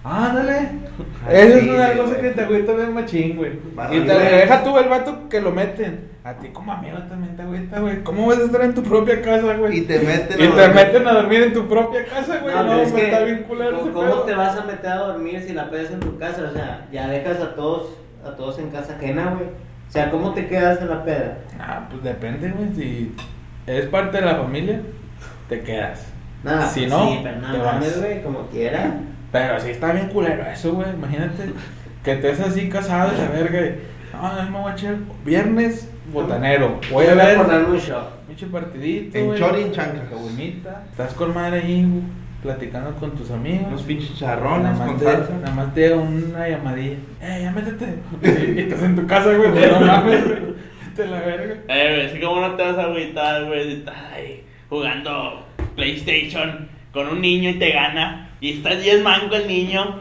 Ándale. 0.04 0.52
Ay, 1.26 1.36
Esa 1.36 1.58
es 1.58 1.64
una 1.68 1.92
cosa 1.92 2.20
que 2.20 2.30
te 2.30 2.40
agüita 2.42 2.72
bien 2.74 2.92
machín, 2.92 3.36
güey. 3.36 3.52
Y 3.92 4.00
te 4.00 4.12
deja 4.12 4.64
tú 4.64 4.76
el 4.78 4.88
vato 4.88 5.28
que 5.28 5.40
lo 5.40 5.52
meten. 5.52 6.10
A 6.24 6.34
ti 6.34 6.48
como 6.48 6.72
amigo 6.72 6.98
también 7.08 7.36
te 7.36 7.42
agüita, 7.42 7.80
güey. 7.80 8.02
¿Cómo 8.02 8.26
vas 8.26 8.38
a 8.38 8.44
estar 8.44 8.62
en 8.62 8.74
tu 8.74 8.82
propia 8.82 9.22
casa, 9.22 9.54
güey? 9.54 9.78
Y 9.78 9.80
te 9.82 9.98
meten 10.00 10.40
Y 10.40 10.44
a 10.44 10.50
te 10.54 10.60
dormir. 10.60 10.74
meten 10.74 11.06
a 11.08 11.12
dormir 11.12 11.42
en 11.44 11.52
tu 11.52 11.68
propia 11.68 12.04
casa, 12.04 12.38
güey. 12.38 12.54
No, 12.54 12.62
No, 12.64 12.80
es 12.82 12.92
que, 12.92 13.04
está 13.06 13.20
bien 13.24 13.44
culero 13.44 13.78
¿cómo, 13.80 13.92
cómo 13.92 14.14
te 14.22 14.34
vas 14.34 14.56
a 14.58 14.64
meter 14.64 14.90
a 14.90 14.96
dormir 14.98 15.40
si 15.46 15.52
la 15.52 15.70
pedas 15.70 15.90
en 15.92 16.00
tu 16.00 16.18
casa? 16.18 16.48
O 16.50 16.52
sea, 16.52 16.86
ya 16.92 17.08
dejas 17.08 17.40
a 17.40 17.54
todos, 17.54 17.94
a 18.24 18.30
todos 18.36 18.58
en 18.58 18.70
casa 18.70 18.94
ajena, 18.96 19.30
güey. 19.34 19.46
O 19.46 19.92
sea, 19.92 20.10
¿cómo 20.10 20.32
te 20.34 20.46
quedas 20.46 20.80
en 20.80 20.88
la 20.90 21.04
peda? 21.04 21.38
Ah, 21.60 21.86
pues 21.90 22.02
depende, 22.02 22.50
güey. 22.50 22.72
Si 22.74 23.14
es 23.66 23.86
parte 23.86 24.18
de 24.18 24.26
la 24.26 24.36
familia, 24.36 24.80
te 25.48 25.60
quedas. 25.60 26.06
Nada, 26.42 26.66
Si 26.68 26.80
pues 26.80 26.92
no, 26.92 27.08
sí, 27.08 27.20
pero 27.22 27.36
te 27.36 27.58
mames, 27.58 27.94
vas. 27.96 28.00
güey, 28.00 28.22
como 28.22 28.46
quiera. 28.48 28.94
Pero 29.32 29.58
sí 29.60 29.70
está 29.70 29.92
bien 29.92 30.08
culero 30.08 30.44
eso, 30.46 30.72
güey. 30.74 30.90
Imagínate 30.90 31.44
que 32.04 32.12
estés 32.12 32.40
así 32.40 32.68
casado 32.68 33.12
y 33.14 33.18
la 33.18 33.28
verga. 33.30 33.60
y, 33.66 33.74
No, 34.12 34.42
no 34.44 34.50
me 34.50 34.58
voy 34.60 34.70
a 34.70 34.74
echar 34.74 34.96
viernes 35.24 35.90
botanero. 36.12 36.78
Voy 36.90 37.06
a 37.06 37.14
ver 37.14 37.38
un 37.38 37.76
shot. 37.78 38.26
pinche 38.26 38.46
partidito. 38.46 39.16
En 39.18 39.34
chori, 39.36 39.62
en 39.62 39.72
caguamita. 39.72 40.84
Estás 40.90 41.14
con 41.14 41.32
madre 41.34 41.60
ahí, 41.60 41.82
güey, 41.88 42.02
platicando 42.42 42.94
con 42.96 43.12
tus 43.12 43.30
amigos. 43.30 43.68
Unos 43.68 43.82
pinches 43.82 44.20
Nada 44.20 44.34
charrones 44.36 44.78
más, 44.78 44.88
con 44.88 44.98
te, 44.98 45.04
salsa. 45.04 45.32
nada 45.40 45.54
más 45.54 45.74
te 45.74 45.94
una 45.94 46.48
llamadilla. 46.48 46.96
Eh, 47.22 47.40
ya 47.42 47.50
métete. 47.52 47.94
Y 48.54 48.58
estás 48.60 48.82
en 48.82 48.96
tu 48.96 49.06
casa, 49.06 49.32
güey. 49.34 49.50
pues, 49.50 49.70
No 49.72 49.80
mames, 49.86 50.24
güey. 50.28 50.52
A 50.98 51.10
la 51.10 51.20
verga. 51.20 51.54
Eh, 51.68 51.94
güey, 51.94 52.06
así 52.06 52.20
como 52.20 52.40
no 52.42 52.54
te 52.54 52.62
vas 52.64 52.76
a 52.76 52.82
agüitar, 52.82 53.46
güey, 53.46 53.64
si 53.64 53.72
estás 53.78 53.94
ahí 54.14 54.44
jugando 54.68 55.46
PlayStation 55.74 56.68
con 56.92 57.08
un 57.08 57.20
niño 57.22 57.48
y 57.50 57.54
te 57.58 57.70
gana. 57.72 58.28
Y 58.42 58.55
está 58.55 58.74
10 58.74 59.05
mango 59.05 59.37
el 59.37 59.46
niño. 59.46 60.00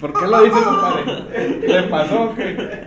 ¿Por 0.00 0.12
qué 0.18 0.26
lo 0.26 0.42
dices, 0.42 0.62
compadre? 0.62 1.68
¿Le 1.68 1.82
pasó 1.82 2.22
o 2.22 2.34
qué? 2.34 2.86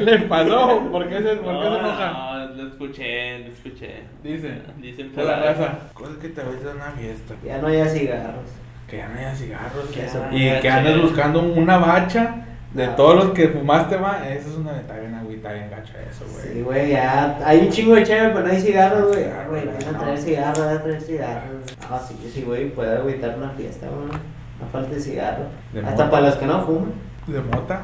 ¿Le 0.00 0.18
pasó? 0.18 0.80
¿Por 0.92 1.08
qué 1.08 1.22
se, 1.22 1.36
por 1.36 1.62
qué 1.62 1.68
se 1.70 1.78
enoja? 1.78 2.12
No, 2.12 2.54
lo 2.56 2.68
escuché, 2.68 3.38
lo 3.38 3.52
escuché. 3.52 4.02
Dice. 4.22 4.60
Dicen 4.76 5.16
De 5.16 5.24
la 5.24 5.40
raza. 5.40 5.78
Cosas 5.94 6.18
que 6.18 6.28
te 6.28 6.42
ves 6.42 6.60
en 6.60 6.76
una 6.76 6.90
fiesta. 6.90 7.34
Ya 7.42 7.56
no 7.56 7.68
hay 7.68 7.88
cigarros. 7.88 8.50
Que 8.86 8.98
ya 8.98 9.08
no 9.08 9.18
haya 9.18 9.34
cigarros. 9.34 9.86
Que 9.88 10.36
y 10.36 10.60
que 10.60 10.68
andes 10.68 11.00
buscando 11.00 11.40
una 11.40 11.78
bacha 11.78 12.48
de 12.74 12.84
Ah. 12.84 12.94
todos 12.96 13.16
los 13.16 13.30
que 13.34 13.48
fumaste, 13.48 13.96
va. 13.96 14.28
Eso 14.28 14.48
es 14.50 14.56
una 14.56 14.72
neta 14.72 14.94
bien 14.96 15.14
agüita, 15.14 15.52
bien 15.52 15.70
gacha 15.70 15.94
eso, 16.08 16.24
güey. 16.32 16.52
Sí, 16.54 16.62
güey, 16.62 16.90
ya 16.90 17.38
hay 17.44 17.60
un 17.60 17.68
chingo 17.70 17.94
de 17.96 18.04
chévere, 18.04 18.30
pero 18.32 18.46
no 18.46 18.52
hay 18.52 18.60
cigarros, 18.60 19.08
güey. 19.08 19.24
Ah, 19.24 19.46
güey, 19.48 19.66
van 19.66 19.76
a 19.88 19.92
no. 19.92 19.98
traer 19.98 20.18
cigarros, 20.18 20.58
van 20.64 20.76
a 20.76 20.82
traer 20.82 21.00
cigarros. 21.02 21.62
Ah, 21.90 22.00
sí, 22.06 22.30
sí, 22.32 22.42
güey, 22.42 22.70
puede 22.70 22.96
agüitar 22.96 23.36
una 23.36 23.50
fiesta, 23.50 23.86
güey. 23.88 24.08
No 24.60 24.66
falta 24.70 24.94
de 24.94 25.00
cigarro. 25.00 25.44
De 25.72 25.80
Hasta 25.80 25.90
mota. 25.92 26.10
para 26.10 26.26
los 26.26 26.36
que 26.36 26.46
no 26.46 26.62
fuman. 26.64 26.92
De 27.26 27.40
mota. 27.40 27.80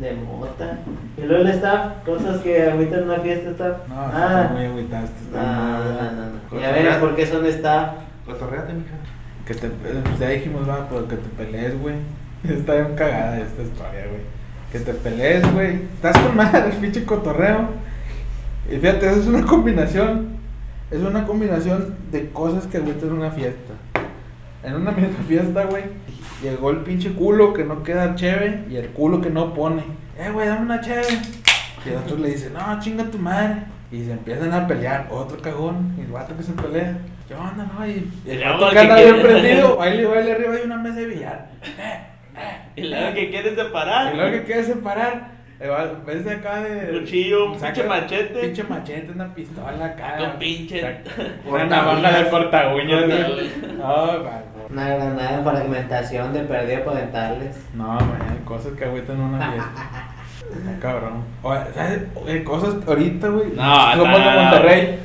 De 0.00 0.12
mota. 0.12 0.78
Y 1.16 1.22
luego 1.22 1.42
el 1.42 1.50
staff, 1.50 1.92
cosas 2.04 2.40
que 2.40 2.62
agüitan 2.70 3.04
una 3.04 3.18
fiesta, 3.18 3.50
staff. 3.50 3.76
No, 3.88 3.94
ah, 3.98 4.40
está 4.44 4.54
muy 4.54 4.64
agüitaste. 4.66 5.20
no, 5.32 5.38
está 5.38 5.42
muy 5.52 5.72
no, 5.72 5.76
agüita. 5.78 6.12
no, 6.12 6.56
no. 6.56 6.60
Ya 6.60 6.72
ves 6.72 6.96
por 6.96 7.14
qué 7.16 7.26
son 7.26 7.46
staff. 7.46 7.90
Cotorreate, 8.26 8.72
mija. 8.72 8.94
Que 9.46 9.54
te, 9.54 9.68
pues 9.68 10.18
ya 10.18 10.28
dijimos, 10.30 10.66
va, 10.68 10.88
pero 10.88 11.06
que 11.06 11.16
te 11.16 11.28
pelees, 11.36 11.78
güey. 11.80 11.96
Está 12.48 12.74
bien 12.74 12.94
cagada 12.94 13.38
esta 13.38 13.62
historia, 13.62 14.06
güey. 14.06 14.22
Que 14.70 14.80
te 14.80 14.92
pelees, 14.92 15.50
güey. 15.52 15.82
Estás 15.94 16.18
con 16.18 16.36
madre, 16.36 16.70
el 16.70 16.76
pinche 16.80 17.04
cotorreo. 17.04 17.68
Y 18.70 18.76
fíjate, 18.76 19.06
eso 19.06 19.20
es 19.20 19.26
una 19.26 19.44
combinación. 19.46 20.34
Es 20.90 21.00
una 21.00 21.26
combinación 21.26 21.96
de 22.12 22.28
cosas 22.30 22.66
que 22.66 22.76
agüitan 22.76 23.12
una 23.12 23.30
fiesta. 23.30 23.72
En 24.62 24.74
una 24.74 24.90
misma 24.92 25.24
fiesta, 25.26 25.64
güey, 25.64 25.84
llegó 26.42 26.70
el 26.70 26.78
pinche 26.78 27.12
culo 27.14 27.54
que 27.54 27.64
no 27.64 27.82
queda 27.82 28.14
chévere 28.14 28.64
y 28.68 28.76
el 28.76 28.88
culo 28.88 29.20
que 29.20 29.30
no 29.30 29.54
pone. 29.54 29.82
Eh, 30.18 30.30
güey, 30.30 30.46
dame 30.46 30.62
una 30.62 30.80
chévere. 30.80 31.18
Y 31.86 31.88
el 31.88 31.96
otro 31.96 32.18
le 32.18 32.28
dice, 32.28 32.50
no, 32.50 32.78
chinga 32.80 33.04
tu 33.04 33.18
madre. 33.18 33.64
Y 33.90 34.04
se 34.04 34.12
empiezan 34.12 34.52
a 34.52 34.66
pelear. 34.66 35.08
Otro 35.10 35.40
cagón. 35.40 35.94
Y 35.98 36.02
el 36.02 36.12
vato 36.12 36.36
que 36.36 36.42
se 36.42 36.52
pelea. 36.52 36.98
¿Qué 37.26 37.34
onda, 37.34 37.66
no? 37.74 37.86
Y 37.86 38.10
el 38.26 38.44
vato 38.44 38.70
que 38.70 38.78
anda 38.78 38.96
bien 38.96 39.22
prendido. 39.22 39.76
Baile, 39.78 40.06
baile 40.06 40.32
arriba 40.32 40.54
hay 40.54 40.62
una 40.64 40.76
mesa 40.76 40.96
de 40.96 41.06
billar. 41.06 41.48
Y 42.76 42.82
luego 42.82 43.14
que 43.14 43.30
quieres 43.30 43.54
separar. 43.54 44.12
Y 44.12 44.16
luego 44.16 44.32
que 44.32 44.42
quiere 44.44 44.64
separar. 44.64 45.28
eh, 45.60 45.70
Ves 46.06 46.24
de 46.24 46.32
acá 46.32 46.60
de. 46.60 46.98
Cuchillo, 46.98 47.52
un 47.52 47.60
pinche 47.60 47.84
machete. 47.84 48.40
Pinche 48.40 48.64
machete, 48.64 49.12
una 49.12 49.34
pistola 49.34 49.84
acá. 49.84 50.16
Con 50.18 50.38
pinche- 50.40 50.98
Una 51.46 51.64
navaja 51.66 52.18
de 52.18 52.30
corta 52.30 52.74
uñas, 52.74 53.04
güey. 53.06 53.50
No, 53.78 53.84
va- 54.24 54.42
Una 54.70 54.88
granada 54.88 55.36
de 55.38 55.42
fragmentación 55.44 56.32
de 56.32 56.40
perdida 56.40 56.84
para 56.84 56.98
aventarles. 56.98 57.56
No, 57.74 57.84
man, 57.94 58.40
cosas 58.44 58.72
que 58.72 58.84
agüitan 58.84 59.20
una 59.20 59.52
fiesta. 59.52 60.10
Está 60.54 60.78
cabrón. 60.80 61.24
O, 61.42 61.54
¿sabes? 61.74 62.02
Eh, 62.26 62.42
cosas 62.44 62.76
ahorita, 62.86 63.28
güey. 63.28 63.50
No, 63.54 63.92
somos 63.96 64.18
de 64.18 64.24
no. 64.24 64.42
Monterrey. 64.42 64.98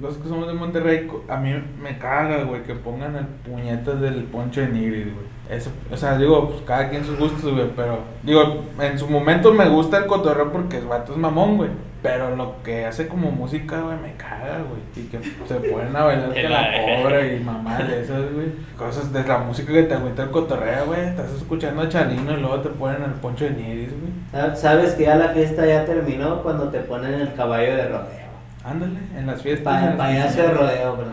Cosas 0.00 0.18
que 0.22 0.28
somos 0.28 0.46
de 0.48 0.54
Monterrey. 0.54 1.08
A 1.28 1.36
mí 1.36 1.54
me 1.82 1.98
caga, 1.98 2.44
güey, 2.44 2.62
que 2.62 2.74
pongan 2.74 3.16
el 3.16 3.26
puñetas 3.26 4.00
del 4.00 4.24
poncho 4.24 4.60
de 4.60 4.68
Nigris, 4.68 5.04
güey. 5.14 5.26
Eso, 5.48 5.70
o 5.92 5.96
sea, 5.96 6.18
digo, 6.18 6.48
pues 6.50 6.62
cada 6.66 6.88
quien 6.90 7.04
sus 7.04 7.18
gustos, 7.18 7.52
güey. 7.54 7.68
Pero, 7.76 8.00
digo, 8.24 8.64
en 8.80 8.98
su 8.98 9.08
momento 9.08 9.52
me 9.52 9.68
gusta 9.68 9.98
el 9.98 10.06
cotorreo 10.06 10.50
porque 10.50 10.78
el 10.78 10.86
vato 10.86 11.12
es 11.12 11.18
mamón, 11.18 11.56
güey. 11.56 11.70
Pero 12.02 12.36
lo 12.36 12.62
que 12.62 12.84
hace 12.84 13.08
como 13.08 13.30
música, 13.32 13.80
güey, 13.80 13.96
me 13.98 14.12
caga, 14.16 14.58
güey. 14.68 14.80
Y 14.96 15.08
que 15.08 15.18
se 15.46 15.54
ponen 15.70 15.94
a 15.96 16.04
bailar 16.04 16.32
que 16.34 16.48
la 16.48 16.70
cobra 17.02 17.26
y 17.26 17.40
mamás 17.40 17.88
de 17.88 18.00
esas, 18.02 18.32
güey. 18.32 18.46
Cosas 18.76 19.12
de 19.12 19.24
la 19.24 19.38
música 19.38 19.72
que 19.72 19.84
te 19.84 19.94
agüita 19.94 20.24
el 20.24 20.30
cotorreo, 20.30 20.86
güey. 20.86 21.00
Estás 21.06 21.32
escuchando 21.32 21.82
a 21.82 21.88
Chalino 21.88 22.32
y 22.36 22.40
luego 22.40 22.60
te 22.60 22.68
ponen 22.70 23.02
el 23.04 23.12
poncho 23.12 23.44
de 23.44 23.50
Nigris, 23.52 23.90
güey. 23.90 24.12
Sab- 24.32 24.54
Sabes 24.56 24.94
que 24.94 25.04
ya 25.04 25.14
la 25.16 25.28
fiesta 25.28 25.64
ya 25.66 25.84
terminó 25.84 26.42
cuando 26.42 26.68
te 26.68 26.80
ponen 26.80 27.14
el 27.14 27.32
caballo 27.34 27.74
de 27.76 27.88
rodeo. 27.88 28.25
Ándale, 28.66 28.98
en 29.16 29.26
las 29.26 29.42
fiestas. 29.42 29.72
Pa- 29.74 29.78
en 29.80 29.86
las 29.86 29.96
payaso 29.96 30.42
de 30.42 30.50
rodeo, 30.54 30.96
bro. 30.96 31.06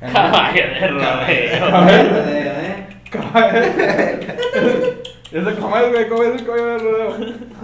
En- 0.00 0.12
Caballo 0.12 0.62
de 0.62 0.88
rodeo. 0.88 1.60
Caballo 1.60 1.92
de 1.92 2.08
rodeo, 2.08 2.52
¿eh? 2.60 2.86
¿Eso 5.32 5.50
cómo 5.60 5.76
es, 5.76 5.90
güey? 5.90 6.08
¿Cómo 6.08 6.22
es 6.22 6.40
el 6.40 6.46
caballo 6.46 6.66
de 6.66 6.78
rodeo? 6.78 7.16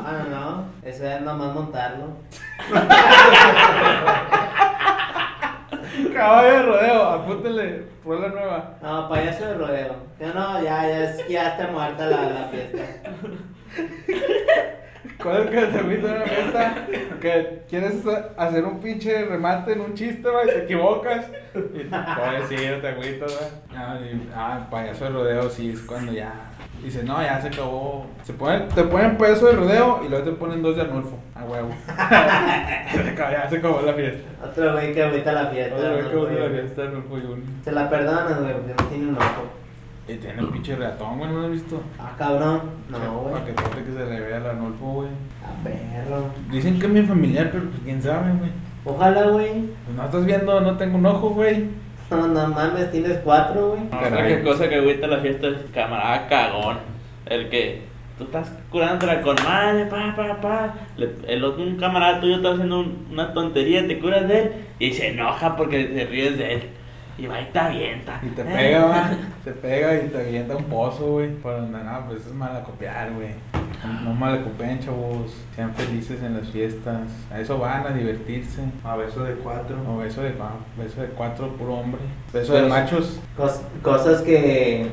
Ah, 0.05 0.13
no, 0.29 0.41
no. 0.41 0.65
Eso 0.83 1.07
es 1.07 1.21
nomás 1.21 1.55
montarlo. 1.55 2.07
Caballo 6.15 6.49
de 6.57 6.63
rodeo, 6.63 7.03
apúntale, 7.05 7.85
la 8.05 8.29
nueva. 8.29 8.75
No, 8.83 9.09
payaso 9.09 9.47
de 9.47 9.55
rodeo. 9.55 9.95
Ya 10.19 10.33
no, 10.33 10.61
ya, 10.63 10.83
ya, 10.89 11.05
es- 11.05 11.29
ya 11.29 11.49
está 11.51 11.69
muerta 11.69 12.07
la, 12.07 12.23
la 12.31 12.49
fiesta. 12.49 12.83
¿Cuál 15.23 15.43
es 15.45 15.51
que 15.51 15.67
te 15.67 15.79
agüita 15.79 16.09
en 16.09 16.15
una 16.15 16.25
fiesta? 16.25 16.75
Que 17.21 17.63
quieres 17.69 17.95
hacer 18.37 18.65
un 18.65 18.81
pinche 18.81 19.25
remate 19.27 19.73
en 19.73 19.81
un 19.81 19.95
chiste, 19.95 20.29
güey, 20.29 20.47
te 20.47 20.65
equivocas. 20.65 21.27
Y 21.55 21.85
pobrecito, 21.85 22.81
te 22.81 22.89
agüitas, 22.89 23.37
güey. 23.39 23.51
Ah, 23.77 23.99
y- 24.01 24.31
ah, 24.35 24.67
payaso 24.71 25.05
de 25.05 25.11
rodeo, 25.11 25.51
sí, 25.51 25.71
es 25.71 25.81
cuando 25.83 26.13
ya 26.13 26.51
Dice, 26.83 27.05
no, 27.05 27.21
ya 27.21 27.39
se 27.41 27.49
acabó. 27.49 28.07
Se 28.23 28.33
ponen, 28.33 28.67
te 28.69 28.83
ponen 28.85 29.19
peso 29.19 29.47
de 29.47 29.53
rodeo 29.53 30.01
y 30.05 30.09
luego 30.09 30.25
te 30.25 30.33
ponen 30.33 30.63
dos 30.63 30.77
de 30.77 30.83
Arnulfo. 30.83 31.19
A 31.35 31.45
huevo. 31.45 31.69
se 31.87 33.11
acabó, 33.11 33.31
ya 33.33 33.51
se 33.51 33.57
acabó 33.59 33.83
la 33.83 33.93
fiesta. 33.93 34.29
Otro 34.43 34.73
güey 34.73 34.95
que 34.95 35.03
agüita 35.03 35.33
la 35.33 35.47
fiesta. 35.49 35.77
Otra 35.77 35.91
vez 35.91 36.05
¿no, 36.05 36.11
que 36.11 36.17
güey? 36.17 36.39
la 36.39 36.49
fiesta 36.49 36.81
de 36.83 36.89
Arnulfo 36.89 37.11
Junior. 37.11 37.39
Se 37.63 37.73
la 37.73 37.91
perdonas, 37.91 38.41
güey, 38.41 38.53
porque 38.55 38.75
no 38.83 38.89
tiene 38.89 39.09
un 39.09 39.17
ojo. 39.17 39.43
Y 40.13 40.17
tiene 40.17 40.41
el 40.41 40.49
pinche 40.49 40.75
reatón, 40.77 41.19
güey, 41.19 41.31
¿no 41.31 41.39
lo 41.41 41.45
has 41.47 41.53
visto? 41.53 41.81
Ah, 41.99 42.13
cabrón. 42.19 42.63
No, 42.89 42.99
güey. 43.21 43.33
Para 43.35 43.45
que 43.47 43.53
trate 43.53 43.85
que 43.85 43.93
se 43.93 44.05
le 44.07 44.21
vea 44.21 44.37
al 44.39 44.47
Arnulfo, 44.47 44.85
güey. 44.87 45.09
A 45.45 45.63
perro. 45.63 46.25
Dicen 46.51 46.79
que 46.81 46.87
es 46.87 46.93
mi 46.93 47.03
familiar, 47.03 47.51
pero 47.53 47.65
pues 47.65 47.81
quién 47.85 48.03
sabe, 48.03 48.33
güey. 48.39 48.51
Ojalá, 48.85 49.25
güey. 49.29 49.53
Pues 49.85 49.97
no 49.97 50.05
estás 50.05 50.25
viendo, 50.27 50.61
no 50.61 50.77
tengo 50.77 50.99
un 50.99 51.07
ojo, 51.07 51.31
güey. 51.31 51.67
No, 52.11 52.27
no 52.27 52.49
mames, 52.49 52.91
tienes 52.91 53.19
cuatro, 53.19 53.69
güey. 53.77 53.83
Otra 53.87 54.43
cosa 54.43 54.69
que 54.69 54.75
agüita 54.75 55.07
la 55.07 55.19
fiesta 55.19 55.47
es 55.47 55.59
camarada 55.73 56.27
cagón. 56.27 56.79
El 57.27 57.49
que 57.49 57.83
tú 58.19 58.25
estás 58.25 58.51
curándotela 58.69 59.23
con 59.23 59.37
madre, 59.45 59.87
pa, 59.87 60.17
pa, 60.17 60.41
pa. 60.41 60.75
Le- 60.97 61.15
el 61.29 61.45
otro, 61.45 61.63
un 61.63 61.77
camarada 61.77 62.21
tuyo 62.21 62.35
está 62.39 62.51
haciendo 62.51 62.81
un- 62.81 63.07
una 63.13 63.33
tontería, 63.33 63.87
te 63.87 64.01
curas 64.01 64.27
de 64.27 64.41
él 64.41 64.53
y 64.81 64.93
se 64.93 65.11
enoja 65.11 65.55
porque 65.55 65.85
te 65.85 66.05
ríes 66.07 66.37
de 66.37 66.55
él. 66.55 66.63
Y 67.21 67.27
va 67.27 67.41
y 67.41 67.45
te 67.53 67.59
avienta. 67.59 68.19
Y 68.23 68.29
te 68.31 68.43
pega, 68.45 68.85
va. 68.87 69.11
Te 69.45 69.53
pega 69.53 69.95
y 69.97 70.09
te 70.09 70.19
avienta 70.19 70.57
un 70.57 70.65
pozo, 70.65 71.07
güey. 71.13 71.31
Por 71.37 71.53
donde 71.61 71.79
no, 71.85 72.07
pues 72.09 72.27
es 72.27 72.33
mala 72.33 72.63
copiar, 72.63 73.13
güey. 73.13 73.31
No, 73.85 74.01
no 74.03 74.15
malacopien, 74.15 74.79
chavos. 74.81 75.35
Sean 75.55 75.75
felices 75.75 76.23
en 76.23 76.37
las 76.39 76.49
fiestas. 76.49 77.03
A 77.31 77.41
eso 77.41 77.59
van, 77.59 77.87
a 77.87 77.91
divertirse. 77.91 78.63
A 78.85 78.97
beso 78.97 79.25
de 79.25 79.35
cuatro. 79.35 79.77
O 79.89 79.99
beso 79.99 80.23
de, 80.23 80.33
beso 80.79 81.01
de 81.03 81.09
cuatro, 81.09 81.49
puro 81.57 81.75
hombre. 81.75 82.01
Beso 82.33 82.55
de 82.55 82.61
Pues- 82.61 82.71
machos. 82.73 83.21
Cos- 83.37 83.63
cosas 83.83 84.23
que, 84.23 84.87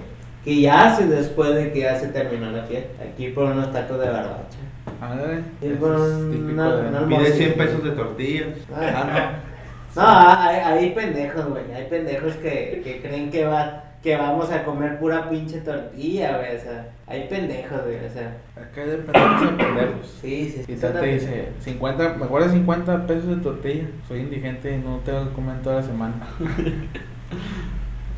que 0.44 0.62
ya 0.62 0.88
haces 0.92 1.10
después 1.10 1.56
de 1.56 1.72
que 1.72 1.80
ya 1.82 1.98
se 1.98 2.08
terminó 2.10 2.52
la 2.52 2.64
fiesta. 2.64 3.04
Aquí 3.04 3.30
por 3.30 3.46
unos 3.46 3.72
tacos 3.72 4.00
de 4.00 4.10
barbacha. 4.10 4.58
Ándale. 5.02 5.40
Es 5.62 5.70
típico 5.70 5.86
una- 5.86 6.76
de- 6.76 6.90
una- 6.90 7.08
Pide 7.08 7.32
100 7.34 7.54
pesos 7.54 7.84
de 7.84 7.92
tortillas. 7.92 8.48
Ah, 8.74 9.04
no, 9.06 9.48
hay, 9.98 10.58
hay 10.58 10.90
pendejos, 10.92 11.48
güey. 11.50 11.72
Hay 11.74 11.86
pendejos 11.86 12.34
que, 12.36 12.82
que 12.84 13.02
creen 13.02 13.30
que 13.32 13.46
va 13.46 13.84
que 14.08 14.16
vamos 14.16 14.50
a 14.52 14.64
comer 14.64 15.00
pura 15.00 15.30
pinche 15.30 15.60
tortilla, 15.60 16.38
güey. 16.38 16.56
O 16.56 16.60
sea, 16.60 16.86
hay 17.08 17.28
pendejos, 17.28 17.84
güey. 17.84 18.06
O 18.06 18.10
sea, 18.10 18.38
Acá 18.56 18.82
hay 18.82 18.90
de 18.90 18.98
pendejos 18.98 19.42
a 19.42 19.58
pendejos. 19.58 20.18
sí, 20.22 20.50
sí. 20.50 20.62
Y 20.72 20.76
sí, 20.76 20.82
te 20.82 21.06
dice, 21.06 21.50
50, 21.60 22.16
me 22.16 22.26
acuerdo 22.26 22.50
50 22.50 23.08
pesos 23.08 23.28
de 23.28 23.36
tortilla. 23.38 23.84
Soy 24.08 24.20
indigente 24.20 24.74
y 24.74 24.78
no 24.78 24.98
tengo 25.00 25.26
que 25.26 25.34
comer 25.34 25.62
toda 25.62 25.78
la 25.78 25.84
semana. 25.84 26.16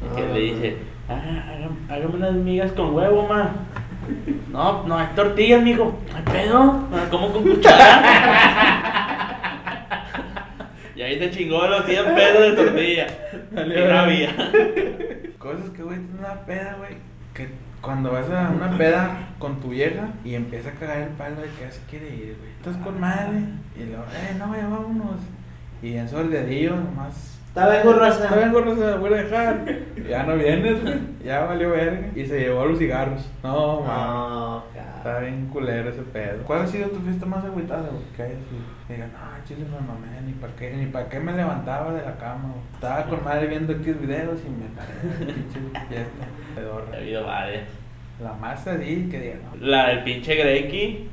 Y 0.01 0.15
que 0.15 0.33
le 0.33 0.39
dice, 0.39 0.77
ah, 1.07 1.45
hágame, 1.47 1.75
hágame 1.89 2.15
unas 2.15 2.33
migas 2.33 2.71
con 2.73 2.93
huevo, 2.93 3.27
ma. 3.27 3.51
No, 4.51 4.83
no 4.87 4.97
hay 4.97 5.07
tortillas, 5.15 5.61
mijo. 5.61 5.97
No 6.11 6.17
hay 6.17 6.23
pedo. 6.23 6.83
¿Cómo 7.09 7.31
con 7.31 7.43
cuchara? 7.43 8.95
y 10.99 11.01
ahí 11.01 11.17
se 11.17 11.31
chingó 11.31 11.65
los 11.65 11.85
100 11.85 12.13
pesos 12.13 12.41
de 12.41 12.51
tortilla. 12.61 13.07
Había. 14.01 14.35
Cosas 15.37 15.69
que, 15.69 15.81
güey, 15.81 15.97
tiene 15.97 16.19
una 16.19 16.45
peda, 16.45 16.75
güey. 16.77 16.97
Que 17.33 17.47
cuando 17.79 18.11
vas 18.11 18.29
a 18.29 18.49
una 18.49 18.77
peda 18.77 19.29
con 19.39 19.61
tu 19.61 19.69
vieja 19.69 20.09
y 20.25 20.35
empieza 20.35 20.71
a 20.71 20.73
cagar 20.73 20.97
el 20.97 21.09
palo 21.11 21.37
de 21.37 21.47
que 21.51 21.61
ya 21.61 21.71
se 21.71 21.79
quiere 21.89 22.13
ir, 22.13 22.35
güey. 22.37 22.51
Estás 22.51 22.75
con 22.83 22.99
madre. 22.99 23.39
Y 23.77 23.85
luego, 23.85 24.03
eh, 24.13 24.35
no, 24.37 24.53
ya 24.53 24.67
vámonos. 24.67 25.21
Y 25.81 25.95
en 25.95 26.09
su 26.09 26.17
dedillo 26.17 26.75
nomás. 26.75 27.38
Está 27.49 27.67
vengo, 27.67 27.93
raza. 27.93 28.23
Está 28.25 28.35
bien, 28.37 28.51
me 28.51 28.97
voy 28.97 29.13
a 29.13 29.23
dejar. 29.23 29.65
Ya 30.09 30.23
no 30.23 30.35
vienes, 30.37 30.81
güey. 30.81 30.95
Ya 31.23 31.41
valió 31.45 31.69
verga. 31.69 32.07
Y 32.15 32.25
se 32.25 32.39
llevó 32.39 32.65
los 32.65 32.79
cigarros. 32.79 33.29
No. 33.43 33.85
No, 33.85 34.63
Está 34.75 35.03
cabrón. 35.03 35.21
bien 35.21 35.47
culero 35.49 35.89
ese 35.89 36.01
pedo. 36.01 36.41
¿Cuál 36.45 36.61
ha 36.63 36.67
sido 36.67 36.89
tu 36.89 36.99
fiesta 37.01 37.27
más 37.27 37.45
agüitada, 37.45 37.89
güey? 37.89 38.03
Que 38.15 38.23
hayas 38.23 38.37
digan, 38.87 39.11
no, 39.11 39.45
chile 39.45 39.65
me 39.65 39.77
mamé, 39.85 40.21
ni 40.25 40.33
para 40.33 40.53
qué, 40.55 40.71
ni 40.71 40.87
para 40.87 41.07
qué 41.09 41.19
me 41.19 41.33
levantaba 41.33 41.93
de 41.93 42.03
la 42.03 42.15
cama, 42.17 42.49
güey. 42.53 42.63
Estaba 42.73 43.03
con 43.05 43.23
madre 43.23 43.47
viendo 43.47 43.71
X 43.73 44.01
videos 44.01 44.39
y 44.43 44.49
me 44.49 44.65
paré 44.75 45.25
pinche 45.33 45.59
fiesta. 45.89 46.25
Ha 46.93 46.97
habido 46.97 47.25
varias. 47.27 47.67
La 48.19 48.33
más 48.33 48.65
así 48.67 49.09
que 49.11 49.19
digan, 49.19 49.41
no. 49.43 49.65
La 49.67 49.89
del 49.89 50.03
pinche 50.03 50.35
Greki 50.35 51.07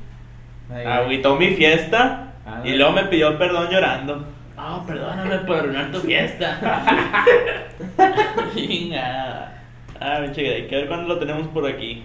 agüitó 0.87 1.35
mi 1.35 1.49
fiesta 1.49 2.33
Ah, 2.47 2.61
y 2.63 2.71
no. 2.71 2.77
luego 2.77 2.93
me 2.93 3.03
pidió 3.03 3.37
perdón 3.37 3.69
llorando. 3.69 4.25
No, 4.57 4.83
perdóname 4.85 5.37
por 5.39 5.57
arruinar 5.57 5.91
tu 5.91 5.99
fiesta. 5.99 6.57
Chinga. 8.53 9.51
Ah, 9.99 10.19
pinche 10.23 10.43
Greki, 10.43 10.75
a 10.75 10.77
ver 10.79 10.87
cuándo 10.87 11.07
lo 11.13 11.19
tenemos 11.19 11.47
por 11.49 11.65
aquí. 11.67 12.03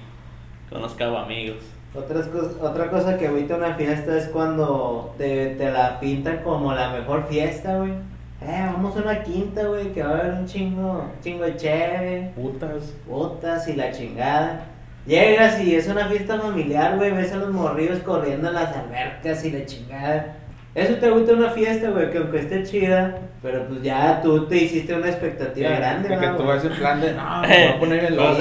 Con 0.70 0.82
los 0.82 0.94
cabo 0.94 1.18
amigos. 1.18 1.58
Otras 1.94 2.28
cos- 2.30 2.56
otra 2.60 2.88
cosa 2.88 3.18
que 3.18 3.26
ahorita 3.26 3.56
una 3.56 3.74
fiesta 3.74 4.16
es 4.16 4.28
cuando 4.28 5.14
te, 5.18 5.48
te 5.56 5.70
la 5.70 6.00
pintan 6.00 6.38
como 6.42 6.72
la 6.72 6.90
mejor 6.90 7.26
fiesta, 7.28 7.76
güey. 7.78 7.92
Eh, 8.40 8.68
vamos 8.72 8.96
a 8.96 9.00
una 9.02 9.22
quinta, 9.22 9.64
güey, 9.66 9.92
que 9.92 10.02
va 10.02 10.10
a 10.10 10.18
haber 10.18 10.32
un 10.34 10.46
chingo, 10.46 11.10
chingo 11.22 11.44
de 11.44 11.56
chévere, 11.56 12.32
Putas. 12.34 12.94
botas 13.06 13.68
y 13.68 13.74
la 13.74 13.92
chingada. 13.92 14.64
Llegas 15.06 15.60
y 15.62 15.74
es 15.74 15.86
una 15.88 16.06
fiesta 16.06 16.38
familiar, 16.40 16.96
güey, 16.96 17.10
ves 17.12 17.32
a 17.32 17.36
los 17.36 17.50
morrillos 17.50 17.98
corriendo 18.00 18.48
en 18.48 18.54
las 18.54 18.74
albercas 18.76 19.44
y 19.44 19.50
la 19.52 19.66
chingada. 19.66 20.36
Eso 20.74 20.94
te 20.94 21.10
gusta 21.10 21.34
una 21.34 21.50
fiesta, 21.50 21.90
güey, 21.90 22.10
que 22.10 22.16
aunque 22.16 22.38
esté 22.38 22.62
chida, 22.62 23.18
pero 23.42 23.66
pues 23.68 23.82
ya 23.82 24.20
tú 24.22 24.46
te 24.46 24.56
hiciste 24.56 24.94
una 24.94 25.08
expectativa 25.08 25.68
Sí, 25.68 25.76
grande, 25.76 26.08
de 26.08 26.18
que 26.18 26.26
¿no, 26.28 26.36
tú 26.36 26.44
güey? 26.44 26.56
vas 26.56 26.64
en 26.64 26.72
plan 26.72 26.98
de, 26.98 27.12
no, 27.12 27.40
me 27.42 27.46
voy 27.48 27.66
a 27.66 27.78
poner 27.78 28.04
el 28.04 28.14
pedo. 28.14 28.40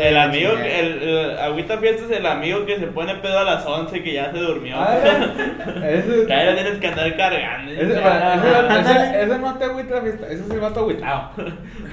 El 0.00 0.16
amigo, 0.16 0.50
que- 0.54 0.78
el, 0.80 1.02
el 1.02 1.38
agüita 1.40 1.78
fiesta 1.78 2.04
es 2.04 2.10
el 2.20 2.24
amigo 2.24 2.64
que 2.66 2.78
se 2.78 2.86
pone 2.86 3.16
pedo 3.16 3.36
a 3.36 3.42
las 3.42 3.66
11 3.66 4.00
que 4.00 4.12
ya 4.12 4.30
se 4.30 4.38
durmió. 4.38 4.76
Ah, 4.78 4.96
ese, 5.90 6.24
que 6.24 6.32
ahí 6.32 6.46
lo 6.46 6.54
tienes 6.54 6.78
que 6.78 6.86
andar 6.86 7.16
cargando. 7.16 7.72
Ese, 7.72 7.82
ese, 7.94 8.80
ese, 8.92 9.22
ese 9.24 9.38
no 9.40 9.54
te 9.58 9.64
agüita 9.64 9.94
la 9.96 10.00
fiesta, 10.02 10.26
ese 10.26 10.44
es 10.44 10.50
el 10.50 10.60
vato 10.60 10.80
agüitado. 10.80 11.30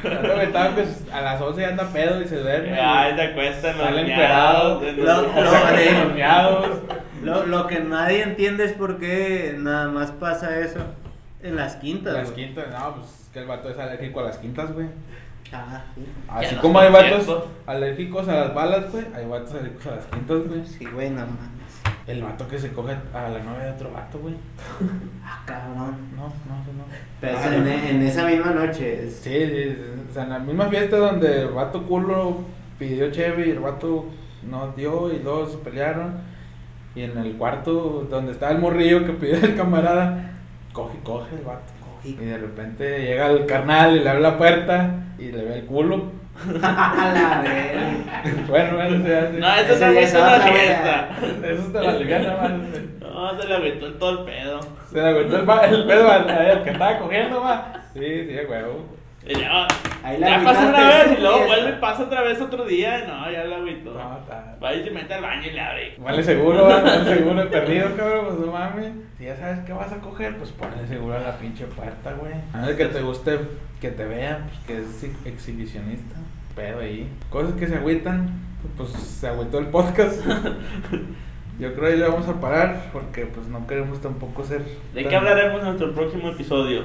El 0.04 0.18
vato 0.18 0.34
agüitado 0.34 0.76
que 0.76 0.84
a 1.12 1.22
las 1.22 1.42
11 1.42 1.62
ya 1.62 1.68
anda 1.70 1.90
pedo 1.92 2.22
y 2.22 2.28
se 2.28 2.36
duerme. 2.38 2.80
Ay, 2.80 3.16
se 3.18 4.94
los- 5.02 5.24
los 5.34 6.14
miados. 6.14 6.68
Lo, 7.26 7.46
lo 7.46 7.68
que 7.68 7.80
nadie 7.80 8.24
entiende 8.24 8.66
es 8.66 8.74
por 8.74 8.98
qué 9.00 9.56
nada 9.58 9.90
más 9.90 10.12
pasa 10.12 10.60
eso 10.60 10.80
en 11.42 11.56
las 11.56 11.76
quintas. 11.76 12.14
Las 12.14 12.32
güey. 12.32 12.46
quintas, 12.48 12.66
no, 12.72 12.96
pues 12.96 13.08
es 13.24 13.30
que 13.34 13.40
el 13.40 13.48
vato 13.48 13.70
es 13.70 13.78
alérgico 13.78 14.20
a 14.20 14.24
las 14.24 14.38
quintas, 14.38 14.72
güey. 14.74 14.88
Ah, 15.54 15.84
sí. 15.94 16.06
Así 16.28 16.56
como 16.56 16.80
hay 16.80 16.92
vatos 16.92 17.44
alérgicos 17.68 18.28
a 18.28 18.34
las 18.36 18.54
balas, 18.56 18.92
güey, 18.92 19.06
hay 19.14 19.26
vatos 19.28 19.52
alérgicos 19.54 19.86
a 19.88 19.96
las 19.98 20.06
quintas, 20.06 20.48
güey. 20.48 20.66
Sí, 20.66 20.86
güey, 20.86 21.10
no 21.12 21.22
mames. 21.22 21.56
El 22.08 22.22
vato 22.24 22.48
que 22.48 22.58
se 22.60 22.72
coge 22.72 22.96
a 23.14 23.30
la 23.30 23.40
novia 23.44 23.66
de 23.66 23.72
otro 23.72 23.92
vato, 23.92 24.20
güey. 24.20 24.36
Ah, 25.28 25.42
cabrón. 25.46 25.96
No, 26.16 26.24
no, 26.28 26.56
no. 26.78 26.86
Pero 27.20 27.38
Ah, 27.38 27.46
es 27.48 27.54
en, 27.54 27.68
en 27.68 28.02
esa 28.04 28.26
misma 28.28 28.52
noche. 28.52 29.06
es- 29.08 29.16
Sí, 29.18 29.32
sí, 29.32 29.64
sí, 29.76 29.78
o 30.10 30.14
sea, 30.14 30.24
en 30.24 30.30
la 30.30 30.40
misma 30.40 30.66
fiesta 30.68 30.98
donde 30.98 31.42
el 31.44 31.48
vato 31.50 31.82
culo 31.84 32.42
pidió 32.78 33.10
cheve 33.12 33.48
y 33.48 33.52
el 33.52 33.60
vato 33.60 34.06
no 34.48 34.72
dio 34.78 35.12
y 35.12 35.20
luego 35.20 35.48
se 35.50 35.58
pelearon. 35.58 36.14
Y 36.96 37.04
en 37.04 37.18
el 37.18 37.36
cuarto 37.36 38.08
donde 38.10 38.32
estaba 38.32 38.54
el 38.54 38.60
morrillo 38.60 39.06
que 39.06 39.12
pidió 39.14 39.36
el 39.36 39.56
camarada, 39.56 40.32
coge, 40.72 40.98
coge 41.04 41.36
el 41.36 41.44
vato. 41.44 41.74
Coge. 41.80 42.10
Y 42.10 42.26
de 42.26 42.38
repente 42.38 43.06
llega 43.06 43.28
el 43.28 43.46
carnal 43.46 43.98
y 43.98 44.00
le 44.00 44.10
abre 44.10 44.22
la 44.22 44.38
puerta 44.38 45.06
y 45.20 45.32
le 45.32 45.44
ve 45.44 45.56
el 45.60 45.66
culo. 45.66 46.12
La 46.62 47.44
bueno, 48.50 48.76
bueno, 48.76 49.06
se 49.06 49.18
hace. 49.18 49.40
No, 49.40 49.56
eso 49.56 49.80
ya 49.80 50.00
es 50.02 50.14
una 50.14 50.40
fiesta. 50.40 51.10
Eso 51.44 51.64
te 51.72 51.82
la 51.82 51.90
aliviana, 51.92 52.38
man. 52.38 52.72
No, 53.00 53.42
se 53.42 53.48
le 53.48 53.56
agüitó 53.56 53.86
el 53.88 53.94
todo 53.98 54.20
el 54.20 54.26
pedo. 54.26 54.60
Se 54.92 55.02
le 55.02 55.08
agüitó 55.08 55.38
el, 55.38 55.86
pedo 55.86 56.12
al, 56.12 56.30
al 56.30 56.64
que 56.64 56.70
estaba 56.72 57.00
cogiendo, 57.00 57.42
va. 57.42 57.74
Sí, 57.94 58.28
sí, 58.28 58.36
huevo. 58.50 58.95
Y 59.28 59.40
ya, 59.40 59.68
Ahí 60.04 60.20
la 60.20 60.30
ya 60.38 60.44
pasa 60.44 60.68
una 60.70 60.88
vez 60.88 61.18
y 61.18 61.22
luego 61.22 61.38
fiesta. 61.38 61.56
vuelve 61.56 61.78
y 61.78 61.82
pasa 61.82 62.04
otra 62.04 62.22
vez 62.22 62.42
otro 62.42 62.66
día. 62.66 63.06
No, 63.08 63.32
ya 63.32 63.44
la 63.46 63.56
agüitó. 63.58 63.94
No, 63.94 64.18
está. 64.20 64.56
Va 64.64 64.74
y 64.76 64.84
se 64.84 64.92
mete 64.92 65.14
al 65.16 65.22
baño 65.24 65.48
y 65.48 65.52
le 65.52 65.62
abre. 65.62 65.96
Vale 65.98 66.24
seguro, 66.24 66.66
vale 66.68 67.04
seguro 67.16 67.50
perdido, 67.50 67.96
cabrón, 67.98 68.26
pues 68.28 68.40
no 68.40 68.52
mames. 68.52 68.92
Si 69.18 69.26
ya 69.26 69.36
sabes 69.36 69.60
que 69.62 69.74
vas 69.74 69.92
a 69.92 69.98
coger, 70.00 70.38
pues 70.38 70.52
ponle 70.52 70.86
seguro 70.88 71.16
a 71.16 71.20
la 71.22 71.38
pinche 71.38 71.66
puerta, 71.66 72.14
güey. 72.14 72.34
A 72.54 72.58
menos 72.58 72.76
que 72.76 72.86
te 72.86 73.02
guste 73.02 73.40
que 73.82 73.90
te 73.90 74.06
vean, 74.06 74.48
pues 74.48 74.60
que 74.68 74.84
es 74.84 75.04
ex- 75.04 75.26
exhibicionista. 75.26 76.16
Pero 76.56 76.80
ahí. 76.82 77.10
Cosas 77.32 77.54
que 77.56 77.66
se 77.68 77.76
agüitan, 77.76 78.30
pues 78.78 78.92
se 78.92 79.28
agüitó 79.28 79.58
el 79.58 79.68
podcast. 79.68 80.22
Yo 81.60 81.74
creo 81.74 81.90
que 81.90 81.96
le 81.98 82.08
vamos 82.08 82.28
a 82.28 82.40
parar 82.42 82.90
porque 82.92 83.26
pues 83.26 83.48
no 83.48 83.66
queremos 83.66 84.02
tampoco 84.02 84.44
ser... 84.44 84.62
¿De 84.94 85.02
tan- 85.02 85.10
qué 85.10 85.16
hablaremos 85.16 85.60
en 85.62 85.66
nuestro 85.68 85.94
próximo 85.96 86.30
episodio? 86.30 86.84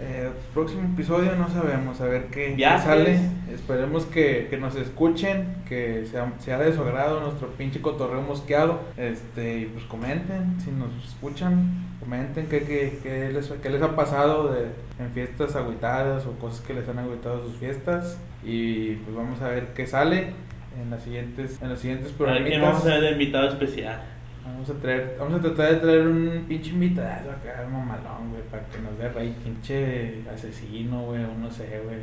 Eh, 0.00 0.30
próximo 0.54 0.82
episodio 0.92 1.34
no 1.34 1.48
sabemos, 1.48 2.00
a 2.00 2.04
ver 2.04 2.26
qué, 2.26 2.56
sale. 2.58 3.18
Esperemos 3.52 4.06
que, 4.06 4.46
que 4.48 4.56
nos 4.56 4.76
escuchen, 4.76 5.56
que 5.68 6.06
sea, 6.06 6.32
sea 6.38 6.58
de 6.58 6.72
su 6.72 6.82
agrado 6.82 7.20
nuestro 7.20 7.48
pinche 7.48 7.80
cotorreo 7.80 8.22
mosqueado. 8.22 8.80
Este, 8.96 9.60
y 9.60 9.64
pues 9.66 9.84
comenten, 9.84 10.60
si 10.60 10.70
nos 10.70 10.90
escuchan, 11.04 11.86
comenten 11.98 12.46
qué, 12.46 12.62
qué, 12.62 12.98
qué 13.02 13.30
les, 13.32 13.48
qué 13.48 13.70
les 13.70 13.82
ha 13.82 13.96
pasado 13.96 14.52
de, 14.52 14.66
en 15.00 15.10
fiestas 15.12 15.56
agüitadas 15.56 16.26
o 16.26 16.32
cosas 16.38 16.60
que 16.60 16.74
les 16.74 16.88
han 16.88 16.98
agüitado 17.00 17.42
sus 17.42 17.56
fiestas. 17.56 18.20
Y 18.44 18.94
pues 18.96 19.16
vamos 19.16 19.40
a 19.42 19.48
ver 19.48 19.68
qué 19.74 19.86
sale. 19.86 20.32
en 20.80 20.90
las 20.90 21.02
siguientes, 21.02 21.60
en 21.60 21.70
los 21.70 21.80
siguientes 21.80 22.14
A 22.20 22.24
ver 22.24 22.44
quién 22.44 22.62
vamos 22.62 22.86
a 22.86 22.88
ver 22.88 23.00
de 23.00 23.10
invitado 23.12 23.48
especial. 23.48 24.17
Vamos 24.52 24.70
a 24.70 24.74
traer, 24.74 25.16
vamos 25.18 25.38
a 25.38 25.42
tratar 25.42 25.70
de 25.74 25.76
traer 25.76 26.06
un 26.08 26.44
pinche 26.48 26.70
invitado 26.70 27.30
acá, 27.30 27.66
mamalón, 27.70 28.30
güey, 28.30 28.42
para 28.50 28.62
que 28.64 28.78
nos 28.80 28.98
dé 28.98 29.08
rey, 29.08 29.34
pinche 29.44 30.22
asesino, 30.32 31.02
güey, 31.02 31.24
o 31.24 31.34
no 31.38 31.50
sé, 31.50 31.80
güey. 31.84 32.00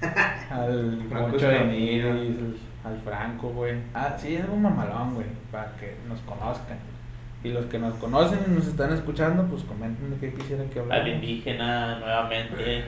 Al 0.50 1.02
Franco 1.08 1.36
de. 1.36 1.64
Nigris, 1.66 2.36
al 2.84 2.98
Franco, 3.04 3.50
güey. 3.50 3.74
Ah, 3.94 4.16
sí, 4.18 4.34
es 4.36 4.44
un 4.48 4.62
mamalón, 4.62 5.14
güey, 5.14 5.26
para 5.52 5.72
que 5.76 5.94
nos 6.08 6.20
conozcan. 6.20 6.78
Y 7.44 7.48
los 7.50 7.64
que 7.66 7.78
nos 7.78 7.94
conocen 7.94 8.38
y 8.46 8.50
nos 8.54 8.66
están 8.66 8.92
escuchando, 8.92 9.44
pues 9.44 9.62
comenten 9.64 10.10
de 10.10 10.16
qué 10.18 10.32
quisieran 10.34 10.68
que 10.68 10.80
habláramos. 10.80 11.08
Alienígena, 11.10 11.98
nuevamente. 11.98 12.84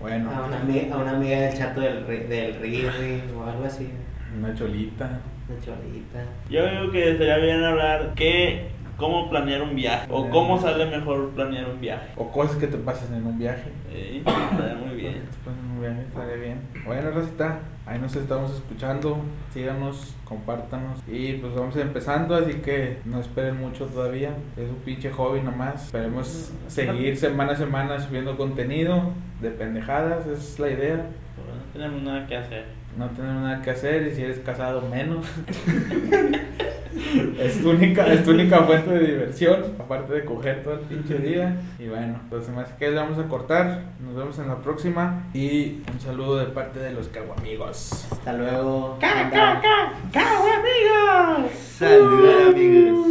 Bueno, 0.00 0.30
A 0.32 0.46
una, 0.46 0.60
amiga, 0.60 0.94
a 0.94 0.98
una 0.98 1.10
amiga 1.12 1.38
del 1.38 1.56
chato 1.56 1.80
del, 1.80 2.04
ri- 2.06 2.26
del 2.26 2.54
Riri 2.60 3.22
o 3.36 3.44
algo 3.44 3.64
así. 3.64 3.88
una 4.36 4.52
cholita. 4.54 5.20
Una 5.52 5.60
cholita. 5.60 6.24
Yo 6.48 6.66
digo 6.66 6.92
que 6.92 7.16
sería 7.16 7.36
bien 7.38 7.62
hablar 7.62 8.14
que 8.14 8.70
cómo 8.96 9.28
planear 9.28 9.62
un 9.62 9.74
viaje 9.74 10.06
o 10.10 10.30
cómo 10.30 10.60
sale 10.60 10.86
mejor 10.86 11.30
planear 11.30 11.68
un 11.68 11.80
viaje. 11.80 12.12
O 12.16 12.30
cosas 12.30 12.56
que 12.56 12.66
te 12.66 12.78
pasen 12.78 13.14
en 13.14 13.26
un 13.26 13.38
viaje. 13.38 13.70
Eh, 13.90 14.22
estaría 14.24 14.74
muy 14.74 14.96
bien. 14.96 15.14
Te 15.14 15.38
pasen 15.44 15.64
en 15.64 15.70
un 15.72 15.80
viaje, 15.80 16.02
estaría 16.02 16.36
bien. 16.36 16.60
Bueno, 16.86 17.10
Rosita, 17.10 17.60
ahí 17.84 17.98
nos 17.98 18.14
estamos 18.16 18.54
escuchando. 18.54 19.18
Síganos, 19.52 20.14
compártanos. 20.24 21.00
Y 21.06 21.34
pues 21.34 21.54
vamos 21.54 21.76
empezando, 21.76 22.34
así 22.34 22.54
que 22.60 22.98
no 23.04 23.20
esperen 23.20 23.58
mucho 23.60 23.86
todavía. 23.86 24.30
Es 24.56 24.68
un 24.68 24.76
pinche 24.84 25.10
hobby 25.10 25.40
nomás. 25.40 25.86
Esperemos 25.86 26.52
seguir 26.68 27.16
semana 27.16 27.52
a 27.52 27.56
semana 27.56 28.00
subiendo 28.00 28.36
contenido 28.36 29.12
de 29.40 29.50
pendejadas, 29.50 30.26
esa 30.26 30.32
es 30.32 30.58
la 30.58 30.70
idea. 30.70 31.06
Pues, 31.34 31.46
no 31.48 31.72
tenemos 31.72 32.02
nada 32.02 32.26
que 32.26 32.36
hacer. 32.36 32.81
No 32.96 33.08
tenemos 33.10 33.42
nada 33.42 33.62
que 33.62 33.70
hacer 33.70 34.06
y 34.06 34.14
si 34.14 34.22
eres 34.22 34.38
casado 34.40 34.82
menos. 34.82 35.26
es, 37.38 37.62
tu 37.62 37.70
única, 37.70 38.06
es 38.12 38.24
tu 38.24 38.32
única 38.32 38.64
fuente 38.64 38.90
de 38.90 39.06
diversión, 39.06 39.64
aparte 39.78 40.12
de 40.12 40.24
coger 40.24 40.62
todo 40.62 40.74
el 40.74 40.80
pinche 40.80 41.18
día. 41.18 41.56
Y 41.78 41.88
bueno, 41.88 42.20
pues 42.28 42.48
más 42.50 42.68
que 42.74 42.90
le 42.90 42.96
vamos 42.96 43.18
a 43.18 43.28
cortar. 43.28 43.84
Nos 44.04 44.14
vemos 44.14 44.38
en 44.38 44.48
la 44.48 44.56
próxima. 44.56 45.24
Y 45.32 45.82
un 45.90 46.00
saludo 46.00 46.36
de 46.36 46.46
parte 46.46 46.80
de 46.80 46.92
los 46.92 47.08
caguamigos. 47.08 48.08
Hasta 48.12 48.34
luego. 48.34 48.98
¡Ca, 49.00 49.30
ca, 49.30 49.60
ca! 49.62 49.92
¡Ca, 50.12 50.58
amigos! 50.58 51.50
Salud, 51.52 52.48
amigos. 52.50 53.06